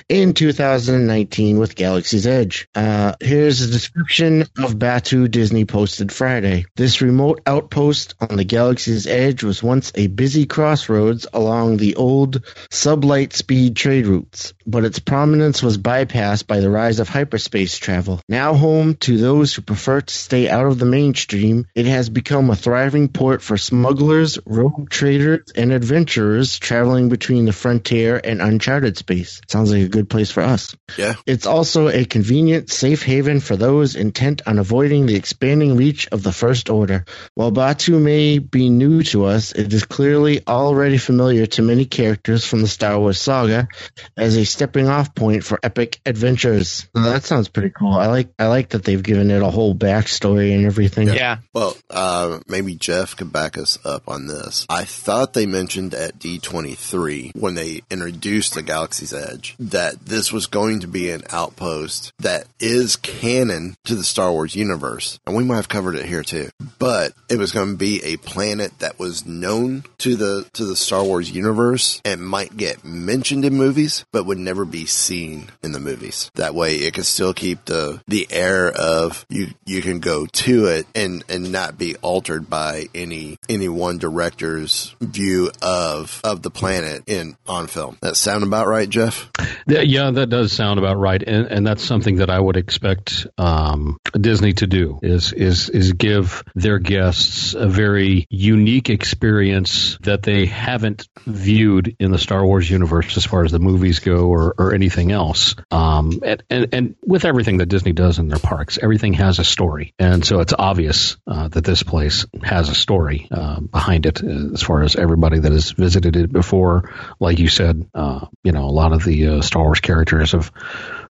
in 0.08 0.34
2019 0.34 1.60
with 1.60 1.76
Galaxy's 1.76 2.26
Edge. 2.26 2.66
Uh, 2.74 3.12
here's 3.20 3.60
a 3.60 3.68
description 3.68 4.42
of 4.58 4.74
Batuu 4.74 5.30
Disney 5.30 5.64
posted 5.64 6.10
Friday. 6.10 6.47
This 6.76 7.00
remote 7.00 7.40
outpost 7.46 8.14
on 8.20 8.36
the 8.36 8.44
Galaxy's 8.44 9.06
Edge 9.06 9.42
was 9.42 9.62
once 9.62 9.92
a 9.94 10.06
busy 10.06 10.46
crossroads 10.46 11.26
along 11.32 11.76
the 11.76 11.96
old 11.96 12.44
sublight 12.70 13.32
speed 13.32 13.76
trade 13.76 14.06
routes, 14.06 14.54
but 14.66 14.84
its 14.84 14.98
prominence 14.98 15.62
was 15.62 15.78
bypassed 15.78 16.46
by 16.46 16.60
the 16.60 16.70
rise 16.70 17.00
of 17.00 17.08
hyperspace 17.08 17.76
travel. 17.78 18.20
Now 18.28 18.54
home 18.54 18.94
to 18.96 19.18
those 19.18 19.54
who 19.54 19.62
prefer 19.62 20.00
to 20.00 20.14
stay 20.14 20.48
out 20.48 20.66
of 20.66 20.78
the 20.78 20.86
mainstream, 20.86 21.66
it 21.74 21.86
has 21.86 22.08
become 22.08 22.50
a 22.50 22.56
thriving 22.56 23.08
port 23.08 23.42
for 23.42 23.56
smugglers, 23.56 24.38
rogue 24.46 24.90
traders, 24.90 25.52
and 25.54 25.72
adventurers 25.72 26.58
traveling 26.58 27.08
between 27.08 27.44
the 27.44 27.52
frontier 27.52 28.20
and 28.22 28.40
uncharted 28.40 28.96
space. 28.96 29.40
Sounds 29.48 29.72
like 29.72 29.82
a 29.82 29.88
good 29.88 30.08
place 30.08 30.30
for 30.30 30.42
us. 30.42 30.76
Yeah. 30.96 31.14
It's 31.26 31.46
also 31.46 31.88
a 31.88 32.04
convenient, 32.04 32.70
safe 32.70 33.02
haven 33.02 33.40
for 33.40 33.56
those 33.56 33.96
intent 33.96 34.42
on 34.46 34.58
avoiding 34.58 35.06
the 35.06 35.16
expanding 35.16 35.76
reach 35.76 36.08
of 36.08 36.22
the 36.22 36.32
First 36.38 36.70
Order. 36.70 37.04
While 37.34 37.52
Batuu 37.52 38.00
may 38.00 38.38
be 38.38 38.70
new 38.70 39.02
to 39.04 39.24
us, 39.24 39.52
it 39.52 39.72
is 39.72 39.84
clearly 39.84 40.40
already 40.46 40.96
familiar 40.98 41.46
to 41.46 41.62
many 41.62 41.84
characters 41.84 42.44
from 42.44 42.62
the 42.62 42.68
Star 42.68 42.98
Wars 42.98 43.20
saga 43.20 43.68
as 44.16 44.36
a 44.36 44.44
stepping 44.44 44.88
off 44.88 45.14
point 45.14 45.42
for 45.44 45.58
epic 45.62 46.00
adventures. 46.06 46.88
So 46.94 47.02
that 47.02 47.24
sounds 47.24 47.48
pretty 47.48 47.70
cool. 47.70 47.92
I 47.92 48.06
like 48.06 48.28
I 48.38 48.46
like 48.46 48.70
that 48.70 48.84
they've 48.84 49.02
given 49.02 49.30
it 49.30 49.42
a 49.42 49.50
whole 49.50 49.74
backstory 49.74 50.54
and 50.54 50.64
everything. 50.64 51.08
Yeah. 51.08 51.38
Well, 51.52 51.76
uh, 51.90 52.38
maybe 52.46 52.74
Jeff 52.76 53.16
could 53.16 53.32
back 53.32 53.58
us 53.58 53.78
up 53.84 54.08
on 54.08 54.26
this. 54.26 54.64
I 54.68 54.84
thought 54.84 55.32
they 55.32 55.46
mentioned 55.46 55.94
at 55.94 56.18
D23 56.18 57.34
when 57.34 57.54
they 57.54 57.82
introduced 57.90 58.54
the 58.54 58.62
Galaxy's 58.62 59.12
Edge 59.12 59.56
that 59.58 60.06
this 60.06 60.32
was 60.32 60.46
going 60.46 60.80
to 60.80 60.86
be 60.86 61.10
an 61.10 61.22
outpost 61.30 62.12
that 62.18 62.46
is 62.60 62.96
canon 62.96 63.74
to 63.84 63.94
the 63.94 64.04
Star 64.04 64.30
Wars 64.30 64.54
universe. 64.54 65.18
And 65.26 65.36
we 65.36 65.44
might 65.44 65.56
have 65.56 65.68
covered 65.68 65.96
it 65.96 66.06
here 66.06 66.17
too. 66.22 66.50
But 66.78 67.12
it 67.28 67.38
was 67.38 67.52
going 67.52 67.72
to 67.72 67.76
be 67.76 68.02
a 68.04 68.16
planet 68.18 68.78
that 68.78 68.98
was 68.98 69.26
known 69.26 69.84
to 69.98 70.16
the 70.16 70.48
to 70.54 70.64
the 70.64 70.76
Star 70.76 71.04
Wars 71.04 71.30
universe 71.30 72.00
and 72.04 72.20
might 72.20 72.56
get 72.56 72.84
mentioned 72.84 73.44
in 73.44 73.54
movies 73.54 74.04
but 74.12 74.26
would 74.26 74.38
never 74.38 74.64
be 74.64 74.86
seen 74.86 75.48
in 75.62 75.72
the 75.72 75.80
movies. 75.80 76.30
That 76.34 76.54
way 76.54 76.76
it 76.76 76.94
can 76.94 77.04
still 77.04 77.34
keep 77.34 77.64
the 77.64 78.02
the 78.06 78.26
air 78.30 78.70
of 78.70 79.26
you 79.28 79.48
you 79.64 79.82
can 79.82 80.00
go 80.00 80.26
to 80.26 80.66
it 80.66 80.86
and 80.94 81.24
and 81.28 81.52
not 81.52 81.78
be 81.78 81.96
altered 81.96 82.48
by 82.48 82.86
any 82.94 83.38
any 83.48 83.68
one 83.68 83.98
director's 83.98 84.94
view 85.00 85.50
of 85.62 86.20
of 86.24 86.42
the 86.42 86.50
planet 86.50 87.04
in 87.06 87.36
on 87.46 87.66
film. 87.66 87.98
That 88.00 88.16
sound 88.16 88.44
about 88.44 88.66
right, 88.66 88.88
Jeff? 88.88 89.30
Yeah, 89.66 89.80
yeah, 89.80 90.10
that 90.10 90.28
does 90.30 90.52
sound 90.52 90.78
about 90.78 90.96
right, 90.96 91.22
and, 91.22 91.46
and 91.46 91.66
that's 91.66 91.82
something 91.82 92.16
that 92.16 92.30
I 92.30 92.40
would 92.40 92.56
expect 92.56 93.26
um, 93.36 93.98
Disney 94.18 94.52
to 94.54 94.66
do 94.66 94.98
is 95.02 95.32
is 95.32 95.68
is 95.68 95.92
give 95.92 96.07
their 96.54 96.78
guests 96.78 97.54
a 97.54 97.66
very 97.68 98.26
unique 98.30 98.90
experience 98.90 99.98
that 100.02 100.22
they 100.22 100.46
haven't 100.46 101.08
viewed 101.26 101.96
in 101.98 102.10
the 102.10 102.18
Star 102.18 102.44
Wars 102.44 102.70
universe 102.70 103.16
as 103.16 103.24
far 103.24 103.44
as 103.44 103.52
the 103.52 103.58
movies 103.58 104.00
go 104.00 104.28
or, 104.28 104.54
or 104.58 104.74
anything 104.74 105.12
else. 105.12 105.54
Um, 105.70 106.20
and, 106.24 106.42
and 106.50 106.74
and 106.74 106.94
with 107.04 107.24
everything 107.24 107.58
that 107.58 107.66
Disney 107.66 107.92
does 107.92 108.18
in 108.18 108.28
their 108.28 108.38
parks, 108.38 108.78
everything 108.80 109.14
has 109.14 109.38
a 109.38 109.44
story, 109.44 109.94
and 109.98 110.24
so 110.24 110.40
it's 110.40 110.54
obvious 110.58 111.16
uh, 111.26 111.48
that 111.48 111.64
this 111.64 111.82
place 111.82 112.26
has 112.42 112.68
a 112.68 112.74
story 112.74 113.28
uh, 113.30 113.60
behind 113.60 114.06
it. 114.06 114.22
uh, 114.22 114.52
As 114.52 114.62
far 114.62 114.82
as 114.82 114.96
everybody 114.96 115.38
that 115.40 115.52
has 115.52 115.70
visited 115.72 116.16
it 116.16 116.32
before, 116.32 116.90
like 117.20 117.38
you 117.38 117.48
said, 117.48 117.88
uh, 117.94 118.26
you 118.42 118.52
know, 118.52 118.64
a 118.64 118.70
lot 118.70 118.92
of 118.92 119.04
the 119.04 119.28
uh, 119.28 119.42
Star 119.42 119.64
Wars 119.64 119.80
characters 119.80 120.32
have 120.32 120.50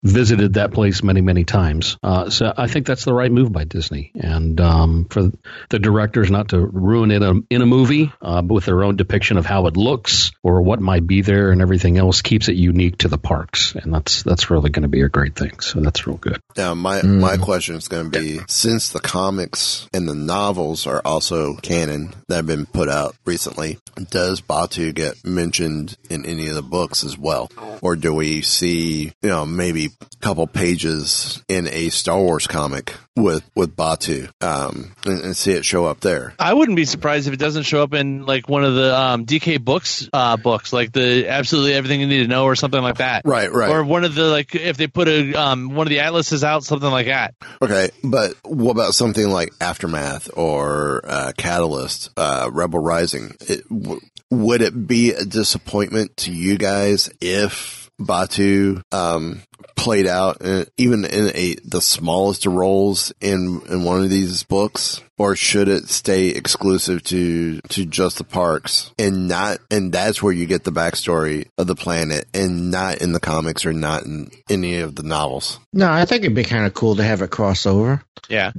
visited 0.02 0.54
that 0.54 0.72
place 0.72 1.02
many, 1.02 1.20
many 1.20 1.44
times. 1.44 1.96
Uh, 2.02 2.30
so 2.30 2.52
I 2.56 2.66
think 2.66 2.86
that's 2.86 3.04
the 3.04 3.14
right 3.14 3.30
move 3.30 3.52
by 3.52 3.64
Disney, 3.64 4.12
and 4.14 4.60
um, 4.60 5.06
for 5.10 5.30
the 5.68 5.78
directors 5.78 6.30
not 6.30 6.48
to 6.48 6.60
ruin 6.60 7.10
it 7.10 7.22
in 7.22 7.22
a, 7.22 7.54
in 7.54 7.62
a 7.62 7.66
movie 7.66 8.12
uh, 8.22 8.42
with 8.46 8.66
their 8.66 8.84
own 8.84 8.96
depiction 8.96 9.36
of 9.36 9.46
how 9.46 9.66
it 9.66 9.76
looks 9.76 10.32
or 10.42 10.62
what 10.62 10.80
might 10.80 11.06
be 11.06 11.22
there 11.22 11.50
and 11.50 11.60
everything 11.60 11.98
else 11.98 12.22
keeps 12.22 12.48
it 12.48 12.56
unique 12.56 12.98
to 12.98 13.08
the 13.08 13.18
parks, 13.18 13.74
and 13.74 13.92
that's 13.92 14.22
that's 14.22 14.50
really 14.50 14.70
going 14.70 14.82
to 14.82 14.88
be 14.88 15.02
a 15.02 15.08
great 15.08 15.34
thing. 15.34 15.58
So 15.60 15.80
that's 15.80 16.06
real 16.06 16.16
good. 16.16 16.40
Now, 16.56 16.74
my 16.74 17.02
my 17.02 17.36
question 17.36 17.76
is 17.76 17.88
going 17.88 18.10
to 18.10 18.18
be: 18.18 18.40
since 18.48 18.90
the 18.90 19.00
comics 19.00 19.88
and 19.92 20.08
the 20.08 20.14
novels 20.14 20.86
are 20.86 21.02
also 21.04 21.54
canon 21.56 22.14
that 22.28 22.36
have 22.36 22.46
been 22.46 22.66
put 22.66 22.88
out 22.88 23.16
recently, 23.24 23.78
does 24.10 24.40
Batuu 24.40 24.94
get 24.94 25.24
mentioned 25.24 25.96
in 26.08 26.24
any 26.26 26.48
of 26.48 26.54
the 26.54 26.62
books 26.62 27.04
as 27.04 27.18
well, 27.18 27.50
or 27.82 27.96
do 27.96 28.14
we 28.14 28.42
see 28.42 29.12
you 29.22 29.28
know 29.28 29.46
maybe 29.46 29.87
couple 30.20 30.46
pages 30.46 31.42
in 31.48 31.68
a 31.68 31.88
Star 31.90 32.20
Wars 32.20 32.46
comic 32.46 32.94
with 33.16 33.48
with 33.54 33.76
Batuu 33.76 34.30
um, 34.42 34.94
and, 35.04 35.20
and 35.22 35.36
see 35.36 35.52
it 35.52 35.64
show 35.64 35.84
up 35.86 36.00
there? 36.00 36.34
I 36.38 36.54
wouldn't 36.54 36.76
be 36.76 36.84
surprised 36.84 37.28
if 37.28 37.34
it 37.34 37.38
doesn't 37.38 37.64
show 37.64 37.82
up 37.82 37.94
in 37.94 38.26
like 38.26 38.48
one 38.48 38.64
of 38.64 38.74
the 38.74 38.98
um, 38.98 39.26
DK 39.26 39.62
books 39.64 40.08
uh, 40.12 40.36
books, 40.36 40.72
like 40.72 40.92
the 40.92 41.28
absolutely 41.28 41.74
everything 41.74 42.00
you 42.00 42.06
need 42.06 42.22
to 42.22 42.28
know 42.28 42.44
or 42.44 42.54
something 42.54 42.82
like 42.82 42.98
that. 42.98 43.22
Right, 43.24 43.52
right. 43.52 43.70
Or 43.70 43.84
one 43.84 44.04
of 44.04 44.14
the 44.14 44.24
like 44.24 44.54
if 44.54 44.76
they 44.76 44.86
put 44.86 45.08
a 45.08 45.34
um, 45.34 45.74
one 45.74 45.86
of 45.86 45.90
the 45.90 46.00
atlases 46.00 46.44
out, 46.44 46.64
something 46.64 46.90
like 46.90 47.06
that. 47.06 47.34
Okay, 47.62 47.90
but 48.02 48.34
what 48.44 48.72
about 48.72 48.94
something 48.94 49.28
like 49.28 49.52
Aftermath 49.60 50.30
or 50.36 51.00
uh, 51.04 51.32
Catalyst, 51.36 52.10
uh, 52.16 52.50
Rebel 52.52 52.80
Rising? 52.80 53.36
It, 53.40 53.68
w- 53.68 54.00
would 54.30 54.62
it 54.62 54.86
be 54.86 55.12
a 55.12 55.24
disappointment 55.24 56.16
to 56.18 56.32
you 56.32 56.58
guys 56.58 57.10
if 57.20 57.90
Batuu 58.00 58.82
um, 58.92 59.42
played 59.78 60.06
out 60.06 60.38
uh, 60.44 60.64
even 60.76 61.04
in 61.06 61.28
a 61.34 61.54
the 61.64 61.80
smallest 61.80 62.44
of 62.44 62.52
roles 62.52 63.12
in 63.20 63.62
in 63.70 63.84
one 63.84 64.02
of 64.02 64.10
these 64.10 64.42
books? 64.42 65.00
Or 65.20 65.34
should 65.34 65.66
it 65.66 65.88
stay 65.88 66.28
exclusive 66.28 67.02
to 67.04 67.60
to 67.60 67.84
just 67.86 68.18
the 68.18 68.24
parks 68.24 68.92
and 69.00 69.26
not 69.26 69.58
and 69.68 69.92
that's 69.92 70.22
where 70.22 70.32
you 70.32 70.46
get 70.46 70.62
the 70.62 70.70
backstory 70.70 71.46
of 71.58 71.66
the 71.66 71.74
planet 71.74 72.26
and 72.32 72.70
not 72.70 72.98
in 72.98 73.10
the 73.12 73.18
comics 73.18 73.66
or 73.66 73.72
not 73.72 74.04
in 74.04 74.30
any 74.48 74.78
of 74.78 74.94
the 74.94 75.02
novels? 75.02 75.58
No, 75.72 75.90
I 75.90 76.04
think 76.04 76.22
it'd 76.22 76.36
be 76.36 76.44
kind 76.44 76.66
of 76.66 76.74
cool 76.74 76.94
to 76.96 77.02
have 77.02 77.22
it 77.22 77.30
crossover. 77.30 78.02
Yeah, 78.28 78.52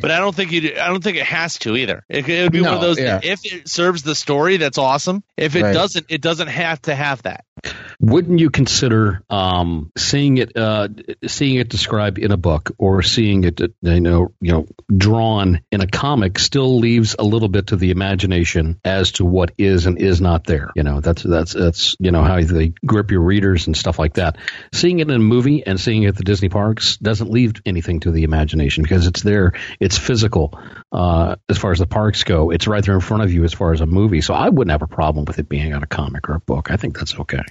but 0.00 0.10
I 0.12 0.18
don't 0.18 0.34
think 0.36 0.52
you. 0.52 0.74
I 0.80 0.86
don't 0.88 1.02
think 1.02 1.16
it 1.16 1.24
has 1.26 1.58
to 1.60 1.74
either. 1.76 2.04
It, 2.08 2.28
it 2.28 2.42
would 2.42 2.52
be 2.52 2.60
one 2.60 2.74
of 2.74 2.80
those. 2.80 3.00
yeah. 3.00 3.20
If 3.22 3.40
it 3.44 3.68
serves 3.68 4.02
the 4.02 4.14
story, 4.14 4.56
that's 4.58 4.76
awesome. 4.78 5.24
If 5.36 5.56
it 5.56 5.62
Right. 5.62 5.72
doesn't, 5.72 6.06
it 6.10 6.20
doesn't 6.20 6.48
have 6.48 6.80
to 6.82 6.94
have 6.94 7.22
that. 7.22 7.44
Wouldn't 8.00 8.38
you 8.38 8.50
consider 8.50 9.22
um, 9.30 9.90
seeing 9.96 10.36
it 10.38 10.54
uh, 10.56 10.60
seeing 11.26 11.56
it 11.56 11.68
described 11.68 12.18
in 12.18 12.32
a 12.32 12.36
book 12.36 12.72
or 12.78 13.02
seeing 13.02 13.44
it 13.44 13.60
you 13.82 14.00
know 14.00 14.32
you 14.40 14.52
know 14.52 14.66
drawn 14.94 15.60
in 15.70 15.80
a 15.80 15.86
comic 15.86 16.38
still 16.38 16.78
leaves 16.78 17.16
a 17.18 17.24
little 17.24 17.48
bit 17.48 17.68
to 17.68 17.76
the 17.76 17.90
imagination 17.90 18.80
as 18.84 19.12
to 19.12 19.24
what 19.24 19.52
is 19.58 19.86
and 19.86 20.00
is 20.00 20.20
not 20.20 20.44
there. 20.44 20.70
You 20.74 20.82
know 20.82 21.00
that's 21.00 21.22
that's 21.22 21.52
that's 21.52 21.96
you 21.98 22.10
know 22.10 22.22
how 22.22 22.40
they 22.40 22.72
grip 22.84 23.10
your 23.10 23.22
readers 23.22 23.66
and 23.66 23.76
stuff 23.76 23.98
like 23.98 24.14
that. 24.14 24.36
Seeing 24.72 25.00
it 25.00 25.08
in 25.08 25.14
a 25.14 25.18
movie 25.18 25.64
and 25.66 25.80
seeing 25.80 26.04
it 26.04 26.08
at 26.08 26.16
the 26.16 26.24
Disney 26.24 26.48
parks 26.48 26.96
doesn't 26.96 27.30
leave 27.30 27.54
anything 27.66 28.00
to 28.00 28.10
the 28.10 28.24
imagination 28.24 28.82
because 28.82 29.06
it's 29.06 29.22
there. 29.22 29.52
It's 29.80 29.98
physical 29.98 30.58
uh, 30.92 31.36
as 31.48 31.58
far 31.58 31.72
as 31.72 31.78
the 31.78 31.86
parks 31.86 32.24
go. 32.24 32.50
It's 32.50 32.66
right 32.66 32.84
there 32.84 32.94
in 32.94 33.00
front 33.00 33.22
of 33.22 33.32
you 33.32 33.44
as 33.44 33.52
far 33.52 33.72
as 33.72 33.80
a 33.80 33.86
movie. 33.86 34.20
So 34.20 34.34
I 34.34 34.48
wouldn't 34.48 34.72
have 34.72 34.82
a 34.82 34.86
problem 34.86 35.24
with 35.24 35.38
it 35.38 35.48
being 35.48 35.74
on 35.74 35.82
a 35.82 35.86
comic 35.86 36.28
or 36.28 36.34
a 36.34 36.40
book. 36.40 36.70
I 36.70 36.76
think 36.76 36.98
that's 36.98 37.18
okay. 37.20 37.42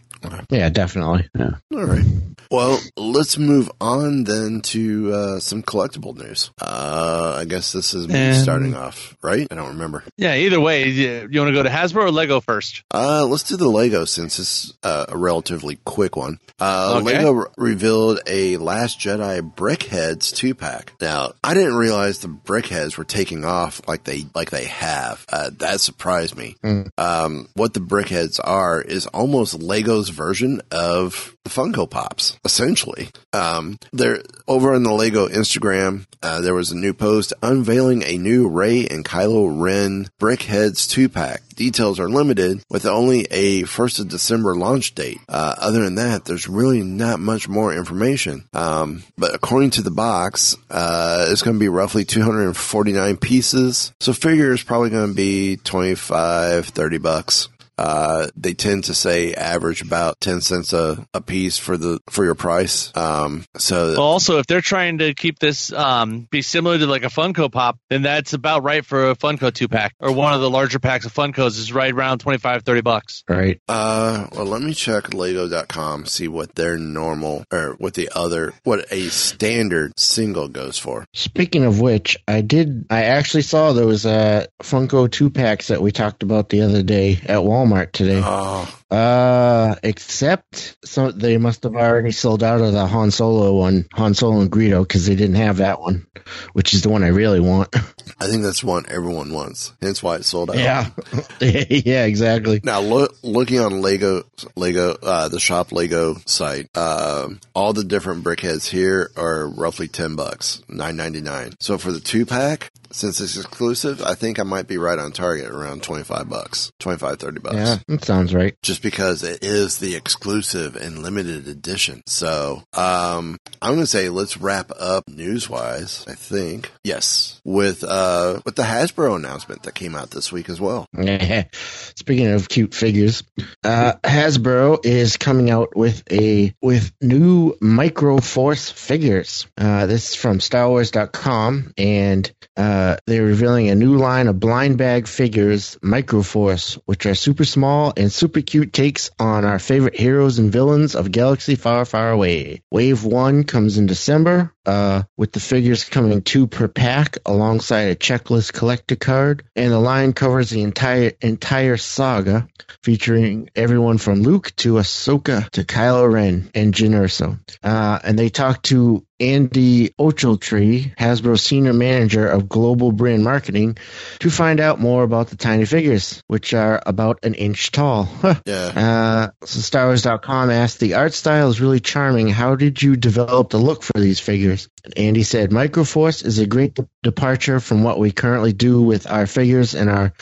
Yeah, 0.49 0.69
definitely. 0.69 1.29
All 1.73 1.85
right. 1.85 2.05
Well, 2.51 2.79
let's 2.97 3.37
move 3.37 3.71
on 3.81 4.23
then 4.25 4.61
to 4.61 5.13
uh, 5.13 5.39
some 5.39 5.63
collectible 5.63 6.15
news. 6.17 6.51
Uh, 6.61 7.37
I 7.39 7.45
guess 7.45 7.71
this 7.71 7.93
is 7.93 8.07
me 8.07 8.15
And- 8.15 8.35
starting 8.37 8.75
off, 8.75 9.15
right? 9.21 9.47
I 9.49 9.55
don't 9.55 9.69
remember. 9.69 10.03
Yeah, 10.17 10.35
either 10.35 10.59
way, 10.59 10.87
you, 10.89 11.27
you 11.31 11.39
want 11.39 11.49
to 11.49 11.53
go 11.53 11.63
to 11.63 11.69
Hasbro 11.69 12.03
or 12.03 12.11
Lego 12.11 12.39
first? 12.41 12.83
Uh, 12.93 13.25
let's 13.25 13.43
do 13.43 13.57
the 13.57 13.67
Lego 13.67 14.05
since 14.05 14.39
it's 14.39 14.73
uh, 14.83 15.05
a 15.09 15.17
relatively 15.17 15.77
quick 15.85 16.15
one. 16.15 16.39
Uh, 16.59 16.99
Okay. 17.03 17.17
Lego 17.17 17.31
re- 17.31 17.45
revealed 17.57 18.19
a 18.27 18.57
Last 18.57 18.99
Jedi 18.99 19.41
Brickheads 19.55 20.33
two 20.35 20.53
pack. 20.53 20.93
Now, 21.01 21.33
I 21.43 21.53
didn't 21.53 21.75
realize 21.75 22.19
the 22.19 22.27
Brickheads 22.27 22.97
were 22.97 23.03
taking 23.03 23.43
off 23.45 23.81
like 23.87 24.03
they 24.03 24.25
like 24.35 24.51
they 24.51 24.65
have. 24.65 25.25
Uh, 25.31 25.49
that 25.57 25.79
surprised 25.79 26.37
me. 26.37 26.55
Um, 26.97 27.47
what 27.55 27.73
the 27.73 27.79
Brickheads 27.79 28.39
are 28.43 28.81
is 28.81 29.07
almost 29.07 29.61
Lego's 29.61 30.09
version 30.09 30.61
of 30.71 31.35
the 31.43 31.49
Funko 31.49 31.89
Pops, 31.89 32.32
essentially. 32.45 33.09
Um, 33.31 33.79
they're 33.91 34.21
over 34.47 34.73
on 34.73 34.83
the 34.83 34.91
Lego 34.91 35.27
Instagram. 35.27 36.05
Uh, 36.21 36.41
there 36.41 36.53
was 36.53 36.71
a 36.71 36.77
new 36.77 36.93
post 36.93 37.33
unveiling 37.41 38.03
a 38.03 38.17
new 38.17 38.47
Rey 38.47 38.87
and 38.87 39.03
Kylo 39.03 39.61
Ren 39.61 40.09
Brickheads 40.19 40.89
two 40.89 41.09
pack. 41.09 41.41
Details 41.55 41.99
are 41.99 42.09
limited 42.09 42.63
with 42.69 42.85
only 42.85 43.27
a 43.29 43.63
1st 43.63 43.99
of 43.99 44.09
December 44.09 44.55
launch 44.55 44.95
date. 44.95 45.19
Uh, 45.29 45.53
other 45.57 45.83
than 45.83 45.95
that, 45.95 46.25
there's 46.25 46.47
really 46.47 46.81
not 46.81 47.19
much 47.19 47.47
more 47.47 47.73
information. 47.73 48.45
Um, 48.53 49.03
but 49.17 49.35
according 49.35 49.71
to 49.71 49.83
the 49.83 49.91
box, 49.91 50.57
uh, 50.71 51.27
it's 51.29 51.43
going 51.43 51.55
to 51.55 51.59
be 51.59 51.69
roughly 51.69 52.05
249 52.05 53.17
pieces. 53.17 53.93
So 53.99 54.13
figure 54.13 54.51
is 54.51 54.63
probably 54.63 54.89
going 54.89 55.09
to 55.09 55.15
be 55.15 55.57
25, 55.57 56.65
30 56.67 56.97
bucks. 56.97 57.49
Uh, 57.77 58.27
they 58.35 58.53
tend 58.53 58.85
to 58.85 58.93
say 58.93 59.33
average 59.33 59.81
about 59.81 60.19
10 60.21 60.41
cents 60.41 60.73
a, 60.73 61.05
a 61.13 61.21
piece 61.21 61.57
for 61.57 61.75
the, 61.75 61.99
for 62.09 62.23
your 62.23 62.35
price. 62.35 62.95
Um, 62.95 63.43
so 63.57 63.89
Well, 63.91 64.01
also, 64.01 64.37
if 64.37 64.45
they're 64.45 64.61
trying 64.61 64.99
to 64.99 65.13
keep 65.13 65.39
this 65.39 65.73
um, 65.73 66.27
be 66.29 66.41
similar 66.41 66.77
to 66.77 66.85
like 66.85 67.03
a 67.03 67.07
Funko 67.07 67.51
Pop, 67.51 67.77
then 67.89 68.03
that's 68.03 68.33
about 68.33 68.63
right 68.63 68.85
for 68.85 69.09
a 69.09 69.15
Funko 69.15 69.53
two 69.53 69.67
pack 69.67 69.95
or 69.99 70.11
one 70.11 70.33
of 70.33 70.41
the 70.41 70.49
larger 70.49 70.79
packs 70.79 71.05
of 71.05 71.13
Funkos 71.13 71.57
is 71.57 71.73
right 71.73 71.91
around 71.93 72.19
25, 72.19 72.63
30 72.63 72.81
bucks. 72.81 73.23
Right. 73.27 73.59
Uh, 73.67 74.27
well, 74.33 74.45
let 74.45 74.61
me 74.61 74.73
check 74.73 75.13
Lego.com, 75.13 76.05
see 76.05 76.27
what 76.27 76.55
their 76.55 76.77
normal 76.77 77.43
or 77.51 77.75
what 77.79 77.95
the 77.95 78.09
other, 78.15 78.53
what 78.63 78.85
a 78.91 79.09
standard 79.09 79.97
single 79.97 80.47
goes 80.47 80.77
for. 80.77 81.05
Speaking 81.13 81.65
of 81.65 81.79
which, 81.79 82.17
I 82.27 82.41
did. 82.41 82.85
I 82.89 83.03
actually 83.03 83.43
saw 83.43 83.73
those 83.73 84.05
uh, 84.05 84.45
Funko 84.61 85.11
two 85.11 85.29
packs 85.29 85.67
that 85.67 85.81
we 85.81 85.91
talked 85.91 86.23
about 86.23 86.49
the 86.49 86.61
other 86.61 86.83
day 86.83 87.13
at 87.23 87.39
Walmart 87.39 87.62
today. 87.91 88.21
Oh, 88.23 88.69
Uh, 88.91 89.75
except 89.81 90.77
so 90.85 91.11
they 91.11 91.37
must 91.37 91.63
have 91.63 91.75
already 91.75 92.11
sold 92.11 92.43
out 92.43 92.61
of 92.61 92.73
the 92.73 92.85
Han 92.85 93.09
Solo 93.11 93.53
one, 93.53 93.87
Han 93.93 94.13
Solo 94.13 94.41
and 94.41 94.51
Greedo, 94.51 94.83
because 94.83 95.05
they 95.07 95.15
didn't 95.15 95.35
have 95.37 95.57
that 95.57 95.79
one, 95.81 96.05
which 96.53 96.73
is 96.73 96.83
the 96.83 96.89
one 96.89 97.03
I 97.03 97.07
really 97.07 97.39
want. 97.39 97.75
I 98.19 98.27
think 98.27 98.43
that's 98.43 98.63
one 98.63 98.85
everyone 98.87 99.33
wants. 99.33 99.73
Hence 99.81 100.03
why 100.03 100.17
it 100.17 100.25
sold 100.25 100.51
out. 100.51 100.57
yeah, 100.57 100.89
yeah, 101.41 102.05
exactly. 102.05 102.61
Now, 102.63 102.81
look, 102.81 103.15
looking 103.23 103.59
on 103.59 103.81
Lego, 103.81 104.23
Lego, 104.55 104.95
uh, 105.01 105.27
the 105.27 105.39
shop 105.39 105.71
Lego 105.71 106.15
site, 106.25 106.69
um, 106.77 107.39
all 107.55 107.73
the 107.73 107.83
different 107.83 108.23
brickheads 108.23 108.67
here 108.69 109.09
are 109.17 109.47
roughly 109.47 109.87
10 109.87 110.15
bucks, 110.15 110.61
9.99. 110.69 111.55
So 111.59 111.77
for 111.77 111.91
the 111.91 111.99
two 111.99 112.25
pack, 112.25 112.71
since 112.93 113.19
it's 113.19 113.37
exclusive, 113.37 114.03
I 114.03 114.13
think 114.13 114.39
I 114.39 114.43
might 114.43 114.67
be 114.67 114.77
right 114.77 114.99
on 114.99 115.11
target 115.11 115.47
around 115.47 115.81
25 115.83 116.29
bucks, 116.29 116.71
25, 116.79 117.19
30 117.19 117.39
bucks. 117.39 117.55
Yeah, 117.55 117.77
that 117.87 118.05
sounds 118.05 118.33
right. 118.33 118.55
just 118.61 118.83
because 118.83 119.23
it 119.23 119.43
is 119.43 119.79
the 119.79 119.95
exclusive 119.95 120.75
and 120.75 120.99
limited 120.99 121.47
edition. 121.47 122.03
So, 122.05 122.63
um, 122.73 123.37
I'm 123.61 123.73
going 123.73 123.79
to 123.79 123.87
say 123.87 124.09
let's 124.09 124.37
wrap 124.37 124.71
up 124.79 125.07
news 125.07 125.49
wise, 125.49 126.05
I 126.07 126.13
think. 126.13 126.71
Yes. 126.83 127.41
With, 127.43 127.83
uh, 127.83 128.41
with 128.45 128.55
the 128.55 128.63
Hasbro 128.63 129.15
announcement 129.15 129.63
that 129.63 129.73
came 129.73 129.95
out 129.95 130.11
this 130.11 130.31
week 130.31 130.47
as 130.49 130.61
well. 130.61 130.85
Speaking 131.51 132.27
of 132.27 132.47
cute 132.47 132.75
figures, 132.75 133.23
uh, 133.63 133.93
Hasbro 134.03 134.85
is 134.85 135.17
coming 135.17 135.49
out 135.49 135.75
with 135.75 136.03
a 136.11 136.53
with 136.61 136.91
new 137.01 137.55
Micro 137.59 138.19
Force 138.19 138.69
figures. 138.69 139.47
Uh, 139.57 139.87
this 139.87 140.09
is 140.09 140.15
from 140.15 140.37
StarWars.com, 140.39 141.73
and 141.77 142.31
uh, 142.55 142.82
they're 143.05 143.25
revealing 143.25 143.69
a 143.69 143.75
new 143.75 143.97
line 143.97 144.27
of 144.27 144.39
blind 144.39 144.77
bag 144.77 145.07
figures, 145.07 145.77
Micro 145.81 146.21
Force, 146.21 146.77
which 146.85 147.05
are 147.05 147.15
super 147.15 147.45
small 147.45 147.93
and 147.97 148.11
super 148.11 148.41
cute 148.41 148.73
takes 148.73 149.11
on 149.19 149.45
our 149.45 149.59
favorite 149.59 149.95
heroes 149.95 150.39
and 150.39 150.51
villains 150.51 150.95
of 150.95 151.11
Galaxy 151.11 151.55
Far, 151.55 151.85
Far 151.85 152.11
Away. 152.11 152.61
Wave 152.71 153.03
one 153.03 153.43
comes 153.43 153.77
in 153.77 153.85
December. 153.85 154.53
Uh, 154.65 155.03
with 155.17 155.33
the 155.33 155.41
figures 155.41 155.83
coming 155.83 156.21
two 156.21 156.47
per 156.47 156.69
pack 156.69 157.17
alongside 157.25 157.89
a 157.89 157.95
checklist 157.97 158.53
collector 158.53 158.95
card, 158.95 159.43
and 159.57 159.73
the 159.73 159.79
line 159.79 160.13
covers 160.13 160.49
the 160.49 160.61
entire 160.61 161.11
entire 161.19 161.75
saga, 161.75 162.47
featuring 162.81 163.49
everyone 163.55 163.97
from 163.97 164.21
Luke 164.21 164.55
to 164.55 164.75
Ahsoka 164.75 165.49
to 165.49 165.65
Kylo 165.65 166.09
Ren 166.09 166.49
and 166.55 166.73
Jyn 166.73 166.91
Erso. 166.91 167.39
Uh, 167.61 167.99
and 168.03 168.17
they 168.17 168.29
talked 168.29 168.65
to 168.67 169.05
Andy 169.23 169.89
Ochiltree, 169.91 170.93
Hasbro 170.97 171.39
senior 171.39 171.71
manager 171.71 172.27
of 172.27 172.49
global 172.49 172.91
brand 172.91 173.23
marketing, 173.23 173.77
to 174.19 174.29
find 174.29 174.59
out 174.59 174.81
more 174.81 175.03
about 175.03 175.29
the 175.29 175.37
tiny 175.37 175.63
figures, 175.63 176.21
which 176.27 176.53
are 176.53 176.83
about 176.85 177.19
an 177.23 177.33
inch 177.33 177.71
tall. 177.71 178.09
Yeah. 178.45 179.29
Uh, 179.33 179.45
so 179.45 179.59
StarWars.com 179.59 180.49
asked, 180.49 180.79
the 180.79 180.95
art 180.95 181.13
style 181.13 181.49
is 181.49 181.61
really 181.61 181.79
charming. 181.79 182.27
How 182.27 182.55
did 182.55 182.81
you 182.81 182.97
develop 182.97 183.51
the 183.51 183.57
look 183.57 183.83
for 183.83 183.97
these 183.97 184.19
figures? 184.19 184.67
And 184.83 184.97
Andy 184.97 185.23
said, 185.23 185.51
Microforce 185.51 186.25
is 186.25 186.39
a 186.39 186.45
great 186.45 186.73
de- 186.73 186.87
departure 187.03 187.61
from 187.61 187.83
what 187.83 187.99
we 187.99 188.11
currently 188.11 188.51
do 188.51 188.81
with 188.81 189.09
our 189.09 189.27
figures 189.27 189.75
and 189.75 189.89
our 189.89 190.13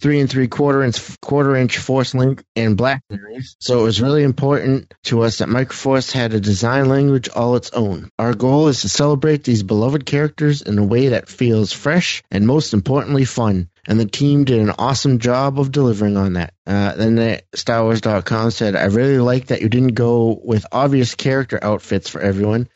three 0.00 0.18
and 0.18 0.28
three 0.28 0.48
quarter 0.48 0.82
inch, 0.82 1.20
quarter 1.20 1.54
inch 1.54 1.78
Force 1.78 2.14
Link 2.14 2.42
and 2.56 2.76
Black 2.76 3.02
series. 3.08 3.56
So 3.60 3.80
it 3.80 3.84
was 3.84 4.02
really 4.02 4.24
important 4.24 4.92
to 5.04 5.22
us 5.22 5.38
that 5.38 5.48
Microforce 5.48 6.10
had 6.10 6.34
a 6.34 6.40
design 6.40 6.88
language 6.88 7.28
all 7.28 7.54
its 7.54 7.70
own. 7.70 8.10
Our 8.18 8.31
goal 8.34 8.68
is 8.68 8.80
to 8.82 8.88
celebrate 8.88 9.44
these 9.44 9.62
beloved 9.62 10.06
characters 10.06 10.62
in 10.62 10.78
a 10.78 10.84
way 10.84 11.08
that 11.08 11.28
feels 11.28 11.72
fresh 11.72 12.22
and 12.30 12.46
most 12.46 12.72
importantly 12.74 13.24
fun. 13.24 13.68
And 13.88 13.98
the 13.98 14.06
team 14.06 14.44
did 14.44 14.60
an 14.60 14.70
awesome 14.78 15.18
job 15.18 15.58
of 15.58 15.72
delivering 15.72 16.16
on 16.16 16.34
that. 16.34 16.54
Uh, 16.64 16.94
then 16.94 17.16
the 17.16 17.42
StarWars.com 17.56 18.52
said, 18.52 18.76
I 18.76 18.84
really 18.84 19.18
like 19.18 19.48
that 19.48 19.62
you 19.62 19.68
didn't 19.68 19.94
go 19.94 20.40
with 20.44 20.64
obvious 20.70 21.16
character 21.16 21.58
outfits 21.60 22.08
for 22.08 22.20
everyone, 22.20 22.68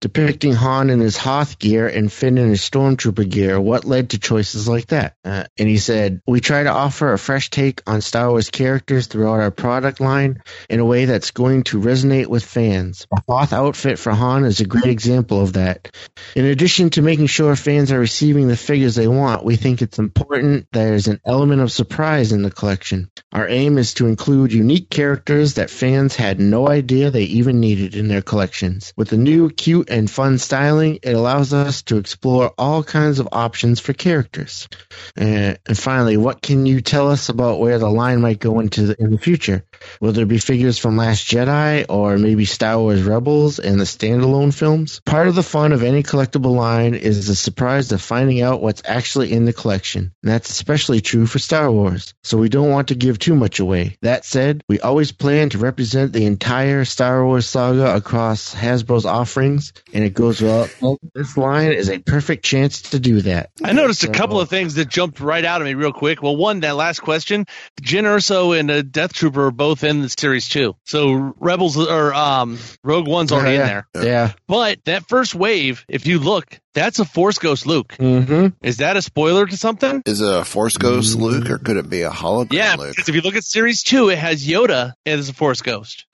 depicting 0.00 0.52
Han 0.52 0.90
in 0.90 1.00
his 1.00 1.16
Hoth 1.16 1.58
gear 1.58 1.88
and 1.88 2.12
Finn 2.12 2.38
in 2.38 2.50
his 2.50 2.60
Stormtrooper 2.60 3.28
gear. 3.28 3.60
What 3.60 3.84
led 3.84 4.10
to 4.10 4.20
choices 4.20 4.68
like 4.68 4.86
that? 4.88 5.16
Uh, 5.24 5.44
and 5.58 5.68
he 5.68 5.78
said, 5.78 6.20
We 6.24 6.38
try 6.38 6.62
to 6.62 6.70
offer 6.70 7.12
a 7.12 7.18
fresh 7.18 7.50
take 7.50 7.82
on 7.88 8.00
Star 8.00 8.30
Wars 8.30 8.50
characters 8.50 9.08
throughout 9.08 9.40
our 9.40 9.50
product 9.50 9.98
line 9.98 10.40
in 10.70 10.78
a 10.78 10.84
way 10.84 11.06
that's 11.06 11.32
going 11.32 11.64
to 11.64 11.80
resonate 11.80 12.28
with 12.28 12.44
fans. 12.44 13.08
The 13.10 13.22
Hoth 13.28 13.52
outfit 13.52 13.98
for 13.98 14.12
Han 14.12 14.44
is 14.44 14.60
a 14.60 14.66
great 14.66 14.86
example 14.86 15.40
of 15.40 15.54
that. 15.54 15.90
In 16.36 16.44
addition 16.44 16.90
to 16.90 17.02
making 17.02 17.26
sure 17.26 17.56
fans 17.56 17.90
are 17.90 17.98
receiving 17.98 18.46
the 18.46 18.56
figures 18.56 18.94
they 18.94 19.08
want, 19.08 19.44
we 19.44 19.56
think 19.56 19.82
it's 19.82 19.98
important 19.98 20.51
there's 20.72 21.08
an 21.08 21.20
element 21.24 21.60
of 21.62 21.72
surprise 21.72 22.32
in 22.32 22.42
the 22.42 22.50
collection. 22.50 23.10
Our 23.32 23.48
aim 23.48 23.78
is 23.78 23.94
to 23.94 24.06
include 24.06 24.52
unique 24.52 24.90
characters 24.90 25.54
that 25.54 25.70
fans 25.70 26.14
had 26.14 26.38
no 26.38 26.68
idea 26.68 27.10
they 27.10 27.24
even 27.24 27.60
needed 27.60 27.94
in 27.94 28.08
their 28.08 28.22
collections. 28.22 28.92
With 28.96 29.08
the 29.08 29.16
new, 29.16 29.50
cute, 29.50 29.88
and 29.90 30.10
fun 30.10 30.38
styling, 30.38 30.98
it 31.02 31.14
allows 31.14 31.52
us 31.52 31.82
to 31.84 31.96
explore 31.96 32.52
all 32.58 32.82
kinds 32.82 33.18
of 33.18 33.28
options 33.32 33.80
for 33.80 33.92
characters. 33.92 34.68
And 35.16 35.58
finally, 35.74 36.16
what 36.16 36.42
can 36.42 36.66
you 36.66 36.80
tell 36.80 37.10
us 37.10 37.28
about 37.28 37.60
where 37.60 37.78
the 37.78 37.88
line 37.90 38.20
might 38.20 38.38
go 38.38 38.60
into 38.60 38.86
the, 38.86 38.96
in 39.02 39.10
the 39.10 39.18
future? 39.18 39.64
Will 40.00 40.12
there 40.12 40.26
be 40.26 40.38
figures 40.38 40.78
from 40.78 40.96
Last 40.96 41.26
Jedi 41.26 41.86
or 41.88 42.18
maybe 42.18 42.44
Star 42.44 42.78
Wars 42.78 43.02
Rebels 43.02 43.58
and 43.58 43.80
the 43.80 43.84
standalone 43.84 44.54
films? 44.54 45.00
Part 45.06 45.28
of 45.28 45.34
the 45.34 45.42
fun 45.42 45.72
of 45.72 45.82
any 45.82 46.02
collectible 46.02 46.54
line 46.54 46.94
is 46.94 47.26
the 47.26 47.36
surprise 47.36 47.92
of 47.92 48.02
finding 48.02 48.42
out 48.42 48.62
what's 48.62 48.82
actually 48.84 49.32
in 49.32 49.44
the 49.44 49.52
collection. 49.52 50.12
And 50.22 50.32
especially 50.50 51.00
true 51.00 51.26
for 51.26 51.38
Star 51.38 51.70
Wars. 51.70 52.14
So 52.22 52.38
we 52.38 52.48
don't 52.48 52.70
want 52.70 52.88
to 52.88 52.94
give 52.94 53.18
too 53.18 53.34
much 53.34 53.60
away. 53.60 53.96
That 54.02 54.24
said, 54.24 54.62
we 54.68 54.80
always 54.80 55.12
plan 55.12 55.50
to 55.50 55.58
represent 55.58 56.12
the 56.12 56.26
entire 56.26 56.84
Star 56.84 57.24
Wars 57.24 57.46
saga 57.46 57.94
across 57.94 58.54
Hasbro's 58.54 59.06
offerings, 59.06 59.72
and 59.92 60.04
it 60.04 60.14
goes 60.14 60.40
well. 60.40 60.68
This 61.14 61.36
line 61.36 61.72
is 61.72 61.90
a 61.90 61.98
perfect 61.98 62.44
chance 62.44 62.82
to 62.82 62.98
do 62.98 63.20
that. 63.22 63.50
I 63.62 63.72
noticed 63.72 64.04
a 64.04 64.08
couple 64.08 64.40
of 64.40 64.48
things 64.48 64.74
that 64.74 64.88
jumped 64.88 65.20
right 65.20 65.44
out 65.44 65.60
at 65.60 65.64
me 65.64 65.74
real 65.74 65.92
quick. 65.92 66.22
Well, 66.22 66.36
one, 66.36 66.60
that 66.60 66.76
last 66.76 67.00
question, 67.00 67.46
Jyn 67.80 68.04
Erso 68.04 68.58
and 68.58 68.70
uh, 68.70 68.82
Death 68.82 69.12
Trooper 69.12 69.46
are 69.46 69.50
both 69.50 69.84
in 69.84 70.02
the 70.02 70.08
series 70.08 70.48
too. 70.48 70.76
So 70.84 71.34
Rebels 71.38 71.76
or 71.76 72.14
um, 72.14 72.58
Rogue 72.84 73.08
One's 73.08 73.32
already 73.32 73.56
yeah. 73.56 73.62
in 73.62 73.66
there. 73.66 73.86
Yeah. 74.04 74.32
But 74.46 74.84
that 74.84 75.08
first 75.08 75.34
wave, 75.34 75.84
if 75.88 76.06
you 76.06 76.18
look, 76.18 76.60
That's 76.74 76.98
a 76.98 77.04
Force 77.04 77.38
Ghost 77.38 77.66
Luke. 77.66 77.94
Mm-hmm. 77.98 78.48
Is 78.66 78.78
that 78.78 78.96
a 78.96 79.02
spoiler 79.02 79.44
to 79.46 79.56
something? 79.56 80.02
Is 80.06 80.20
it 80.22 80.28
a 80.28 80.44
Force 80.44 80.78
Ghost 80.78 81.16
Luke 81.16 81.50
or 81.50 81.58
could 81.58 81.76
it 81.76 81.90
be 81.90 82.02
a 82.02 82.10
hologram 82.10 82.52
Yeah, 82.54 82.76
Luke? 82.78 82.90
because 82.90 83.08
if 83.08 83.14
you 83.14 83.20
look 83.20 83.36
at 83.36 83.44
Series 83.44 83.82
2, 83.82 84.08
it 84.08 84.18
has 84.18 84.46
Yoda 84.46 84.94
as 85.04 85.28
a 85.28 85.34
Force 85.34 85.60
Ghost. 85.60 86.06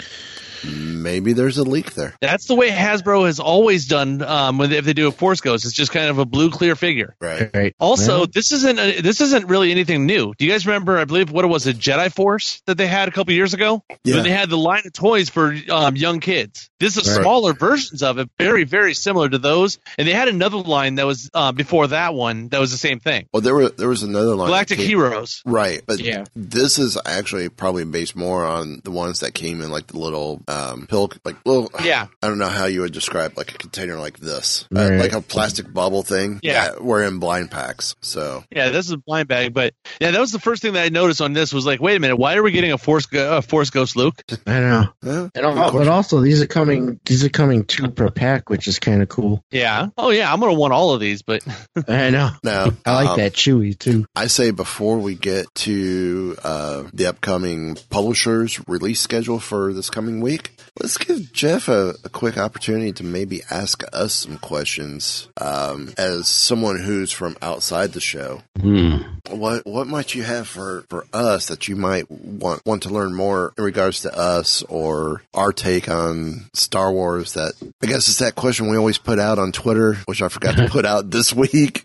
Maybe 0.64 1.32
there's 1.32 1.59
a 1.59 1.62
leak 1.64 1.94
there. 1.94 2.14
That's 2.20 2.46
the 2.46 2.54
way 2.54 2.70
Hasbro 2.70 3.26
has 3.26 3.40
always 3.40 3.86
done 3.86 4.22
um, 4.22 4.59
when 4.59 4.70
they, 4.70 4.76
if 4.78 4.84
they 4.84 4.92
do 4.92 5.09
a 5.09 5.12
Force 5.12 5.40
Ghost. 5.40 5.64
It's 5.64 5.74
just 5.74 5.92
kind 5.92 6.11
of 6.11 6.18
a 6.18 6.24
blue 6.24 6.50
clear 6.50 6.76
figure. 6.76 7.14
Right. 7.20 7.50
Right. 7.54 7.74
Also, 7.78 8.18
Well, 8.18 8.26
this 8.26 8.52
isn't 8.52 8.78
a, 8.78 9.00
this 9.00 9.20
isn't 9.20 9.46
really 9.46 9.70
anything 9.70 10.06
new. 10.06 10.32
Do 10.36 10.44
you 10.44 10.50
guys 10.52 10.66
remember? 10.66 10.98
I 10.98 11.04
believe 11.04 11.30
what 11.30 11.44
it 11.44 11.48
was 11.48 11.66
a 11.66 11.74
Jedi 11.74 12.12
Force 12.12 12.62
that 12.66 12.76
they 12.76 12.86
had 12.86 13.09
a 13.09 13.11
couple 13.12 13.32
years 13.34 13.54
ago. 13.54 13.82
Yeah. 14.04 14.16
When 14.16 14.24
they 14.24 14.30
had 14.30 14.50
the 14.50 14.59
line 14.59 14.82
of 14.84 14.92
toys 14.92 15.28
for 15.28 15.54
um, 15.70 15.96
young 15.96 16.20
kids. 16.20 16.70
This 16.80 16.96
is 16.96 17.09
Right. 17.09 17.22
smaller 17.22 17.54
versions 17.54 18.02
of 18.02 18.18
it, 18.18 18.28
very 18.38 18.64
very 18.64 18.94
similar 18.94 19.28
to 19.28 19.38
those. 19.38 19.78
And 19.98 20.06
they 20.06 20.12
had 20.12 20.28
another 20.28 20.59
line 20.59 20.96
that 20.96 21.06
was 21.06 21.30
uh, 21.34 21.52
before 21.52 21.88
that 21.88 22.14
one 22.14 22.48
that 22.50 22.61
was 22.61 22.70
the 22.70 22.76
same 22.78 23.00
thing. 23.00 23.26
Well, 23.32 23.40
there 23.40 23.54
was 23.54 23.72
there 23.72 23.88
was 23.88 24.02
another 24.02 24.34
line. 24.36 24.48
Galactic 24.48 24.78
Heroes. 24.78 25.42
Right, 25.44 25.82
but 25.86 25.98
Yeah. 26.00 26.24
this 26.36 26.78
is 26.78 26.96
actually 27.04 27.48
probably 27.48 27.84
based 27.84 28.14
more 28.14 28.44
on 28.44 28.80
the 28.84 28.90
ones 28.90 29.20
that 29.20 29.34
came 29.34 29.61
in 29.61 29.70
like 29.70 29.88
the 29.88 29.98
little 29.98 30.40
um 30.49 30.86
pill, 30.86 31.11
like 31.24 31.36
little. 31.44 31.70
Yeah. 31.82 32.07
I 32.22 32.28
don't 32.28 32.38
know 32.38 32.49
how 32.49 32.64
you 32.66 32.80
would 32.80 32.92
describe 32.92 33.36
like 33.36 33.55
a 33.55 33.59
container 33.59 33.96
like 33.99 34.18
this, 34.18 34.66
uh, 34.74 34.90
like 34.99 35.12
a 35.12 35.20
plastic 35.20 35.72
bubble 35.72 36.03
thing. 36.03 36.40
Yeah. 36.42 36.70
that 36.70 36.82
were 36.82 37.03
in 37.05 37.18
blind 37.18 37.51
packs. 37.51 37.94
So 38.03 38.42
Yeah, 38.51 38.70
this 38.70 38.86
is 38.86 38.92
a 38.92 38.99
blind 38.99 39.28
bag, 39.28 39.53
but 39.55 39.74
yeah, 40.01 40.11
that 40.11 40.20
was 40.20 40.32
the 40.32 40.38
first 40.38 40.62
thing 40.62 40.72
that 40.72 40.84
I 40.84 40.88
noticed 40.88 41.20
on 41.20 41.32
this 41.32 41.53
was 41.53 41.66
like, 41.66 41.80
wait 41.80 41.96
a 41.96 42.01
minute, 42.01 42.16
why 42.16 42.34
are 42.36 42.42
we 42.42 42.51
getting 42.53 42.72
a 42.72 42.78
Force 42.78 43.07
a 43.12 43.42
Force 43.42 43.70
Ghost 43.70 43.96
Luke? 43.96 44.22
I 44.46 44.61
know. 44.61 44.84
yeah, 45.05 45.28
And 45.34 45.44
al- 45.46 45.72
but 45.72 45.88
also 45.88 46.20
these 46.20 46.40
are 46.42 46.46
coming. 46.46 46.99
These 47.05 47.24
are 47.24 47.28
coming 47.28 47.64
two 47.64 47.90
per 47.90 48.11
pack, 48.11 48.49
which 48.51 48.66
is 48.68 48.78
kind 48.78 49.03
of 49.03 49.09
cool. 49.09 49.42
Yeah. 49.51 49.88
Oh 49.99 50.11
yeah, 50.11 50.32
I'm 50.32 50.40
gonna 50.40 50.55
want 50.55 50.72
all 50.72 50.92
of 50.94 51.01
these, 51.01 51.22
but 51.22 51.46
I 51.88 52.11
know. 52.11 52.30
No, 52.42 52.72
I 52.86 52.94
like 52.94 53.09
um, 53.11 53.16
that 53.18 53.32
Chewy 53.34 53.78
too. 53.78 54.07
I 54.16 54.26
say 54.28 54.51
before 54.51 54.99
we 54.99 55.14
get 55.14 55.46
to 55.57 56.36
uh, 56.42 56.84
the 56.92 57.07
upcoming 57.07 57.76
publisher's 57.90 58.61
release 58.68 59.01
schedule 59.01 59.38
for 59.40 59.72
this 59.72 59.90
coming 59.90 60.20
week, 60.20 60.38
let's 60.80 60.97
give 60.99 61.32
Jeff 61.32 61.68
a, 61.68 61.95
a 62.05 62.09
quick 62.09 62.39
opportunity 62.39 62.93
to 62.93 63.05
maybe 63.05 63.43
ask 63.51 63.82
us 63.93 64.14
some 64.14 64.39
questions. 64.39 65.28
Um, 65.41 65.93
as 65.99 66.28
someone 66.28 66.78
who's 66.80 67.11
from 67.12 67.36
outside 67.43 67.93
the 67.93 68.01
show, 68.01 68.43
Hmm. 68.61 68.99
what 69.30 69.64
what 69.66 69.86
might 69.86 70.14
you 70.14 70.22
have 70.24 70.49
for, 70.49 70.84
for 70.89 71.07
us 71.12 71.47
that 71.49 71.68
you 71.68 71.76
might 71.76 72.11
want 72.11 72.64
want 72.66 72.82
to 72.84 72.89
learn 72.91 73.14
more 73.14 73.53
in 73.57 73.64
regards 73.64 74.01
to 74.03 74.16
us 74.16 74.62
or 74.64 75.22
our 75.34 75.53
take 75.53 75.89
on 75.89 76.47
Star 76.55 76.93
Wars? 76.93 77.34
That 77.34 77.53
I 77.82 77.86
guess 77.86 78.09
it's 78.09 78.18
that 78.18 78.34
question 78.34 78.68
we 78.68 78.76
always 78.76 78.99
put 78.99 79.18
out 79.18 79.39
on 79.39 79.53
Twitter, 79.53 79.95
which 80.07 80.22
I 80.22 80.28
forgot 80.28 80.57
to 80.57 80.68
put 80.70 80.84
out 80.84 81.11
this 81.11 81.32
week, 81.32 81.84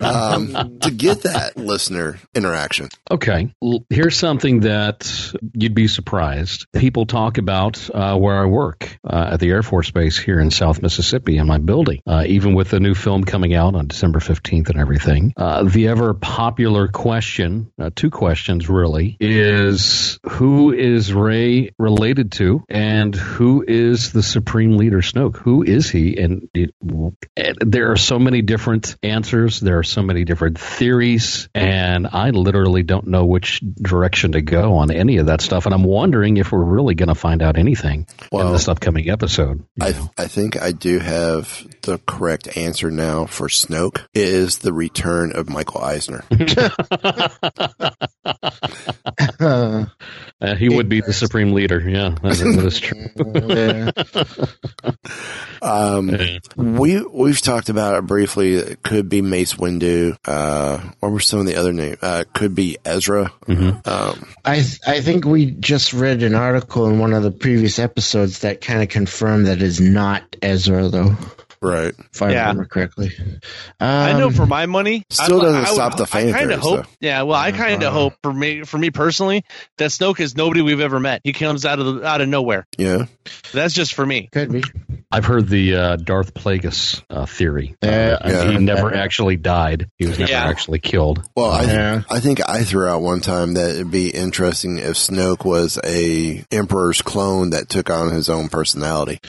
um, 0.00 0.78
to 0.80 0.90
get 0.90 1.22
that 1.22 1.56
listener 1.72 2.18
interaction. 2.34 2.88
Okay, 3.10 3.52
here's 3.90 4.16
something 4.16 4.60
that 4.60 5.32
you'd 5.54 5.74
be 5.74 5.88
surprised. 5.88 6.66
People 6.72 7.06
talk 7.06 7.38
about 7.38 7.90
uh, 7.92 8.16
where 8.16 8.42
I 8.42 8.46
work 8.46 8.98
uh, 9.04 9.30
at 9.32 9.40
the 9.40 9.50
Air 9.50 9.62
Force 9.62 9.90
Base 9.90 10.18
here 10.18 10.40
in 10.40 10.50
South 10.50 10.82
Mississippi 10.82 11.36
in 11.36 11.46
my 11.46 11.58
building. 11.58 12.00
Uh, 12.06 12.24
even 12.26 12.54
with 12.54 12.70
the 12.70 12.80
new 12.80 12.94
film 12.94 13.24
coming 13.24 13.54
out 13.54 13.74
on 13.74 13.86
December 13.86 14.18
15th 14.18 14.70
and 14.70 14.78
everything, 14.78 15.32
uh, 15.36 15.64
the 15.64 15.88
ever 15.88 16.14
popular 16.14 16.88
question, 16.88 17.70
uh, 17.78 17.90
two 17.94 18.10
questions 18.10 18.68
really, 18.68 19.16
is 19.20 20.18
who 20.24 20.72
is 20.72 21.12
Rey 21.12 21.72
related 21.78 22.32
to, 22.32 22.64
and 22.68 23.14
who 23.14 23.64
is 23.66 24.12
the 24.12 24.22
Supreme 24.22 24.76
Leader 24.76 25.00
Snoke? 25.00 25.36
Who 25.36 25.62
is 25.62 25.90
he? 25.90 26.16
And 26.18 26.48
it, 26.54 26.74
there 27.60 27.92
are 27.92 27.96
so 27.96 28.18
many 28.18 28.42
different 28.42 28.96
answers. 29.02 29.60
There 29.60 29.78
are 29.78 29.84
so 29.84 30.02
many 30.02 30.24
different 30.24 30.58
theories, 30.58 31.48
and 31.54 32.06
I 32.06 32.30
literally 32.30 32.82
don't 32.82 33.08
know 33.08 33.26
which 33.26 33.60
direction 33.60 34.32
to 34.32 34.42
go 34.42 34.76
on 34.76 34.90
any 34.90 35.18
of 35.18 35.26
that 35.26 35.40
stuff. 35.40 35.66
And 35.66 35.74
I'm 35.74 35.84
wondering 35.84 36.36
if 36.36 36.52
we're 36.52 36.62
really 36.62 36.94
going 36.94 37.08
to 37.08 37.14
find 37.14 37.42
out 37.42 37.58
anything 37.58 37.81
in 37.84 38.06
Well, 38.30 38.52
this 38.52 38.68
upcoming 38.68 39.08
episode. 39.10 39.64
I 39.80 39.94
I 40.16 40.26
think 40.26 40.60
I 40.60 40.72
do 40.72 40.98
have 40.98 41.66
the 41.82 41.98
correct 41.98 42.56
answer 42.56 42.90
now 42.90 43.26
for 43.26 43.48
Snoke. 43.48 44.04
It 44.14 44.28
is 44.28 44.58
the 44.58 44.72
return 44.72 45.32
of 45.34 45.48
Michael 45.48 45.82
Eisner. 45.82 46.24
Uh, 49.40 49.86
Uh, 50.42 50.56
he 50.56 50.68
would 50.68 50.88
be 50.88 51.00
the 51.00 51.12
supreme 51.12 51.52
leader. 51.52 51.78
Yeah, 51.88 52.16
that 52.20 52.32
is, 52.32 52.40
that 52.40 52.64
is 52.64 52.80
true. 52.80 54.46
Um, 55.62 56.18
we 56.56 57.00
we've 57.00 57.40
talked 57.40 57.68
about 57.68 57.94
it 57.94 58.06
briefly. 58.06 58.54
It 58.54 58.82
could 58.82 59.08
be 59.08 59.22
Mace 59.22 59.54
Windu. 59.54 60.16
Uh, 60.24 60.78
what 60.98 61.12
were 61.12 61.20
some 61.20 61.38
of 61.38 61.46
the 61.46 61.54
other 61.54 61.72
names? 61.72 61.98
Uh, 62.02 62.24
could 62.32 62.56
be 62.56 62.78
Ezra. 62.84 63.32
Um, 63.84 64.26
I 64.44 64.64
I 64.84 65.00
think 65.00 65.24
we 65.24 65.52
just 65.52 65.92
read 65.92 66.24
an 66.24 66.34
article 66.34 66.88
in 66.88 66.98
one 66.98 67.12
of 67.12 67.22
the 67.22 67.30
previous 67.30 67.78
episodes 67.78 68.40
that 68.40 68.60
kind 68.60 68.82
of 68.82 68.88
confirmed 68.88 69.46
that 69.46 69.62
is 69.62 69.80
not 69.80 70.34
Ezra 70.42 70.88
though, 70.88 71.16
right. 71.62 71.94
if 72.12 72.20
I 72.22 72.30
Yeah. 72.32 72.40
remember 72.42 72.64
correctly. 72.66 73.12
Um, 73.80 73.88
I 73.88 74.12
know 74.12 74.30
for 74.30 74.44
my 74.46 74.66
money, 74.66 75.04
Still 75.10 75.40
I- 75.40 75.44
doesn't 75.44 75.56
I 75.56 75.60
would- 75.70 75.74
stop 75.74 75.96
the 75.96 76.06
fan 76.06 76.28
I 76.34 76.38
kind 76.38 76.52
of 76.52 76.60
hope. 76.60 76.82
though. 76.82 76.88
Yeah, 77.00 77.22
well, 77.22 77.38
I 77.38 77.52
kind 77.52 77.82
of 77.82 77.88
Uh-huh. 77.88 77.98
hope 77.98 78.14
for 78.22 78.32
me, 78.32 78.62
for 78.62 78.78
me 78.78 78.90
personally, 78.90 79.44
that 79.78 79.90
Snoke 79.90 80.20
is 80.20 80.36
nobody 80.36 80.60
we've 80.62 80.80
ever 80.80 80.98
met. 81.00 81.20
He 81.24 81.32
comes 81.32 81.64
out 81.64 81.78
of 81.78 81.86
the, 81.96 82.06
out 82.06 82.20
of 82.20 82.28
nowhere. 82.28 82.66
Yeah. 82.76 83.06
That's 83.52 83.74
just 83.74 83.94
for 83.94 84.04
me. 84.04 84.28
could 84.32 84.50
be. 84.52 84.62
I've 85.12 85.24
heard 85.26 85.48
the 85.48 85.76
uh, 85.76 85.96
Darth 85.96 86.32
Plagueis 86.34 87.02
uh, 87.10 87.26
theory. 87.26 87.76
Uh, 87.82 87.86
Yeah. 87.86 88.18
Yeah. 88.28 88.50
He 88.52 88.58
never 88.58 88.94
actually 88.94 89.36
died. 89.36 89.88
He 89.98 90.06
was 90.06 90.18
never 90.18 90.32
Yeah. 90.32 90.44
actually 90.44 90.78
killed. 90.78 91.22
Well, 91.36 91.50
I, 91.50 91.64
Yeah. 91.64 92.02
I 92.10 92.18
think 92.20 92.40
I 92.48 92.64
threw 92.64 92.86
out 92.86 93.02
one 93.02 93.20
time 93.20 93.54
that 93.54 93.70
it'd 93.70 93.90
be 93.90 94.08
interesting 94.10 94.78
if 94.78 94.96
Snoke 94.96 95.44
was 95.44 95.78
a 95.84 96.44
Emperor's 96.50 97.02
clone 97.02 97.50
that 97.50 97.68
took 97.68 97.90
on 97.90 98.10
his 98.10 98.28
own 98.28 98.48
personality 98.48 99.20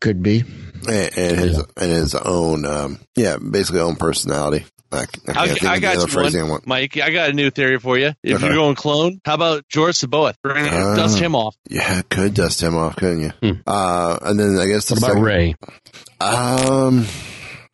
Could 0.00 0.22
be. 0.22 0.44
and, 0.88 1.10
and 1.16 1.38
his 1.40 1.58
and 1.76 1.90
his 1.92 2.14
own, 2.14 2.64
um, 2.66 2.98
yeah, 3.16 3.36
basically 3.38 3.80
own 3.80 3.96
personality. 3.96 4.64
I, 4.92 4.98
I 4.98 5.32
I, 5.34 5.56
I 5.72 5.78
got 5.78 5.96
you 5.96 6.06
phrasing 6.06 6.42
I 6.42 6.50
one. 6.50 6.60
Mike. 6.66 6.98
I 6.98 7.10
got 7.10 7.30
a 7.30 7.32
new 7.32 7.50
theory 7.50 7.78
for 7.78 7.96
you. 7.98 8.12
If 8.22 8.36
Uh-huh. 8.36 8.46
you're 8.46 8.54
going 8.54 8.74
clone, 8.74 9.20
how 9.24 9.34
about 9.34 9.66
George 9.68 9.96
Saboeth? 9.96 10.34
Bring, 10.42 10.66
Ah. 10.68 10.94
dust 10.96 11.18
him 11.18 11.34
off. 11.34 11.56
Yeah, 11.68 12.02
could 12.10 12.34
dust 12.34 12.62
him 12.62 12.76
off, 12.76 12.96
couldn't 12.96 13.20
you? 13.20 13.32
Hmm. 13.42 13.60
Uh, 13.66 14.18
and 14.22 14.38
then 14.38 14.58
I 14.58 14.66
guess 14.66 14.86
the 14.88 14.94
What 14.94 14.98
about 14.98 15.08
second, 15.08 15.22
Rey? 15.22 15.54
Um, 16.20 17.06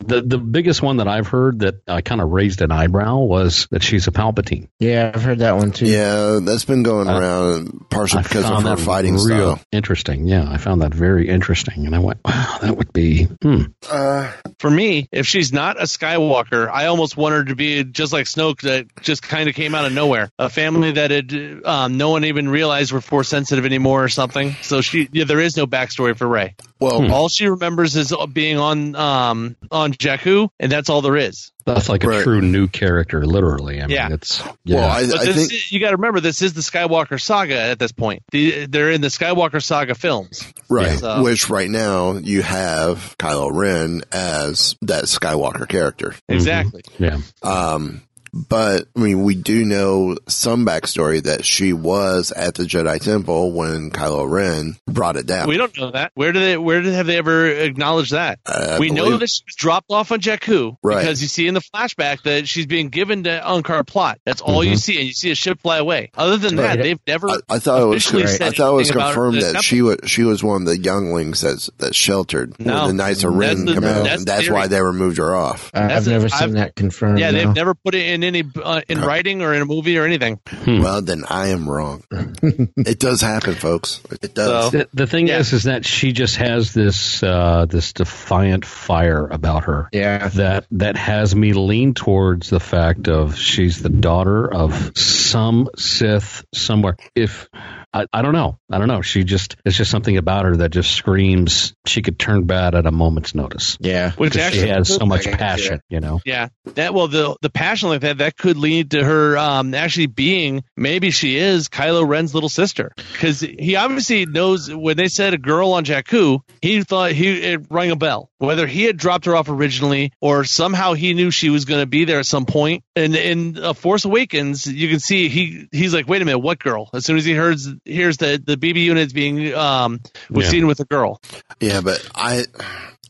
The 0.01 0.23
the 0.23 0.39
biggest 0.39 0.81
one 0.81 0.99
that 0.99 1.09
I've 1.09 1.27
heard 1.27 1.59
that 1.61 1.83
uh, 1.89 2.01
kind 2.03 2.21
of 2.21 2.31
raised 2.31 2.63
an 2.63 2.71
eyebrow 2.71 3.19
was 3.19 3.67
that 3.73 3.83
she's 3.83 4.07
a 4.07 4.13
Palpatine. 4.13 4.69
Yeah, 4.79 5.11
I've 5.13 5.23
heard 5.23 5.41
that 5.41 5.57
one 5.57 5.73
too. 5.73 5.87
yeah, 5.87 6.39
that's 6.41 6.65
been 6.65 6.85
going 6.85 7.09
Uh, 7.09 7.19
around 7.19 7.87
partially 7.91 8.21
I 8.21 8.23
because 8.23 8.45
of 8.45 8.63
her 8.63 8.77
fighting 8.77 9.15
real 9.15 9.57
style. 9.57 9.61
interesting. 9.73 10.29
Yeah, 10.29 10.49
I 10.49 10.57
found 10.59 10.83
that 10.83 10.95
very 10.95 11.29
interesting, 11.29 11.85
and 11.85 11.97
I 11.97 11.99
went, 11.99 12.21
"Wow, 12.25 12.59
that 12.63 12.77
would 12.77 12.93
be." 12.93 13.25
Hmm. 13.43 13.63
Uh, 13.91 14.31
For 14.61 14.71
me, 14.71 15.09
if 15.11 15.27
she's 15.27 15.53
not 15.53 15.79
a 15.81 15.85
Skywalker, 15.85 16.71
I 16.71 16.87
almost 16.87 17.17
want 17.17 17.35
her 17.35 17.45
to 17.47 17.57
be 17.57 17.83
just 17.83 18.13
like 18.13 18.27
Snoke, 18.27 18.61
that 18.63 18.87
just 19.03 19.23
kind 19.23 19.49
of 19.49 19.57
came 19.57 19.75
out 19.75 19.85
of 19.85 19.93
nowhere. 19.93 20.31
A 20.39 20.49
family 20.49 20.93
that 20.93 21.11
had 21.11 21.35
um, 21.65 21.97
no 21.97 22.11
one 22.11 22.25
even 22.25 22.49
realized 22.49 22.93
were 22.93 23.01
force 23.01 23.29
sensitive 23.29 23.65
anymore 23.67 24.05
or 24.05 24.09
something. 24.09 24.55
So 24.63 24.81
she, 24.81 25.09
yeah, 25.13 25.25
there 25.25 25.41
is 25.41 25.57
no 25.57 25.67
backstory 25.67 26.17
for 26.17 26.29
Rey. 26.29 26.55
well, 26.79 27.03
Hmm. 27.03 27.13
All 27.13 27.29
she 27.29 27.49
remembers 27.49 27.97
is 27.97 28.15
being 28.33 28.59
on 28.59 28.95
um 28.95 29.57
on 29.73 29.88
Jakku, 29.93 30.49
and 30.61 30.71
that's 30.71 30.89
all 30.91 31.03
there 31.03 31.17
is. 31.17 31.53
That's 31.67 31.89
like 31.91 32.03
a 32.05 32.09
Right. 32.09 32.23
true 32.23 32.41
new 32.41 32.67
character, 32.67 33.27
literally. 33.27 33.79
I 33.83 33.87
mean, 33.87 33.91
Yeah. 33.97 34.09
it's 34.13 34.43
yeah. 34.65 34.77
well, 34.77 34.89
I, 34.89 35.07
But 35.07 35.21
I 35.21 35.33
think 35.35 35.53
is- 35.53 35.71
you 35.71 35.81
got 35.81 35.91
to 35.91 35.97
remember, 35.97 36.21
this 36.21 36.41
is 36.41 36.55
the 36.55 36.63
Skywalker 36.63 37.21
saga 37.21 37.61
at 37.61 37.79
this 37.79 37.93
point. 37.93 38.23
The, 38.33 38.65
they're 38.67 38.91
in 38.91 39.03
the 39.03 39.09
Skywalker 39.09 39.63
saga 39.63 39.95
films. 39.95 40.43
right, 40.71 40.99
So- 40.99 41.23
which 41.23 41.51
right 41.51 41.69
now 41.69 42.13
you 42.15 42.41
have 42.43 43.15
Kylo 43.19 43.51
Ren 43.53 44.03
as 44.13 44.77
that 44.83 45.05
Skywalker 45.05 45.69
character. 45.69 46.15
Exactly. 46.29 46.83
yeah. 46.99 47.19
Um, 47.43 48.01
but 48.33 48.87
I 48.97 49.01
mean, 49.01 49.23
we 49.23 49.35
do 49.35 49.65
know 49.65 50.17
some 50.29 50.65
backstory 50.67 51.23
that 51.23 51.45
she 51.45 51.73
was 51.73 52.33
at 52.33 52.55
the 52.55 52.65
Jedi 52.65 53.01
Temple 53.01 53.53
when 53.53 53.91
Kylo 53.91 54.29
Ren 54.31 54.77
brought 54.87 55.17
it 55.17 55.27
down. 55.27 55.49
We 55.49 55.57
don't 55.57 55.77
know 55.79 55.91
that. 55.93 56.13
Where 56.15 56.33
do 56.33 56.41
they? 56.41 56.57
Where 56.57 56.81
did 56.83 56.95
have 56.95 57.07
they 57.07 57.17
ever 57.19 57.47
acknowledged 57.47 58.13
that? 58.13 58.39
I 58.47 58.79
we 58.79 58.91
know 58.91 59.05
believe- 59.05 59.21
that 59.21 59.29
she 59.31 59.43
was 59.47 59.55
dropped 59.57 59.91
off 59.91 60.13
on 60.13 60.21
Jakku 60.21 60.77
Right. 60.83 61.01
because 61.01 61.23
you 61.23 61.29
see 61.29 61.47
in 61.47 61.55
the 61.55 61.61
flashback 61.75 62.23
that 62.23 62.49
she's 62.49 62.67
being 62.67 62.89
given 62.89 63.25
to 63.25 63.41
Unkar 63.45 63.87
Plutt. 63.87 64.19
That's 64.25 64.41
all 64.41 64.63
you 64.65 64.77
see, 64.77 64.97
and 64.99 65.07
you 65.07 65.13
see 65.13 65.31
a 65.31 65.35
ship 65.35 65.61
fly 65.61 65.79
away. 65.79 66.11
Other 66.17 66.37
than 66.37 66.57
that, 66.57 66.79
they've 66.81 66.99
never. 67.07 67.29
I, 67.31 67.37
I 67.49 67.59
thought 67.59 67.83
it 67.83 67.85
was 67.87 68.07
officially 68.07 68.47
I 68.47 68.51
thought 68.51 68.73
it 68.73 68.77
was 68.77 68.91
confirmed 68.91 69.37
that 69.37 69.43
temple. 69.43 69.63
she 69.63 69.83
was 69.83 69.97
she 70.07 70.23
was 70.25 70.43
one 70.45 70.63
of 70.63 70.69
the 70.69 70.79
younglings 70.79 71.41
that's 71.41 71.71
that 71.79 71.95
sheltered 71.95 72.59
No. 72.59 72.87
when 72.87 72.97
the 72.97 73.03
Knights 73.03 73.25
of 73.25 73.35
Ren 73.35 73.65
the- 73.65 73.75
come 73.75 73.85
out. 73.85 74.05
that's 74.05 74.25
that's 74.25 74.51
why 74.51 74.67
they 74.67 74.81
removed 74.83 75.19
her 75.19 75.35
off. 75.35 75.71
Uh, 75.75 75.89
I've 75.91 76.07
never 76.07 76.29
seen 76.29 76.43
I've- 76.43 76.53
that 76.55 76.75
confirmed. 76.77 77.19
yeah, 77.19 77.31
no. 77.31 77.39
they've 77.39 77.55
never 77.55 77.75
put 77.75 77.95
it 77.95 78.07
in 78.07 78.18
any 78.25 78.45
uh, 78.63 78.81
in 78.89 79.01
writing 79.01 79.43
or 79.43 79.55
in 79.55 79.63
a 79.63 79.67
movie 79.67 79.99
or 79.99 80.05
anything. 80.05 80.41
Well, 80.67 81.03
then 81.03 81.25
I 81.29 81.49
am 81.49 81.69
wrong. 81.69 82.03
it 82.13 82.99
does 82.99 83.21
happen, 83.21 83.55
folks. 83.55 84.01
It 84.23 84.35
does. 84.35 84.73
So- 84.73 84.79
The, 84.79 84.89
the 84.95 85.07
thing 85.07 85.29
Yeah. 85.29 85.39
is, 85.39 85.53
is 85.53 85.65
that 85.65 85.85
she 85.85 86.13
just 86.13 86.37
has 86.37 86.73
this 86.75 87.23
uh, 87.23 87.67
this 87.69 87.93
defiant 87.93 88.65
fire 88.65 89.27
about 89.27 89.65
her. 89.65 89.89
Yeah. 89.93 90.29
that 90.29 90.67
that 90.73 90.97
has 90.97 91.35
me 91.35 91.53
lean 91.53 91.95
towards 91.95 92.51
the 92.51 92.61
fact 92.61 93.09
of 93.09 93.37
she's 93.37 93.83
the 93.83 93.89
daughter 93.89 94.53
of 94.53 94.93
some 94.97 95.69
Sith 95.77 96.45
somewhere. 96.55 96.97
If 97.15 97.49
I, 97.93 98.07
I 98.13 98.23
don't 98.23 98.35
know, 98.35 98.59
I 98.71 98.79
don't 98.79 98.89
know. 98.89 99.01
She 99.01 99.25
just 99.25 99.57
it's 99.65 99.77
just 99.77 99.91
something 99.91 100.17
about 100.17 100.45
her 100.45 100.57
that 100.59 100.71
just 100.71 100.93
screams 100.93 101.75
she 101.87 102.03
could 102.03 102.19
turn 102.19 102.45
bad 102.45 102.75
at 102.75 102.87
a 102.87 102.91
moment's 102.91 103.35
notice. 103.35 103.79
Yeah. 103.81 104.13
Which 104.13 104.35
Because 104.35 104.53
she 104.53 104.69
has 104.69 104.95
so 104.95 105.07
much 105.07 105.27
I 105.27 105.35
passion, 105.35 105.81
you 105.89 106.01
know. 106.01 106.21
Yeah, 106.25 106.49
that 106.75 106.93
well, 106.93 107.09
the 107.09 107.37
the 107.41 107.51
passion 107.51 107.89
like 107.89 108.03
that 108.03 108.19
that 108.19 108.37
could 108.37 108.57
lead 108.57 108.91
to 108.91 109.03
her 109.03 109.39
um, 109.39 109.73
actually 109.75 110.07
being 110.07 110.65
maybe 110.77 111.11
she 111.11 111.37
is 111.37 111.69
Kylo 111.69 112.07
Ren's 112.07 112.35
little 112.35 112.51
sister 112.51 112.93
because 113.13 113.41
he 113.41 113.77
obviously 113.77 114.27
knows 114.27 114.73
when 114.73 114.97
they 114.97 115.09
said 115.09 115.33
a 115.33 115.39
girl 115.39 115.73
on 115.73 115.85
Jakku, 115.85 116.41
he 116.61 116.83
thought 116.83 117.13
he 117.13 117.41
it 117.41 117.67
rang 117.71 117.91
a 117.91 117.97
bell. 117.97 118.28
Whether 118.39 118.67
he 118.67 118.85
had 118.85 118.97
dropped 118.97 119.25
her 119.25 119.35
off 119.35 119.49
originally 119.49 120.13
or 120.21 120.45
somehow 120.45 120.95
he 120.95 121.13
knew 121.15 121.31
she 121.31 121.51
was 121.51 121.65
going 121.65 121.81
to 121.81 121.87
be 121.87 122.05
there 122.05 122.21
at 122.21 122.27
some 122.27 122.47
point. 122.47 122.85
And 122.95 123.17
in 123.17 123.59
uh, 123.59 123.73
Force 123.73 124.05
Awakens, 124.05 124.67
you 124.67 124.89
can 124.89 125.01
see 125.01 125.29
he 125.29 125.69
he's 125.73 125.93
like, 125.93 126.09
wait 126.09 126.23
a 126.23 126.25
minute, 126.25 126.39
what 126.39 126.59
girl? 126.59 126.89
As 126.95 127.05
soon 127.05 127.17
as 127.17 127.25
he 127.25 127.33
hears 127.33 127.69
hears 127.85 128.19
that 128.19 128.47
the 128.47 128.57
BB 128.57 128.83
units 128.85 129.13
being 129.13 129.53
um 129.55 130.01
was 130.31 130.47
Yeah. 130.47 130.51
seen 130.51 130.67
with 130.67 130.81
a 130.81 130.85
girl. 130.85 131.21
Yeah, 131.61 131.81
but 131.81 132.07
I, 132.15 132.45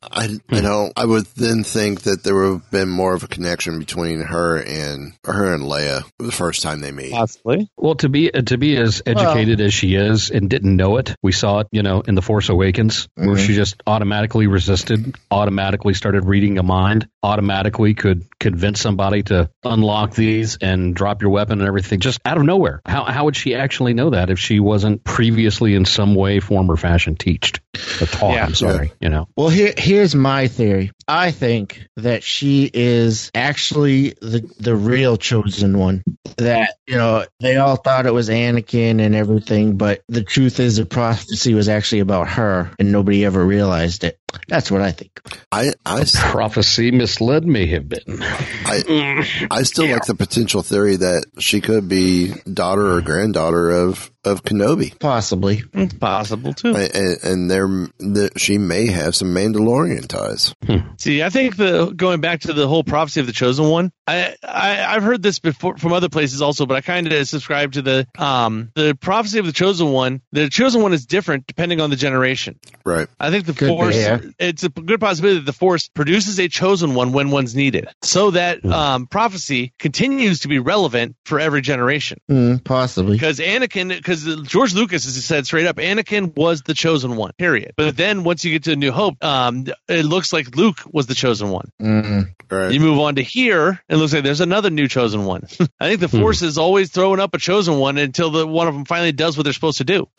I, 0.03 0.28
I 0.51 0.61
don't. 0.61 0.92
I 0.96 1.05
would 1.05 1.26
then 1.36 1.64
think 1.64 2.03
that 2.03 2.22
there 2.22 2.34
would 2.34 2.53
have 2.53 2.70
been 2.70 2.88
more 2.88 3.14
of 3.14 3.22
a 3.22 3.28
connection 3.28 3.78
between 3.78 4.20
her 4.20 4.57
and 4.57 5.12
her 5.24 5.53
and 5.55 5.62
Leia 5.64 6.05
the 6.18 6.32
first 6.32 6.62
time 6.62 6.80
they 6.80 6.92
meet. 6.92 7.12
Possibly. 7.12 7.70
Well, 7.76 7.94
to 7.96 8.09
be 8.09 8.32
uh, 8.32 8.42
to 8.42 8.59
be 8.59 8.76
as 8.76 9.03
educated 9.07 9.61
as 9.61 9.74
she 9.74 9.94
is 9.94 10.30
and 10.30 10.49
didn't 10.49 10.76
know 10.76 10.96
it, 10.99 11.14
we 11.22 11.32
saw 11.32 11.61
it, 11.61 11.68
you 11.72 11.82
know, 11.82 12.01
in 12.01 12.14
the 12.14 12.22
Force 12.22 12.49
Awakens, 12.49 13.09
where 13.14 13.36
Mhm. 13.36 13.46
she 13.46 13.55
just 13.55 13.82
automatically 13.86 14.46
resisted, 14.46 15.16
automatically 15.30 15.94
started 15.94 16.24
reading 16.24 16.59
a 16.59 16.62
mind, 16.62 17.09
automatically 17.22 17.94
could 17.94 18.24
convince 18.40 18.80
somebody 18.80 19.22
to 19.24 19.51
unlock 19.64 20.14
these 20.14 20.57
and 20.61 20.94
drop 20.94 21.22
your 21.22 21.30
weapon 21.30 21.59
and 21.61 21.68
everything, 21.68 22.01
just 22.01 22.20
out 22.24 22.36
of 22.36 22.44
nowhere. 22.44 22.80
How 22.86 23.05
how 23.05 23.24
would 23.24 23.36
she 23.36 23.55
actually 23.55 23.94
know 23.94 24.11
that 24.11 24.30
if 24.30 24.38
she 24.38 24.61
wasn't 24.61 25.05
previously 25.05 25.74
in 25.74 25.84
some 25.84 26.14
way, 26.14 26.40
form, 26.40 26.70
or 26.70 26.76
fashion 26.76 27.16
teached 27.16 27.61
or 28.01 28.07
taught? 28.07 28.34
Yeah. 28.34 28.44
I'm 28.46 28.55
sorry, 28.55 28.92
you 29.01 29.09
know. 29.09 29.28
Well, 29.36 29.49
here 29.49 29.72
here's 29.89 30.14
my 30.14 30.49
theory. 30.49 30.93
I 31.09 31.30
think 31.30 31.89
that 31.97 32.22
she 32.22 32.70
is 32.72 33.30
actually 33.34 34.11
the 34.20 34.49
the 34.61 34.76
real 34.76 35.16
chosen 35.16 35.78
one. 35.78 36.05
That 36.36 36.74
you 36.86 36.97
know 36.97 37.24
they 37.41 37.57
all 37.57 37.76
thought 37.76 38.07
it 38.07 38.12
was 38.12 38.28
Anakin 38.28 39.01
and 39.01 39.14
everything, 39.14 39.76
but 39.78 40.03
the 40.09 40.22
truth 40.22 40.61
is 40.61 40.76
the 40.76 40.84
prophecy 40.84 41.55
was 41.55 41.68
actually 41.68 42.01
about 42.01 42.28
her, 42.28 42.70
and 42.78 42.93
nobody 42.93 43.24
ever 43.24 43.45
realized 43.45 44.05
it. 44.05 44.18
That's 44.48 44.70
what 44.70 44.82
I 44.82 44.92
think. 44.92 45.20
I, 45.50 45.72
I, 45.84 46.04
Prophecy 46.30 46.90
misled 46.90 47.46
may 47.46 47.66
have 47.66 47.88
been. 47.88 48.18
I, 48.20 49.26
I 49.50 49.62
still 49.62 49.88
like 49.88 50.04
the 50.04 50.14
potential 50.14 50.62
theory 50.62 50.96
that 50.96 51.24
she 51.38 51.60
could 51.60 51.88
be 51.88 52.32
daughter 52.52 52.96
or 52.96 53.00
granddaughter 53.00 53.70
of 53.70 54.10
of 54.24 54.42
Kenobi, 54.42 54.98
Possibly. 54.98 55.62
It's 55.72 55.94
possible 55.94 56.52
too. 56.52 56.74
and, 56.74 57.18
and 57.22 57.50
there 57.50 57.66
that 57.98 58.32
she 58.36 58.58
may 58.58 58.88
have 58.88 59.14
some 59.14 59.28
Mandalorian 59.28 60.06
ties. 60.06 60.54
See, 60.98 61.22
I 61.22 61.30
think 61.30 61.56
the 61.56 61.92
going 61.96 62.20
back 62.20 62.40
to 62.40 62.52
the 62.52 62.68
whole 62.68 62.84
prophecy 62.84 63.20
of 63.20 63.26
the 63.26 63.32
chosen 63.32 63.68
one, 63.68 63.92
I, 64.06 64.36
I 64.42 64.84
I've 64.84 65.02
heard 65.02 65.22
this 65.22 65.38
before 65.38 65.78
from 65.78 65.92
other 65.92 66.08
places 66.08 66.42
also, 66.42 66.66
but 66.66 66.76
I 66.76 66.80
kind 66.80 67.10
of 67.10 67.28
subscribe 67.28 67.72
to 67.72 67.82
the 67.82 68.06
um 68.18 68.70
the 68.74 68.96
prophecy 69.00 69.38
of 69.38 69.46
the 69.46 69.52
chosen 69.52 69.92
one. 69.92 70.20
The 70.32 70.48
chosen 70.48 70.82
one 70.82 70.92
is 70.92 71.06
different 71.06 71.46
depending 71.46 71.80
on 71.80 71.90
the 71.90 71.96
generation. 71.96 72.58
Right. 72.84 73.08
I 73.18 73.30
think 73.30 73.46
the 73.46 73.54
Could 73.54 73.66
be, 73.66 73.76
force 73.76 73.96
yeah. 74.22 74.30
it's 74.38 74.64
a 74.64 74.68
good 74.68 75.00
possibility 75.00 75.40
that 75.40 75.46
the 75.46 75.52
force 75.52 75.88
produces 75.88 76.38
a 76.38 76.48
chosen 76.48 76.94
one 76.94 77.12
when 77.12 77.30
one's 77.30 77.54
needed, 77.54 77.88
so 78.02 78.30
that 78.32 78.64
um 78.64 79.06
prophecy 79.06 79.72
continues 79.78 80.40
to 80.40 80.48
be 80.48 80.58
relevant 80.58 81.16
for 81.24 81.40
every 81.40 81.60
generation. 81.60 82.18
Mm, 82.30 82.62
possibly. 82.64 83.16
Because 83.16 83.38
Anakin, 83.38 83.88
because 83.88 84.24
George 84.48 84.74
Lucas 84.74 85.04
has 85.04 85.24
said 85.24 85.46
straight 85.46 85.66
up, 85.66 85.76
Anakin 85.76 86.34
was 86.36 86.62
the 86.62 86.74
chosen 86.74 87.16
one. 87.16 87.32
Period. 87.38 87.72
But 87.76 87.96
then 87.96 88.24
once 88.24 88.44
you 88.44 88.52
get 88.52 88.64
to 88.64 88.76
New 88.76 88.92
Hope, 88.92 89.22
um, 89.24 89.66
it 89.88 90.04
looks 90.04 90.32
like 90.32 90.56
Luke 90.56 90.78
was 90.90 91.06
the 91.06 91.14
chosen 91.14 91.50
one. 91.50 91.70
Mm. 91.80 92.34
Right. 92.50 92.72
You 92.72 92.80
move 92.80 92.98
on 92.98 93.16
to 93.16 93.22
here, 93.22 93.68
and 93.68 93.78
it 93.88 93.96
looks 93.96 94.12
like 94.14 94.24
there's 94.24 94.40
another 94.40 94.70
new 94.70 94.88
chosen 94.88 95.24
one. 95.24 95.46
I 95.80 95.88
think 95.88 96.00
the 96.00 96.08
Hmm. 96.08 96.20
Force 96.20 96.40
is 96.42 96.56
always 96.58 96.90
throwing 96.90 97.20
up 97.20 97.34
a 97.34 97.38
chosen 97.38 97.78
one 97.78 97.98
until 97.98 98.30
the 98.30 98.46
one 98.46 98.66
of 98.66 98.74
them 98.74 98.84
finally 98.86 99.12
does 99.12 99.36
what 99.36 99.44
they're 99.44 99.52
supposed 99.52 99.78
to 99.78 99.84
do. 99.84 100.08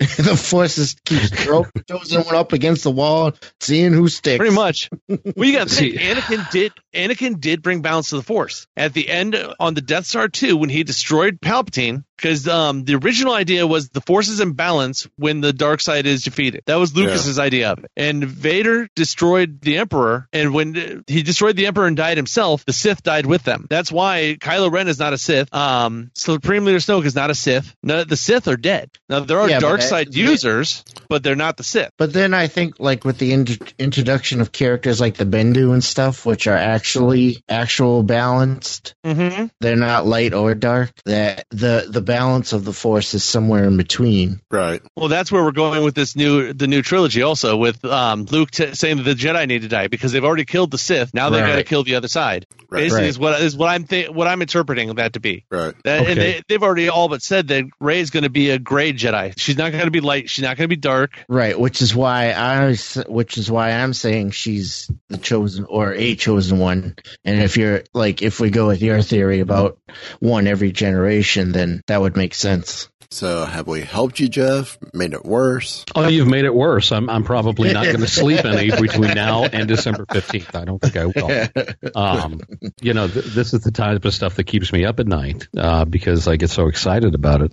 the 0.16 0.34
forces 0.34 0.96
keep 1.04 1.20
throwing 1.20 1.70
the 1.74 1.84
chosen 1.84 2.22
one 2.22 2.34
up 2.34 2.54
against 2.54 2.84
the 2.84 2.90
wall, 2.90 3.32
seeing 3.60 3.92
who 3.92 4.08
sticks. 4.08 4.38
Pretty 4.38 4.54
much. 4.54 4.88
Well, 5.08 5.18
you 5.46 5.52
got 5.52 5.68
to 5.68 5.74
think, 5.74 5.92
See- 5.98 5.98
Anakin 5.98 6.50
did. 6.50 6.72
Anakin 6.94 7.38
did 7.38 7.60
bring 7.62 7.82
balance 7.82 8.08
to 8.10 8.16
the 8.16 8.22
Force 8.22 8.66
at 8.76 8.94
the 8.94 9.10
end 9.10 9.36
on 9.60 9.74
the 9.74 9.82
Death 9.82 10.06
Star 10.06 10.28
2 10.28 10.56
when 10.56 10.70
he 10.70 10.84
destroyed 10.84 11.38
Palpatine. 11.40 12.04
Because 12.20 12.46
um, 12.48 12.84
the 12.84 12.96
original 12.96 13.32
idea 13.32 13.66
was 13.66 13.88
the 13.88 14.00
Force 14.02 14.28
is 14.28 14.40
in 14.40 14.52
balance 14.52 15.08
when 15.16 15.40
the 15.40 15.52
dark 15.52 15.80
side 15.80 16.06
is 16.06 16.22
defeated. 16.22 16.62
That 16.66 16.74
was 16.76 16.94
Lucas's 16.94 17.38
idea 17.38 17.72
of 17.72 17.78
it. 17.84 17.90
And 17.96 18.24
Vader 18.24 18.88
destroyed 18.94 19.60
the 19.62 19.78
Emperor, 19.78 20.28
and 20.32 20.52
when 20.52 21.02
he 21.06 21.22
destroyed 21.22 21.56
the 21.56 21.66
Emperor 21.66 21.86
and 21.86 21.96
died 21.96 22.16
himself, 22.18 22.64
the 22.66 22.72
Sith 22.72 23.02
died 23.02 23.24
with 23.26 23.42
them. 23.44 23.66
That's 23.70 23.90
why 23.90 24.36
Kylo 24.38 24.70
Ren 24.70 24.88
is 24.88 24.98
not 24.98 25.12
a 25.14 25.18
Sith. 25.18 25.52
Um, 25.54 26.10
Supreme 26.14 26.64
Leader 26.64 26.78
Snoke 26.78 27.04
is 27.06 27.14
not 27.14 27.30
a 27.30 27.34
Sith. 27.34 27.74
No, 27.82 28.04
the 28.04 28.16
Sith 28.16 28.48
are 28.48 28.56
dead. 28.56 28.90
Now 29.08 29.20
there 29.20 29.40
are 29.40 29.48
Yeah, 29.48 29.60
dark 29.60 29.80
that- 29.80 29.88
side 29.88 30.14
users, 30.14 30.84
but 31.08 31.22
they're 31.22 31.36
not 31.36 31.56
the 31.56 31.64
Sith. 31.64 31.90
But 31.96 32.12
then 32.12 32.34
I 32.34 32.46
think, 32.48 32.78
like 32.78 33.04
with 33.04 33.18
the 33.18 33.32
int- 33.32 33.74
introduction 33.78 34.40
of 34.40 34.52
characters 34.52 35.00
like 35.00 35.16
the 35.16 35.24
Bendu 35.24 35.72
and 35.72 35.82
stuff, 35.82 36.26
which 36.26 36.46
are 36.46 36.56
actually 36.56 37.42
actual 37.48 38.02
balanced, 38.02 38.94
Mm-hmm. 39.04 39.46
they're 39.60 39.76
not 39.76 40.06
light 40.06 40.34
or 40.34 40.54
dark. 40.54 40.90
That 41.06 41.44
the 41.50 41.86
the 41.88 42.02
balance 42.10 42.52
of 42.52 42.64
the 42.64 42.72
Force 42.72 43.14
is 43.14 43.22
somewhere 43.22 43.64
in 43.64 43.76
between. 43.76 44.40
Right. 44.50 44.82
Well, 44.96 45.08
that's 45.08 45.30
where 45.30 45.44
we're 45.44 45.52
going 45.52 45.84
with 45.84 45.94
this 45.94 46.16
new 46.16 46.52
the 46.52 46.66
new 46.66 46.82
trilogy. 46.82 47.22
Also, 47.22 47.56
with 47.56 47.84
um, 47.84 48.24
Luke 48.24 48.50
t- 48.50 48.74
saying 48.74 48.96
that 48.96 49.04
the 49.04 49.14
Jedi 49.14 49.46
need 49.46 49.62
to 49.62 49.68
die 49.68 49.86
because 49.86 50.10
they've 50.12 50.24
already 50.24 50.44
killed 50.44 50.72
the 50.72 50.78
Sith. 50.78 51.14
Now 51.14 51.30
they've 51.30 51.46
got 51.46 51.56
to 51.56 51.64
kill 51.64 51.84
the 51.84 51.94
other 51.94 52.08
side. 52.08 52.46
Right. 52.68 52.80
Basically, 52.80 53.02
Right. 53.02 53.08
is 53.08 53.18
what 53.18 53.40
is 53.40 53.56
what 53.56 53.68
I'm 53.68 53.84
th- 53.84 54.10
what 54.10 54.26
I'm 54.26 54.42
interpreting 54.42 54.92
that 54.96 55.12
to 55.14 55.20
be. 55.20 55.44
Right. 55.50 55.74
That, 55.84 56.08
And 56.08 56.18
they, 56.20 56.42
they've 56.48 56.62
already 56.62 56.88
all 56.88 57.08
but 57.08 57.22
said 57.22 57.48
that 57.48 57.64
Rey 57.80 58.00
is 58.00 58.10
going 58.10 58.22
to 58.24 58.30
be 58.30 58.50
a 58.50 58.58
gray 58.58 58.92
Jedi. 58.92 59.34
She's 59.38 59.56
not 59.56 59.70
going 59.72 59.84
to 59.84 59.90
be 59.90 60.00
light. 60.00 60.28
She's 60.30 60.42
not 60.42 60.56
going 60.56 60.64
to 60.68 60.74
be 60.74 60.80
dark. 60.80 61.12
Right, 61.28 61.58
which 61.58 61.80
is 61.82 61.94
why 61.94 62.32
I 62.32 62.76
which 63.08 63.38
is 63.38 63.50
why 63.50 63.70
I'm 63.70 63.92
saying 63.92 64.32
she's 64.32 64.90
the 65.08 65.18
chosen 65.18 65.64
or 65.68 65.92
a 65.94 66.14
chosen 66.16 66.58
one. 66.58 66.96
And 67.24 67.40
if 67.40 67.56
you're 67.56 67.82
like, 67.94 68.22
if 68.22 68.40
we 68.40 68.50
go 68.50 68.66
with 68.68 68.82
your 68.82 69.02
theory 69.02 69.40
about 69.40 69.78
one 70.20 70.46
every 70.46 70.72
generation, 70.72 71.52
then 71.52 71.82
that 71.86 71.99
would 72.02 72.16
make 72.16 72.34
sense. 72.34 72.89
So 73.12 73.44
have 73.44 73.66
we 73.66 73.80
helped 73.80 74.20
you, 74.20 74.28
Jeff? 74.28 74.78
Made 74.94 75.14
it 75.14 75.24
worse? 75.24 75.84
Oh, 75.96 76.06
you've 76.06 76.28
made 76.28 76.44
it 76.44 76.54
worse. 76.54 76.92
I'm, 76.92 77.10
I'm 77.10 77.24
probably 77.24 77.72
not 77.72 77.84
going 77.86 77.98
to 78.00 78.06
sleep 78.06 78.44
any 78.44 78.70
between 78.70 79.14
now 79.14 79.42
and 79.46 79.66
December 79.66 80.06
15th. 80.06 80.54
I 80.54 80.64
don't 80.64 80.78
think 80.80 80.96
I 80.96 81.06
will. 81.06 81.90
Um, 82.00 82.40
you 82.80 82.94
know, 82.94 83.08
th- 83.08 83.24
this 83.24 83.52
is 83.52 83.62
the 83.62 83.72
type 83.72 84.04
of 84.04 84.14
stuff 84.14 84.36
that 84.36 84.44
keeps 84.44 84.72
me 84.72 84.84
up 84.84 85.00
at 85.00 85.08
night 85.08 85.48
uh, 85.58 85.84
because 85.86 86.28
I 86.28 86.36
get 86.36 86.50
so 86.50 86.68
excited 86.68 87.16
about 87.16 87.42
it. 87.42 87.52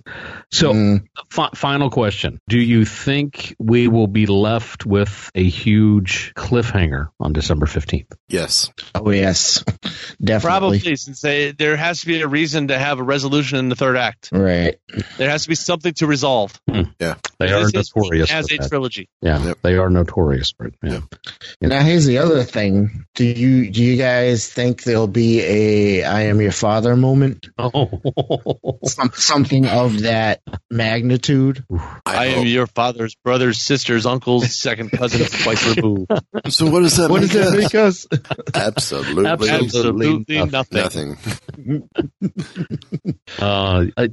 So, 0.52 0.72
Mm. 0.72 1.06
fi- 1.30 1.50
final 1.54 1.90
question 1.90 2.40
Do 2.48 2.58
you 2.60 2.84
think 2.84 3.56
we 3.58 3.88
will 3.88 4.06
be 4.06 4.26
left 4.26 4.86
with 4.86 5.28
a 5.34 5.42
huge 5.42 6.34
cliffhanger 6.36 7.08
on 7.18 7.32
December 7.32 7.66
15th? 7.66 8.12
Yes. 8.28 8.70
Oh 8.94 9.10
yes, 9.10 9.64
definitely. 10.22 10.78
Probably, 10.80 10.96
since 10.96 11.20
they, 11.20 11.50
there 11.50 11.76
has 11.76 12.02
to 12.02 12.06
be 12.06 12.20
a 12.20 12.28
reason 12.28 12.68
to 12.68 12.78
have 12.78 13.00
a 13.00 13.02
resolution 13.02 13.58
in 13.58 13.68
the 13.70 13.76
third 13.76 13.96
act. 13.96 14.28
Right. 14.30 14.76
There 15.16 15.28
has 15.30 15.47
to 15.48 15.50
be 15.50 15.54
something 15.56 15.94
to 15.94 16.06
resolve. 16.06 16.52
Yeah. 17.00 17.14
They 17.38 17.52
are 17.52 17.68
notorious. 17.72 18.30
as 18.30 18.50
a 18.52 18.56
that. 18.58 18.68
trilogy. 18.68 19.08
Yeah, 19.22 19.42
Yep. 19.44 19.58
they 19.62 19.74
are 19.76 19.88
notorious 19.88 20.52
for 20.56 20.66
it. 20.66 20.74
Yeah. 20.82 21.00
Yeah. 21.60 21.68
Now 21.68 21.80
here's 21.82 22.04
the 22.04 22.18
other 22.18 22.42
thing. 22.44 23.04
Do 23.14 23.24
you 23.24 23.70
do 23.70 23.82
you 23.82 23.96
guys 23.96 24.48
think 24.48 24.82
there'll 24.82 25.06
be 25.06 25.40
a 25.40 26.04
"I 26.04 26.22
am 26.22 26.40
your 26.40 26.52
father" 26.52 26.96
moment? 26.96 27.48
Oh, 27.58 27.88
Some, 28.84 29.10
something 29.14 29.66
of 29.66 30.00
that 30.02 30.40
magnitude. 30.70 31.64
I, 32.04 32.26
am 32.26 32.46
your 32.46 32.66
father's 32.66 33.14
brother's 33.16 33.58
sister's 33.58 34.04
uncle's 34.06 34.54
second 34.58 34.90
cousin 34.90 35.26
twice 35.42 35.76
removed. 35.76 36.10
So 36.48 36.68
what 36.70 36.80
does 36.80 36.96
that 36.96 37.10
What 37.10 37.22
make 37.22 37.30
does 37.30 37.50
that 37.52 37.58
make 37.58 37.74
us? 37.74 38.06
Absolutely, 38.54 39.48
Absolutely 39.48 40.44
nothing. 40.46 41.16
nothing. 41.56 41.88
uh, 43.38 43.86
I, 43.96 44.08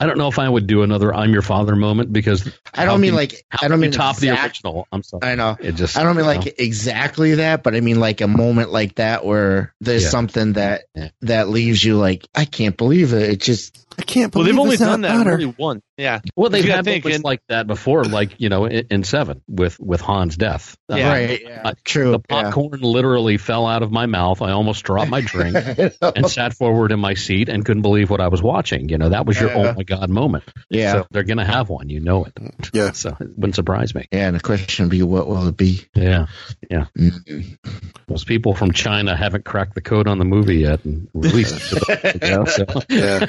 I 0.00 0.06
don't 0.06 0.16
know 0.18 0.28
if 0.28 0.38
I 0.38 0.48
would 0.48 0.66
do 0.68 0.82
another 0.82 1.12
"I'm 1.12 1.32
Your 1.32 1.42
Father" 1.42 1.74
moment 1.74 2.12
because 2.12 2.48
I 2.72 2.84
don't 2.84 3.00
mean 3.00 3.10
can- 3.10 3.16
like 3.16 3.44
how 3.48 3.66
I 3.66 3.68
don't 3.68 3.80
mean 3.80 3.90
you 3.92 3.98
top 3.98 4.16
the 4.18 4.30
original. 4.30 4.86
I'm 4.92 5.02
sorry. 5.02 5.22
I 5.24 5.34
know. 5.34 5.56
It 5.60 5.72
just 5.72 5.98
I 5.98 6.04
don't 6.04 6.16
mean 6.16 6.26
like 6.26 6.46
know. 6.46 6.52
exactly 6.58 7.34
that, 7.36 7.62
but 7.64 7.74
I 7.74 7.80
mean 7.80 7.98
like 7.98 8.20
a 8.20 8.28
moment 8.28 8.70
like 8.70 8.94
that 8.96 9.24
where 9.24 9.74
there's 9.80 10.04
Yeah. 10.04 10.08
something 10.10 10.52
that 10.52 10.82
Yeah. 10.94 11.08
that 11.22 11.48
leaves 11.48 11.82
you 11.82 11.96
like 11.96 12.26
I 12.34 12.44
can't 12.44 12.76
believe 12.76 13.12
it. 13.12 13.28
It 13.30 13.40
just 13.40 13.76
I 13.98 14.02
can't 14.02 14.32
believe. 14.32 14.54
It. 14.54 14.56
Well, 14.56 14.64
they've 14.66 14.72
only 14.72 14.76
done 14.76 15.00
that 15.00 15.16
butter. 15.18 15.30
really 15.36 15.46
one. 15.56 15.82
Yeah. 15.98 16.20
Well, 16.36 16.48
they've 16.48 16.64
You 16.64 16.70
had 16.72 16.84
think, 16.84 17.04
moments 17.04 17.16
and- 17.16 17.24
like 17.24 17.42
that 17.48 17.66
before, 17.66 18.04
like 18.04 18.40
you 18.40 18.48
know, 18.48 18.64
in, 18.66 18.86
in 18.90 19.04
Seven 19.04 19.42
with 19.48 19.78
with 19.80 20.00
Han's 20.00 20.36
death. 20.36 20.76
Uh, 20.90 20.96
Yeah. 20.96 21.08
right. 21.12 21.40
Yeah, 21.42 21.62
Uh, 21.64 21.72
true. 21.84 22.12
The 22.12 22.18
popcorn 22.20 22.80
literally 22.80 23.36
fell 23.36 23.66
out 23.66 23.82
of 23.82 23.90
my 23.90 24.06
mouth. 24.06 24.40
I 24.40 24.52
almost 24.52 24.84
dropped 24.84 25.10
my 25.10 25.20
drink 25.20 25.56
and 26.00 26.30
sat 26.30 26.54
forward 26.54 26.92
in 26.92 27.00
my 27.00 27.14
seat 27.14 27.48
and 27.48 27.64
couldn't 27.64 27.82
believe 27.82 28.08
what 28.10 28.20
I 28.20 28.28
was 28.28 28.40
watching. 28.40 28.88
You 28.88 28.96
know, 28.98 29.08
that 29.10 29.26
was 29.26 29.38
your 29.40 29.50
Yeah. 29.50 29.70
oh 29.70 29.74
my 29.74 29.82
god 29.82 30.08
moment. 30.08 30.44
yeah. 30.70 30.92
So 30.92 31.06
they're 31.10 31.24
gonna 31.24 31.44
have 31.44 31.68
one. 31.68 31.88
You 31.90 32.00
know 32.00 32.24
it. 32.24 32.32
Yeah. 32.72 32.92
So 32.94 33.10
it 33.20 33.36
wouldn't 33.36 33.54
surprise 33.56 33.94
me. 33.94 34.06
Yeah. 34.12 34.28
And 34.28 34.36
the 34.36 34.40
question 34.40 34.84
would 34.86 34.90
be, 34.90 35.02
what 35.02 35.26
will 35.28 35.48
it 35.48 35.56
be? 35.56 35.84
Yeah. 35.94 36.26
Yeah. 36.70 36.86
Mm. 36.96 37.58
Those 38.06 38.24
people 38.24 38.54
from 38.54 38.72
China 38.72 39.16
haven't 39.16 39.44
cracked 39.44 39.74
the 39.74 39.80
code 39.80 40.08
on 40.08 40.18
the 40.18 40.24
movie 40.24 40.58
yet 40.58 40.84
and 40.84 41.08
released 41.12 41.72
it. 41.72 42.22
You 42.22 42.30
know, 42.30 42.44
so 42.44 42.64
Yeah, 42.88 43.26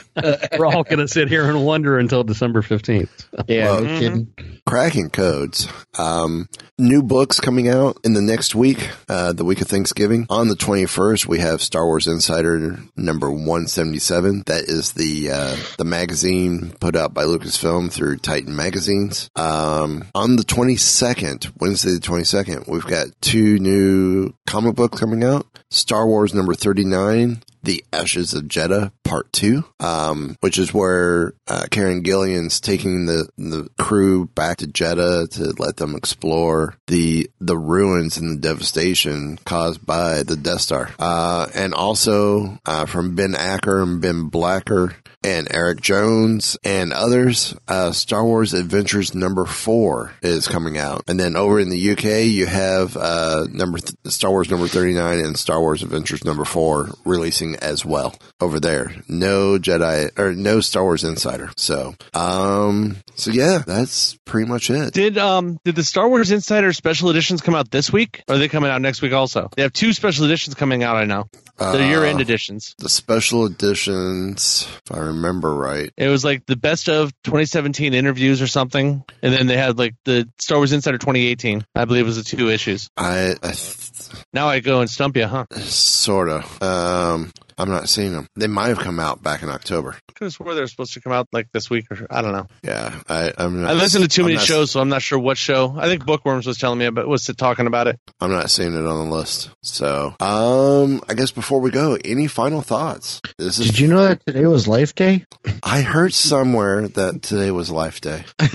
we're 0.57 0.65
all 0.67 0.83
gonna 0.83 1.07
sit 1.07 1.29
here 1.29 1.47
and 1.49 1.65
wonder 1.65 1.97
until 1.97 2.23
December 2.23 2.58
fifteenth. 2.61 3.27
Yeah, 3.47 3.65
Well, 3.71 3.81
no 3.83 3.99
kidding. 3.99 4.33
cracking 4.65 5.09
codes. 5.09 5.67
Um, 5.97 6.47
new 6.77 7.01
books 7.03 7.39
coming 7.39 7.67
out 7.67 7.97
in 8.03 8.13
the 8.13 8.21
next 8.21 8.55
week, 8.55 8.89
uh, 9.09 9.33
the 9.33 9.43
week 9.45 9.61
of 9.61 9.67
Thanksgiving. 9.67 10.25
On 10.29 10.47
the 10.47 10.55
21st, 10.55 11.25
we 11.27 11.39
have 11.39 11.61
Star 11.61 11.85
Wars 11.85 12.07
Insider 12.07 12.79
number 12.95 13.29
177. 13.31 14.43
That 14.45 14.65
is 14.65 14.93
the, 14.93 15.31
uh, 15.31 15.55
the 15.77 15.83
magazine 15.85 16.73
put 16.79 16.95
out 16.95 17.13
by 17.13 17.23
Lucasfilm 17.23 17.91
through 17.91 18.17
Titan 18.17 18.55
Magazines. 18.55 19.29
Um, 19.35 20.05
on 20.15 20.35
the 20.37 20.43
22nd, 20.43 21.51
Wednesday 21.59 21.91
the 21.91 21.99
22nd, 21.99 22.67
we've 22.67 22.85
got 22.85 23.07
two 23.21 23.59
new 23.59 24.31
comic 24.47 24.75
books 24.75 24.99
coming 24.99 25.23
out. 25.23 25.45
Star 25.71 26.07
Wars 26.07 26.33
number 26.33 26.53
39, 26.53 27.41
The 27.63 27.83
Ashes 27.91 28.33
of 28.33 28.43
Jedha 28.43 28.91
Part 29.03 29.31
2, 29.33 29.63
um, 29.79 30.37
which 30.39 30.57
is 30.57 30.73
where 30.73 31.33
uh, 31.47 31.63
Kieron 31.69 32.03
Gillen's 32.03 32.59
taking 32.59 33.05
the, 33.05 33.27
the 33.37 33.69
crew 33.77 34.27
back 34.27 34.57
to 34.57 34.67
Jedha 34.67 35.29
to 35.31 35.61
let 35.61 35.77
them 35.77 35.95
explore 35.95 36.75
the 36.87 37.29
the 37.39 37.57
ruins 37.57 38.17
and 38.17 38.31
the 38.31 38.41
devastation 38.41 39.37
caused 39.45 39.85
by 39.85 40.23
the 40.23 40.35
Death 40.35 40.61
Star. 40.61 40.91
Uh, 40.99 41.47
and 41.53 41.73
also 41.73 42.59
uh, 42.65 42.85
from 42.85 43.15
Ben 43.15 43.35
Acker 43.35 43.81
and 43.81 44.01
Ben 44.01 44.23
Blacker 44.29 44.95
and 45.23 45.47
Eric 45.53 45.81
Jones 45.81 46.57
and 46.63 46.93
others, 46.93 47.55
uh, 47.67 47.91
Star 47.91 48.23
Wars 48.23 48.53
Adventures 48.53 49.13
number 49.13 49.45
four 49.45 50.13
is 50.21 50.47
coming 50.47 50.77
out. 50.77 51.03
And 51.07 51.19
then 51.19 51.35
over 51.35 51.59
in 51.59 51.69
the 51.69 51.91
UK, 51.91 52.25
you 52.25 52.45
have 52.45 52.95
uh, 52.95 53.45
number 53.51 53.79
th- 53.79 53.95
Star 54.13 54.31
Wars 54.31 54.49
number 54.49 54.67
39 54.67 55.19
and 55.19 55.37
Star 55.37 55.59
Wars 55.59 55.83
Adventures 55.83 56.23
number 56.23 56.45
four 56.45 56.89
releasing 57.05 57.55
as 57.57 57.83
well 57.85 58.15
over 58.39 58.59
there. 58.59 58.93
No 59.07 59.57
Jedi 59.59 60.17
or 60.17 60.33
no 60.33 60.61
Star 60.61 60.83
Wars 60.83 61.03
Insider. 61.03 61.49
So, 61.57 61.95
um, 62.13 62.97
so 63.15 63.31
yeah, 63.31 63.59
that's 63.65 64.17
pretty 64.25 64.47
much 64.49 64.69
it. 64.69 64.93
Did 64.93 65.17
um 65.17 65.59
did 65.65 65.75
the 65.75 65.83
Star 65.83 66.07
Wars 66.07 66.31
Insider 66.31 66.71
special 66.73 67.09
editions 67.09 67.41
come 67.41 67.55
out 67.55 67.71
this 67.71 67.91
week? 67.91 68.23
Or 68.29 68.35
are 68.35 68.37
they 68.37 68.47
coming 68.47 68.71
out 68.71 68.81
next 68.81 69.01
week 69.01 69.11
also? 69.13 69.49
They 69.55 69.63
have 69.63 69.73
two 69.73 69.91
special 69.93 70.25
editions 70.25 70.55
coming 70.55 70.83
out, 70.83 70.95
I 70.95 71.05
know. 71.05 71.29
They're 71.57 71.89
year 71.89 72.05
end 72.05 72.19
Uh, 72.19 72.21
editions. 72.21 72.73
The 72.77 72.87
special 72.87 73.45
editions, 73.45 74.65
if 74.85 74.91
I 74.95 74.99
remember 75.09 75.53
right. 75.53 75.91
It 75.97 76.07
was 76.07 76.23
like 76.25 76.45
the 76.45 76.55
best 76.55 76.89
of 76.89 77.11
2017 77.23 77.93
interviews 77.93 78.41
or 78.41 78.47
something. 78.47 79.03
And 79.21 79.33
then 79.33 79.47
they 79.47 79.57
had 79.57 79.77
like 79.77 79.95
the 80.05 80.27
Star 80.39 80.57
Wars 80.57 80.71
Insider 80.73 80.97
2018. 80.97 81.65
I 81.75 81.85
believe 81.85 82.05
was 82.05 82.17
the 82.17 82.23
two 82.23 82.49
issues. 82.49 82.89
I, 82.97 83.35
I 83.43 83.51
th- 83.51 84.23
Now 84.33 84.47
I 84.47 84.59
go 84.59 84.81
and 84.81 84.89
stump 84.89 85.17
you, 85.17 85.25
huh? 85.27 85.45
sort 85.59 86.29
of. 86.29 86.63
Um, 86.63 87.31
I'm 87.59 87.69
not 87.69 87.89
seeing 87.89 88.13
them. 88.13 88.27
They 88.35 88.47
might 88.47 88.69
have 88.69 88.79
come 88.79 88.99
out 88.99 89.21
back 89.21 89.43
in 89.43 89.49
October. 89.49 89.97
could 90.15 90.25
have 90.25 90.33
swore 90.33 90.53
they 90.55 90.61
were 90.61 90.67
supposed 90.67 90.93
to 90.93 91.01
come 91.01 91.11
out 91.11 91.27
like 91.33 91.47
this 91.51 91.69
week 91.69 91.85
or 91.91 92.07
I 92.09 92.21
don't 92.21 92.31
know. 92.31 92.47
Yeah, 92.63 92.93
I, 93.07 93.33
I'm 93.37 93.61
not. 93.61 93.71
I 93.71 93.73
listened 93.73 94.03
to 94.03 94.07
too 94.09 94.21
I'm 94.21 94.27
many 94.27 94.37
not- 94.37 94.45
shows, 94.45 94.71
so 94.71 94.79
I'm 94.79 94.89
not 94.89 95.01
sure 95.01 95.19
what 95.19 95.37
show. 95.37 95.75
I 95.77 95.87
think 95.87 96.05
Bookworms 96.05 96.47
was 96.47 96.57
telling 96.57 96.79
me 96.79 96.85
about 96.85 97.07
was 97.07 97.25
talking 97.25 97.67
about 97.67 97.87
it. 97.87 97.99
I'm 98.21 98.31
not 98.31 98.49
seeing 98.49 98.73
it 98.73 98.85
on 98.85 99.09
the 99.09 99.15
list. 99.15 99.49
So, 99.61 100.15
um, 100.19 101.01
I 101.09 101.13
guess 101.13 101.31
before 101.31 101.59
we 101.59 101.69
go, 101.69 101.97
any 102.03 102.27
final 102.27 102.61
thoughts? 102.61 103.21
This 103.37 103.59
is. 103.59 103.67
Did 103.67 103.79
you 103.79 103.87
know 103.89 104.07
that 104.07 104.25
today 104.25 104.45
was 104.45 104.67
Life 104.67 104.95
Day? 104.95 105.25
I 105.61 105.81
heard 105.81 106.13
somewhere 106.13 106.87
that 106.87 107.21
today 107.21 107.51
was 107.51 107.69
Life 107.69 108.01
Day. 108.01 108.23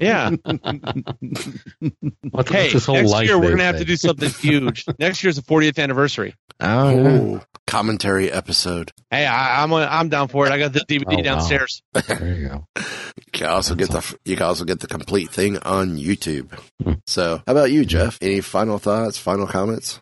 Yeah. 0.00 0.30
What's, 2.30 2.50
hey, 2.50 2.62
what's 2.64 2.72
this 2.72 2.86
whole 2.86 2.96
next 2.96 3.10
life 3.10 3.26
year 3.26 3.38
we're 3.38 3.50
gonna 3.50 3.62
have 3.64 3.78
to 3.78 3.84
do 3.84 3.96
something 3.96 4.30
huge. 4.30 4.84
next 4.98 5.22
year's 5.22 5.36
the 5.36 5.42
40th 5.42 5.78
anniversary. 5.78 6.34
Oh, 6.60 6.90
yeah. 6.90 6.96
Ooh, 7.18 7.40
commentary 7.88 8.30
episode. 8.30 8.92
Hey, 9.10 9.24
I, 9.24 9.62
I'm 9.62 9.72
I'm 9.72 10.10
down 10.10 10.28
for 10.28 10.46
it. 10.46 10.52
I 10.52 10.58
got 10.58 10.74
the 10.74 10.80
DVD 10.80 11.04
Oh, 11.08 11.16
wow. 11.16 11.22
downstairs. 11.22 11.82
There 12.06 12.34
you 12.34 12.48
go. 12.48 12.64
You 12.76 13.32
can 13.32 13.46
also 13.48 13.74
get 13.74 13.90
the 13.90 14.16
you 14.26 14.36
can 14.36 14.44
also 14.46 14.64
get 14.66 14.80
the 14.80 14.86
complete 14.86 15.30
thing 15.30 15.56
on 15.58 15.96
YouTube. 15.96 16.52
Hmm. 16.82 16.92
So, 17.06 17.42
how 17.46 17.52
about 17.52 17.70
you, 17.70 17.84
Jeff? 17.86 18.18
Any 18.20 18.40
final 18.42 18.78
thoughts? 18.78 19.16
Final 19.16 19.46
comments? 19.46 20.00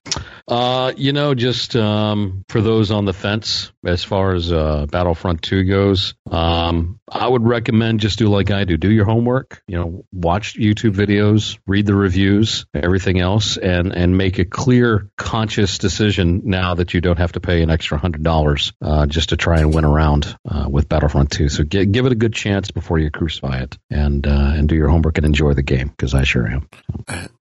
Uh, 0.48 0.92
you 0.96 1.12
know, 1.12 1.34
just 1.34 1.74
um, 1.74 2.44
for 2.48 2.60
those 2.60 2.90
on 2.90 3.04
the 3.04 3.12
fence 3.12 3.72
as 3.84 4.04
far 4.04 4.34
as 4.34 4.52
uh, 4.52 4.86
Battlefront 4.88 5.42
2 5.42 5.64
goes, 5.64 6.14
um, 6.30 7.00
I 7.08 7.26
would 7.26 7.44
recommend 7.44 8.00
just 8.00 8.18
do 8.18 8.28
like 8.28 8.50
I 8.50 8.64
do. 8.64 8.76
Do 8.76 8.90
your 8.90 9.04
homework, 9.04 9.62
you 9.66 9.76
know, 9.76 10.04
watch 10.12 10.54
YouTube 10.54 10.94
videos, 10.94 11.58
read 11.66 11.86
the 11.86 11.94
reviews, 11.94 12.66
everything 12.74 13.20
else, 13.20 13.56
and, 13.56 13.92
and 13.92 14.16
make 14.16 14.38
a 14.38 14.44
clear, 14.44 15.10
conscious 15.16 15.78
decision 15.78 16.42
now 16.44 16.74
that 16.74 16.94
you 16.94 17.00
don't 17.00 17.18
have 17.18 17.32
to 17.32 17.40
pay 17.40 17.62
an 17.62 17.70
extra 17.70 17.98
$100 17.98 18.72
uh, 18.82 19.06
just 19.06 19.30
to 19.30 19.36
try 19.36 19.60
and 19.60 19.74
win 19.74 19.84
around 19.84 20.36
uh, 20.48 20.66
with 20.68 20.88
Battlefront 20.88 21.32
2. 21.32 21.48
So 21.48 21.64
gi- 21.64 21.86
give 21.86 22.06
it 22.06 22.12
a 22.12 22.16
good 22.16 22.32
chance 22.32 22.70
before 22.70 22.98
you 22.98 23.10
crucify 23.10 23.62
it 23.62 23.76
and, 23.90 24.26
uh, 24.26 24.52
and 24.54 24.68
do 24.68 24.76
your 24.76 24.88
homework 24.88 25.18
and 25.18 25.26
enjoy 25.26 25.54
the 25.54 25.62
game 25.62 25.88
because 25.88 26.14
I 26.14 26.22
sure 26.22 26.46
am. 26.46 26.68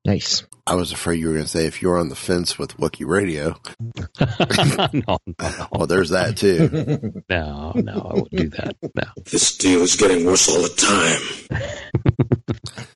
nice. 0.03 0.43
I 0.67 0.73
was 0.73 0.91
afraid 0.91 1.19
you 1.19 1.27
were 1.27 1.33
going 1.33 1.45
to 1.45 1.49
say 1.49 1.67
if 1.67 1.83
you're 1.83 1.99
on 1.99 2.09
the 2.09 2.15
fence 2.15 2.57
with 2.57 2.79
Wookie 2.95 3.07
Radio. 3.07 3.55
no, 5.07 5.17
no, 5.37 5.67
Well, 5.71 5.87
there's 5.87 6.09
that 6.11 6.37
too. 6.37 7.23
no, 7.29 7.73
no, 7.75 7.93
I 7.93 8.13
wouldn't 8.13 8.31
do 8.31 8.49
that. 8.49 8.77
No. 8.81 9.23
This 9.25 9.57
deal 9.57 9.81
is 9.81 9.95
getting 9.95 10.25
worse 10.25 10.47
all 10.49 10.61
the 10.61 10.69
time. 11.49 12.87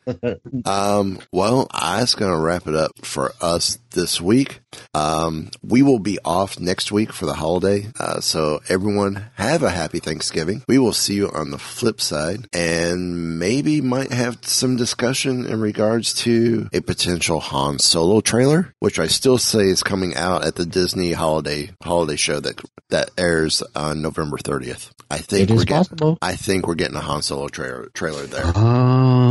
Um, 0.66 1.20
well, 1.32 1.68
that's 1.74 2.16
going 2.16 2.32
to 2.32 2.38
wrap 2.38 2.68
it 2.68 2.76
up 2.76 2.92
for 3.04 3.32
us 3.42 3.80
this 3.92 4.22
week. 4.22 4.60
Um, 4.94 5.50
we 5.64 5.82
will 5.82 6.00
be 6.00 6.20
off 6.24 6.60
next 6.60 6.92
week 6.92 7.12
for 7.12 7.26
the 7.26 7.34
holiday. 7.34 7.88
Uh, 8.00 8.20
so 8.20 8.60
everyone 8.70 9.26
have 9.36 9.64
a 9.64 9.70
happy 9.70 10.00
Thanksgiving. 10.00 10.64
We 10.68 10.78
will 10.78 10.94
see 10.94 11.16
you 11.16 11.30
on 11.32 11.52
the 11.52 11.58
flip 11.58 12.00
side 12.02 12.48
and 12.54 13.40
maybe 13.40 13.82
might 13.82 14.12
have 14.12 14.38
some 14.46 14.76
discussion 14.76 15.46
in 15.46 15.60
regards 15.60 16.14
to 16.16 16.70
a 16.74 16.82
potential 16.82 17.40
Han 17.40 17.80
Solo 17.80 18.22
trailer, 18.22 18.74
which 18.80 19.00
I 19.00 19.08
still 19.08 19.38
say 19.38 19.64
is 19.70 19.82
coming 19.84 20.16
out 20.16 20.46
at 20.46 20.56
the 20.56 20.66
Disney 20.66 21.14
holiday, 21.14 21.72
holiday 21.82 22.16
show 22.16 22.40
that, 22.40 22.62
that 22.90 23.10
airs 23.18 23.64
on 23.76 24.02
November 24.02 24.38
30th. 24.38 24.92
I 25.12 25.18
think 25.18 25.50
It 25.50 25.54
we're 25.54 25.64
getting, 25.66 25.76
possible. 25.76 26.18
I 26.22 26.36
think 26.36 26.68
we're 26.68 26.76
getting 26.76 26.96
a 26.96 27.02
Han 27.02 27.24
Solo 27.24 27.48
trailer, 27.48 27.88
trailer 27.96 28.28
there. 28.28 28.46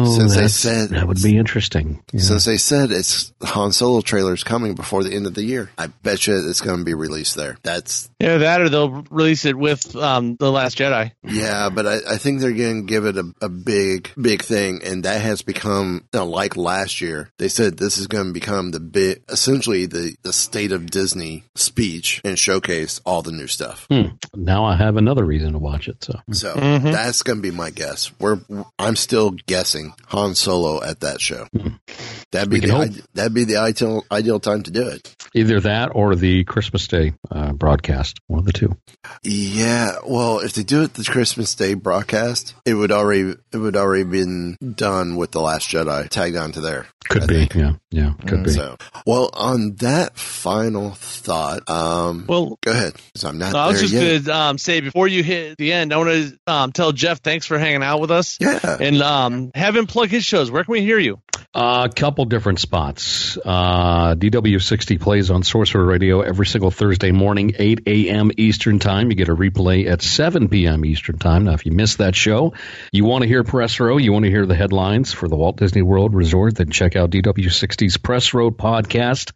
Oh, 0.06 0.16
Since 0.18 0.34
they 0.36 0.48
said- 0.48 0.90
that 0.90 1.06
would 1.08 1.22
be 1.22 1.36
interesting. 1.36 2.02
Yeah. 2.12 2.20
Since 2.22 2.44
they 2.44 2.56
said 2.58 2.90
it's 2.90 3.32
Han 3.42 3.72
Solo 3.72 4.00
trailers 4.00 4.44
coming 4.44 4.74
before 4.74 5.02
the 5.04 5.12
end 5.14 5.26
of 5.26 5.34
the 5.34 5.44
year, 5.44 5.70
I 5.78 5.88
bet 5.88 6.26
you 6.26 6.36
it's 6.48 6.60
going 6.60 6.78
to 6.78 6.84
be 6.84 6.94
released 6.94 7.34
there. 7.36 7.56
That's 7.62 8.08
Yeah, 8.20 8.38
that 8.38 8.60
or 8.60 8.68
they'll 8.68 9.02
release 9.10 9.44
it 9.44 9.56
with 9.56 9.94
um 9.96 10.36
the 10.36 10.50
Last 10.50 10.78
Jedi. 10.78 11.12
yeah, 11.24 11.68
but 11.70 11.86
I, 11.86 11.96
I 12.14 12.16
think 12.18 12.40
they're 12.40 12.52
going 12.52 12.86
to 12.86 12.90
give 12.90 13.04
it 13.06 13.16
a, 13.16 13.32
a 13.40 13.48
big, 13.48 14.10
big 14.20 14.42
thing, 14.42 14.80
and 14.84 15.04
that 15.04 15.20
has 15.20 15.42
become 15.42 16.04
you 16.12 16.20
know, 16.20 16.26
like 16.26 16.56
last 16.56 17.00
year. 17.00 17.30
They 17.38 17.48
said 17.48 17.76
this 17.78 17.98
is 17.98 18.06
going 18.06 18.26
to 18.28 18.32
become 18.32 18.70
the 18.70 18.80
big, 18.80 19.22
essentially 19.28 19.86
the 19.86 20.14
the 20.22 20.32
state 20.32 20.72
of 20.72 20.86
Disney 20.90 21.44
speech 21.54 22.20
and 22.24 22.38
showcase 22.38 23.00
all 23.04 23.22
the 23.22 23.32
new 23.32 23.46
stuff. 23.46 23.86
Hmm. 23.90 24.08
Now 24.34 24.64
I 24.64 24.76
have 24.76 24.96
another 24.96 25.24
reason 25.24 25.52
to 25.52 25.58
watch 25.58 25.88
it. 25.88 26.02
So 26.04 26.20
So 26.32 26.54
Mhm. 26.54 26.92
that's 26.92 27.22
going 27.22 27.38
to 27.38 27.42
be 27.42 27.50
my 27.54 27.70
guess. 27.70 28.10
We're 28.18 28.40
I'm 28.78 28.96
still 28.96 29.30
guessing 29.46 29.87
Han 30.08 30.34
Solo 30.34 30.82
at 30.82 31.00
that 31.00 31.20
show. 31.20 31.46
Mm-hmm. 31.54 32.17
That'd 32.30 32.50
be 32.50 32.60
the 32.60 32.68
hope. 32.68 32.90
that'd 33.14 33.32
be 33.34 33.44
the 33.44 33.56
ideal 33.56 34.04
ideal 34.10 34.38
time 34.40 34.62
to 34.64 34.70
do 34.70 34.86
it. 34.88 35.14
Either 35.34 35.60
that 35.60 35.90
or 35.94 36.14
the 36.14 36.44
Christmas 36.44 36.86
Day 36.86 37.14
uh, 37.30 37.52
broadcast. 37.52 38.20
One 38.26 38.40
of 38.40 38.44
the 38.44 38.52
two. 38.52 38.76
Yeah, 39.22 39.96
well, 40.06 40.40
if 40.40 40.52
they 40.52 40.62
do 40.62 40.82
it 40.82 40.94
the 40.94 41.04
Christmas 41.04 41.54
Day 41.54 41.74
broadcast, 41.74 42.54
it 42.66 42.74
would 42.74 42.92
already 42.92 43.34
it 43.52 43.56
would 43.56 43.76
already 43.76 44.04
been 44.04 44.56
done 44.74 45.16
with 45.16 45.30
the 45.30 45.40
Last 45.40 45.68
Jedi 45.68 46.08
tagged 46.08 46.36
onto 46.36 46.60
there. 46.60 46.86
Could 47.08 47.22
I 47.22 47.26
be. 47.26 47.34
think. 47.34 47.54
Yeah. 47.54 47.72
Yeah. 47.90 48.12
Could 48.26 48.44
be. 48.44 48.50
So, 48.50 48.76
well, 49.06 49.30
on 49.32 49.76
that 49.76 50.18
final 50.18 50.90
thought, 50.90 51.68
um, 51.70 52.26
Well, 52.28 52.58
go 52.60 52.72
ahead. 52.72 52.94
I'm 53.24 53.38
not 53.38 53.54
I 53.54 53.68
was 53.68 53.76
there 53.76 53.88
just 53.88 53.94
going 53.94 54.22
to 54.24 54.34
um, 54.36 54.58
say 54.58 54.80
before 54.80 55.08
you 55.08 55.22
hit 55.22 55.56
the 55.56 55.72
end, 55.72 55.94
I 55.94 55.96
want 55.96 56.10
to 56.10 56.38
um, 56.52 56.72
tell 56.72 56.92
Jeff 56.92 57.20
thanks 57.20 57.46
for 57.46 57.58
hanging 57.58 57.82
out 57.82 58.00
with 58.00 58.10
us 58.10 58.36
Yeah, 58.40 58.76
and 58.80 59.00
um, 59.00 59.50
have 59.54 59.74
him 59.74 59.86
plug 59.86 60.10
his 60.10 60.24
shows. 60.24 60.50
Where 60.50 60.64
can 60.64 60.72
we 60.72 60.82
hear 60.82 60.98
you? 60.98 61.20
A 61.54 61.88
couple 61.92 62.26
different 62.26 62.60
spots. 62.60 63.38
Uh, 63.42 64.14
DW60 64.14 65.00
plays 65.00 65.30
on 65.30 65.42
Sorcerer 65.42 65.82
Radio 65.84 66.20
every 66.20 66.44
single 66.46 66.70
Thursday 66.70 67.10
morning, 67.10 67.54
8 67.58 67.80
a.m. 67.86 68.30
Eastern 68.36 68.78
Time. 68.78 69.08
You 69.10 69.16
get 69.16 69.30
a 69.30 69.34
replay 69.34 69.86
at 69.90 70.02
7 70.02 70.48
p.m. 70.48 70.84
Eastern 70.84 71.16
Time. 71.18 71.44
Now, 71.44 71.54
if 71.54 71.64
you 71.64 71.72
missed 71.72 71.98
that 71.98 72.14
show, 72.14 72.52
you 72.92 73.06
want 73.06 73.22
to 73.22 73.28
hear 73.28 73.44
Press 73.44 73.80
Row, 73.80 73.96
you 73.96 74.12
want 74.12 74.26
to 74.26 74.30
hear 74.30 74.44
the 74.44 74.54
headlines 74.54 75.14
for 75.14 75.26
the 75.26 75.36
Walt 75.36 75.56
Disney 75.56 75.80
World 75.80 76.14
Resort, 76.14 76.56
then 76.56 76.70
check 76.70 76.96
out 76.96 77.10
DW60's 77.10 77.96
Press 77.96 78.34
Row 78.34 78.50
podcast, 78.50 79.32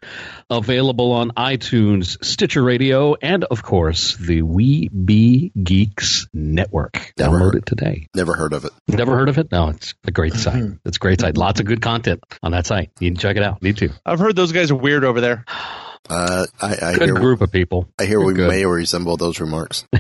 available 0.51 1.13
on 1.13 1.31
iTunes, 1.31 2.23
Stitcher 2.23 2.63
Radio, 2.63 3.15
and, 3.23 3.45
of 3.45 3.63
course, 3.63 4.17
the 4.17 4.43
We 4.43 4.89
Be 4.91 5.51
Geeks 5.61 6.29
Network. 6.35 7.15
Never 7.19 7.37
Download 7.39 7.41
heard. 7.41 7.55
it 7.57 7.67
today. 7.67 8.07
never 8.15 8.35
heard 8.35 8.53
of 8.53 8.67
it. 8.67 8.73
Never 8.87 9.17
heard 9.17 9.31
of 9.31 9.39
it? 9.39 9.51
No, 9.51 9.71
it's 9.71 9.95
a 10.07 10.11
great 10.11 10.35
site. 10.35 10.63
It's 10.85 10.99
a 10.99 11.01
great 11.01 11.21
site. 11.23 11.39
Lots 11.39 11.59
of 11.61 11.67
good 11.67 11.81
content 11.81 12.02
on 12.43 12.53
that 12.53 12.67
site. 12.67 12.91
You 13.01 13.11
can 13.11 13.19
check 13.19 13.37
it 13.37 13.43
out. 13.43 13.63
Need 13.63 13.77
to. 13.79 13.91
I've 14.05 14.19
heard 14.19 14.37
those 14.37 14.53
guys 14.53 14.71
are 14.71 14.77
weird 14.77 15.05
over 15.05 15.21
there. 15.21 15.45
Uh, 16.09 16.47
I, 16.61 16.77
I 16.83 16.93
Good 16.95 17.03
hear 17.09 17.15
group 17.15 17.41
of 17.43 17.53
people. 17.53 17.89
I 17.99 18.05
hear 18.05 18.21
we 18.21 18.35
Good. 18.35 18.49
may 18.49 18.67
resemble 18.67 19.17
those 19.17 19.41
remarks. 19.41 19.85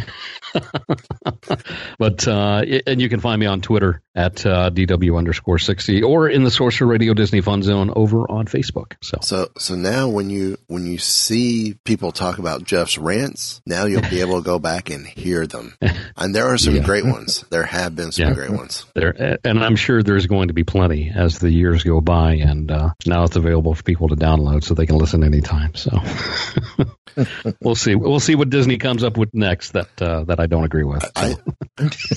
But 1.98 2.26
uh, 2.26 2.62
and 2.86 3.00
you 3.00 3.09
can 3.09 3.20
find 3.20 3.38
me 3.40 3.46
on 3.46 3.61
Twitter 3.61 4.03
at 4.14 4.44
uh, 4.44 4.70
DW 4.70 5.16
underscore 5.16 5.59
sixty 5.59 6.03
or 6.03 6.28
in 6.28 6.42
the 6.44 6.50
Sorcerer 6.50 6.86
Radio 6.86 7.14
Disney 7.14 7.40
Fun 7.40 7.62
Zone 7.62 7.90
over 7.94 8.30
on 8.30 8.46
Facebook. 8.46 8.94
So 9.03 9.18
So 9.22 9.48
so 9.59 9.74
now 9.76 10.09
when 10.09 10.28
you 10.30 10.59
when 10.66 10.86
you 10.86 10.98
see 10.98 11.74
people 11.84 12.12
talk 12.12 12.38
about 12.38 12.64
Jeff's 12.64 12.98
rants, 12.98 13.62
now 13.66 13.86
you'll 13.86 14.03
be 14.11 14.20
able 14.20 14.38
to 14.38 14.44
go 14.44 14.59
back 14.59 14.90
and 14.90 15.07
hear 15.07 15.46
them. 15.46 15.74
And 16.16 16.34
there 16.34 16.46
are 16.53 16.59
some 16.59 16.76
Yeah. 16.76 16.82
great 16.82 17.05
ones. 17.07 17.44
There 17.50 17.62
have 17.64 17.96
been 17.96 18.12
some 18.12 18.28
Yeah. 18.28 18.34
great 18.34 18.50
ones. 18.50 18.84
there, 18.94 19.38
and 19.44 19.59
I'm 19.62 19.76
sure 19.76 20.03
there's 20.03 20.26
going 20.26 20.48
to 20.48 20.55
be 20.55 20.62
plenty 20.64 21.11
as 21.14 21.38
the 21.38 21.50
years 21.50 21.82
go 21.84 22.00
by, 22.00 22.34
and 22.34 22.70
uh, 22.70 22.90
now 23.07 23.24
it's 23.24 23.36
available 23.36 23.74
for 23.74 23.82
people 23.82 24.09
to 24.09 24.16
download 24.16 24.62
so 24.64 24.74
they 24.74 24.86
can 24.86 24.96
listen 24.98 25.24
anytime. 25.24 25.74
So 25.74 25.91
we'll 27.61 27.74
see. 27.74 27.95
We'll 27.95 28.20
see 28.20 28.34
what 28.34 28.51
Disney 28.51 28.78
comes 28.78 29.05
up 29.05 29.16
with 29.16 29.30
next 29.34 29.72
that 29.72 30.01
uh, 30.01 30.24
that 30.24 30.40
I 30.40 30.47
don't 30.47 30.64
agree 30.64 30.84
with. 30.84 31.05
I 31.14 31.36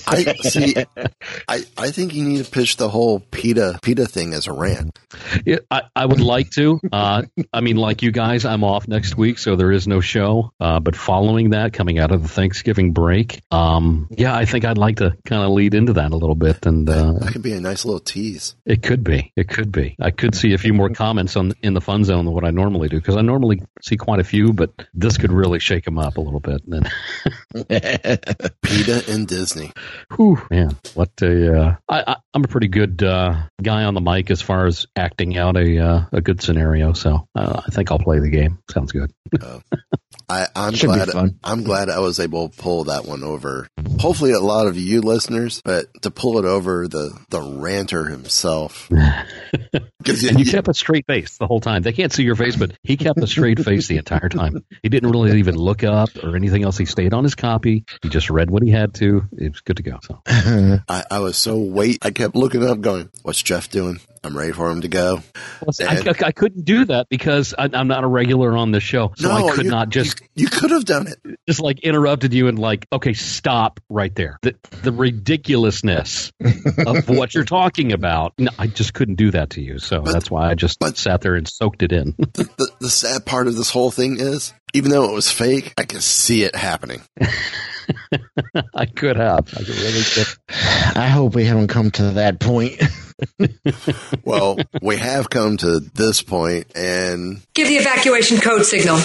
I 0.08 0.24
see 0.42 0.76
I, 1.48 1.64
I 1.78 1.92
think 1.92 2.14
you 2.14 2.24
need 2.24 2.44
to 2.44 2.50
pitch 2.50 2.78
the 2.78 2.90
whole 2.90 3.20
PETA 3.20 3.80
PETA 3.82 4.06
thing 4.08 4.34
as 4.34 4.48
a 4.48 4.54
rant. 4.54 4.98
Yeah, 5.46 5.58
I, 5.70 5.84
I 5.96 6.06
would 6.06 6.22
like 6.22 6.50
to. 6.52 6.80
Uh, 6.92 7.24
I 7.52 7.62
mean, 7.62 7.78
like 7.78 8.02
you 8.02 8.12
guys, 8.12 8.46
I'm 8.46 8.64
off 8.64 8.88
next 8.88 9.18
week, 9.18 9.38
so 9.38 9.56
there 9.56 9.72
is 9.72 9.88
no 9.88 10.00
show. 10.02 10.52
Uh, 10.60 10.80
but 10.80 10.96
following 10.96 11.52
that, 11.52 11.74
coming 11.74 12.00
out 12.00 12.12
of 12.12 12.22
the 12.22 12.30
Thanksgiving 12.30 12.94
break, 12.94 13.42
um, 13.52 14.08
yeah, 14.12 14.36
I 14.36 14.46
think 14.46 14.66
I'd 14.66 14.78
like 14.78 14.98
to 14.98 15.16
kind 15.26 15.44
of 15.44 15.52
lead 15.52 15.74
into 15.74 15.94
that 15.94 16.12
a 16.12 16.16
little 16.16 16.36
bit, 16.36 16.66
and 16.66 16.90
uh, 16.90 17.14
That 17.14 17.32
could 17.34 17.42
be 17.44 17.54
a 17.54 17.60
nice 17.62 17.86
little 17.86 18.00
tease. 18.00 18.56
it 18.66 18.82
could 18.84 19.04
be, 19.04 19.32
it 19.36 19.50
could 19.50 19.72
be. 19.72 19.96
I 20.00 20.12
could 20.12 20.36
see 20.36 20.54
a 20.54 20.58
few 20.58 20.74
more 20.74 20.90
comments 20.90 21.36
on 21.36 21.54
in 21.62 21.74
the 21.74 21.82
fun 21.82 22.04
zone 22.04 22.26
than 22.26 22.34
what 22.34 22.46
I 22.46 22.52
normally 22.52 22.88
do 22.90 22.98
because 22.98 23.16
I 23.18 23.22
normally 23.22 23.62
see 23.82 23.98
quite 23.98 24.20
a 24.20 24.24
few, 24.24 24.54
but 24.54 24.72
this 24.94 25.18
could 25.18 25.32
really 25.32 25.60
shake 25.60 25.86
them 25.86 25.98
up 25.98 26.18
a 26.18 26.22
little 26.22 26.40
bit. 26.40 26.64
And 26.66 26.90
then, 27.54 27.68
PETA 28.62 29.12
and 29.12 29.28
Disney. 29.28 29.72
whew, 30.16 30.42
man, 30.50 30.78
what 30.94 31.12
a! 31.22 31.60
Uh, 31.60 31.76
I, 31.90 32.04
I, 32.08 32.16
I'm 32.34 32.44
a 32.44 32.48
pretty 32.48 32.68
good 32.68 33.04
uh, 33.04 33.36
guy 33.62 33.84
on 33.84 33.94
the 33.94 34.02
mic 34.02 34.32
as 34.32 34.42
far 34.42 34.66
as 34.66 34.86
acting 34.96 35.38
out 35.38 35.58
a 35.58 35.80
uh, 35.80 36.06
a 36.12 36.22
good 36.22 36.42
scenario, 36.42 36.94
so 36.94 37.28
uh, 37.36 37.62
I 37.66 37.72
think 37.72 37.92
I'll 37.92 38.00
play 38.00 38.20
the 38.20 38.30
game. 38.30 38.60
Sounds 38.70 38.92
good. 38.92 39.12
I, 40.28 40.48
I'm 40.56 40.74
Should 40.74 40.88
glad. 40.88 41.36
I'm 41.44 41.64
glad 41.64 41.90
I 41.90 42.00
was 42.00 42.20
able 42.20 42.50
to 42.50 42.58
pull 42.58 42.86
that 42.86 43.06
one 43.06 43.24
over. 43.24 43.68
Hopefully 44.00 44.32
a 44.32 44.40
lot 44.40 44.68
of 44.68 44.78
you 44.78 45.02
listeners, 45.02 45.62
but 45.64 45.86
to 46.02 46.12
pull 46.12 46.40
it 46.40 46.46
over 46.46 46.88
the 46.88 47.18
the 47.30 47.42
ranter 47.42 48.06
himself. 48.06 48.90
And 50.08 50.40
you 50.40 50.46
kept 50.46 50.68
a 50.68 50.74
straight 50.74 51.08
face 51.08 51.38
the 51.38 51.48
whole 51.48 51.60
time. 51.60 51.82
They 51.82 51.92
can't 51.92 52.14
see 52.14 52.24
your 52.24 52.36
face, 52.36 52.56
but 52.56 52.74
he 52.84 52.96
kept 52.96 53.18
a 53.20 53.28
straight 53.28 53.60
face 53.60 53.88
the 53.88 53.98
entire 53.98 54.30
time. 54.30 54.64
He 54.84 54.90
didn't 54.90 55.10
really 55.10 55.40
even 55.40 55.56
look 55.56 55.84
up 55.84 56.10
or 56.22 56.36
anything 56.36 56.64
else. 56.64 56.78
He 56.78 56.86
stayed 56.86 57.14
on 57.14 57.24
his 57.24 57.34
copy. 57.34 57.86
He 58.04 58.10
just 58.10 58.30
read 58.30 58.52
what 58.52 58.62
he 58.62 58.70
had 58.70 58.94
to. 58.96 59.24
It 59.36 59.52
was 59.52 59.62
good 59.62 59.78
to 59.78 59.84
go. 59.84 60.00
So 60.04 60.22
I, 60.28 61.04
I 61.10 61.20
was 61.20 61.38
so 61.38 61.58
wait. 61.58 61.98
I 62.04 62.12
kept 62.12 62.36
looking 62.36 62.64
up, 62.64 62.82
going, 62.82 63.10
"What's 63.24 63.42
Jeff 63.42 63.70
doing? 63.70 64.00
I'm 64.26 64.38
ready 64.38 64.52
for 64.52 64.70
him 64.70 64.82
to 64.82 64.88
go." 64.88 65.22
I, 65.80 65.98
I, 65.98 66.14
I 66.28 66.32
couldn't 66.32 66.66
do 66.66 66.86
that 66.86 67.08
because 67.10 67.54
I, 67.58 67.70
I'm 67.74 67.88
not 67.88 68.04
a 68.04 68.08
regular 68.08 68.58
on 68.58 68.72
this 68.72 68.84
show, 68.84 69.14
so 69.16 69.32
I 69.32 69.52
could 69.52 69.66
you- 69.66 69.72
not 69.72 69.90
just 69.90 70.20
You, 70.36 70.44
you 70.44 70.48
could 70.48 70.72
have 70.72 70.86
done 70.86 71.08
it. 71.08 71.40
just 71.48 71.60
like 71.62 71.80
interrupted 71.80 72.34
you 72.34 72.48
and 72.48 72.60
like, 72.60 72.86
okay, 72.92 73.14
stop 73.14 73.80
right 73.90 74.14
there. 74.16 74.38
The, 74.42 74.56
the 74.84 74.92
ridiculousness 74.92 76.32
of 76.86 77.08
what 77.10 77.34
you're 77.34 77.46
talking 77.46 77.94
about. 77.94 78.34
No, 78.38 78.52
I 78.60 78.68
just 78.68 78.94
couldn't 78.94 79.16
do 79.16 79.32
that 79.32 79.52
to 79.52 79.62
you. 79.62 79.80
So 79.80 80.02
But- 80.02 80.12
that's 80.14 80.30
why 80.30 80.50
I 80.50 80.56
just 80.56 80.80
but- 80.80 80.98
sat 80.98 81.22
there 81.22 81.36
and 81.36 81.48
soaked 81.48 81.84
it 81.84 81.92
in. 81.92 82.16
The, 82.18 82.70
the 82.80 82.90
sad 82.90 83.26
part 83.26 83.48
of 83.48 83.56
this 83.56 83.70
whole 83.70 83.92
thing 83.92 84.18
is, 84.20 84.54
even 84.74 84.92
though 84.92 85.10
it 85.10 85.14
was 85.14 85.32
fake, 85.32 85.74
I 85.78 85.84
could 85.84 86.04
see 86.04 86.44
it 86.44 86.56
happening. 86.56 87.02
I 88.74 88.86
could 88.88 89.16
have. 89.18 89.48
I 89.54 89.60
could 89.60 89.70
really 89.70 90.02
could. 90.04 90.28
I 90.98 91.08
hope 91.08 91.36
we 91.36 91.46
haven't 91.46 91.68
come 91.68 91.92
to 91.92 92.12
that 92.12 92.40
point. 92.40 92.82
Well, 94.26 94.58
we 94.82 94.98
have 94.98 95.30
come 95.30 95.58
to 95.58 95.80
this 95.80 96.22
point, 96.22 96.68
and 96.76 97.42
Give 97.54 97.68
the 97.68 97.76
evacuation 97.76 98.40
code 98.40 98.66
signal. 98.66 98.96
All 98.96 99.02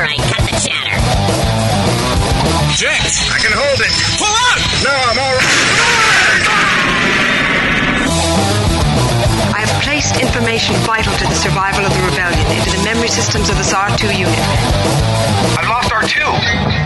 right, 0.00 0.18
cut 0.18 0.42
the 0.42 0.56
chatter. 0.64 0.96
Jinx, 2.74 3.30
I 3.30 3.38
can 3.38 3.52
hold 3.52 3.80
it. 3.80 3.92
Pull 4.18 4.32
up! 4.32 4.58
No, 4.82 4.90
I'm 4.90 5.18
all 5.18 5.34
right. 5.36 5.52
I 9.54 9.60
have 9.60 9.82
placed 9.82 10.16
information 10.20 10.74
vital 10.84 11.12
to 11.12 11.24
the 11.24 11.34
survival 11.34 11.84
of 11.84 11.92
the 11.94 12.02
rebellion 12.02 12.46
into 12.56 12.70
the 12.76 12.82
memory 12.84 13.08
systems 13.08 13.48
of 13.50 13.56
this 13.58 13.72
R2 13.72 14.18
unit. 14.18 14.38
I've 15.58 15.68
lost 15.68 15.90
R2. 15.90 16.85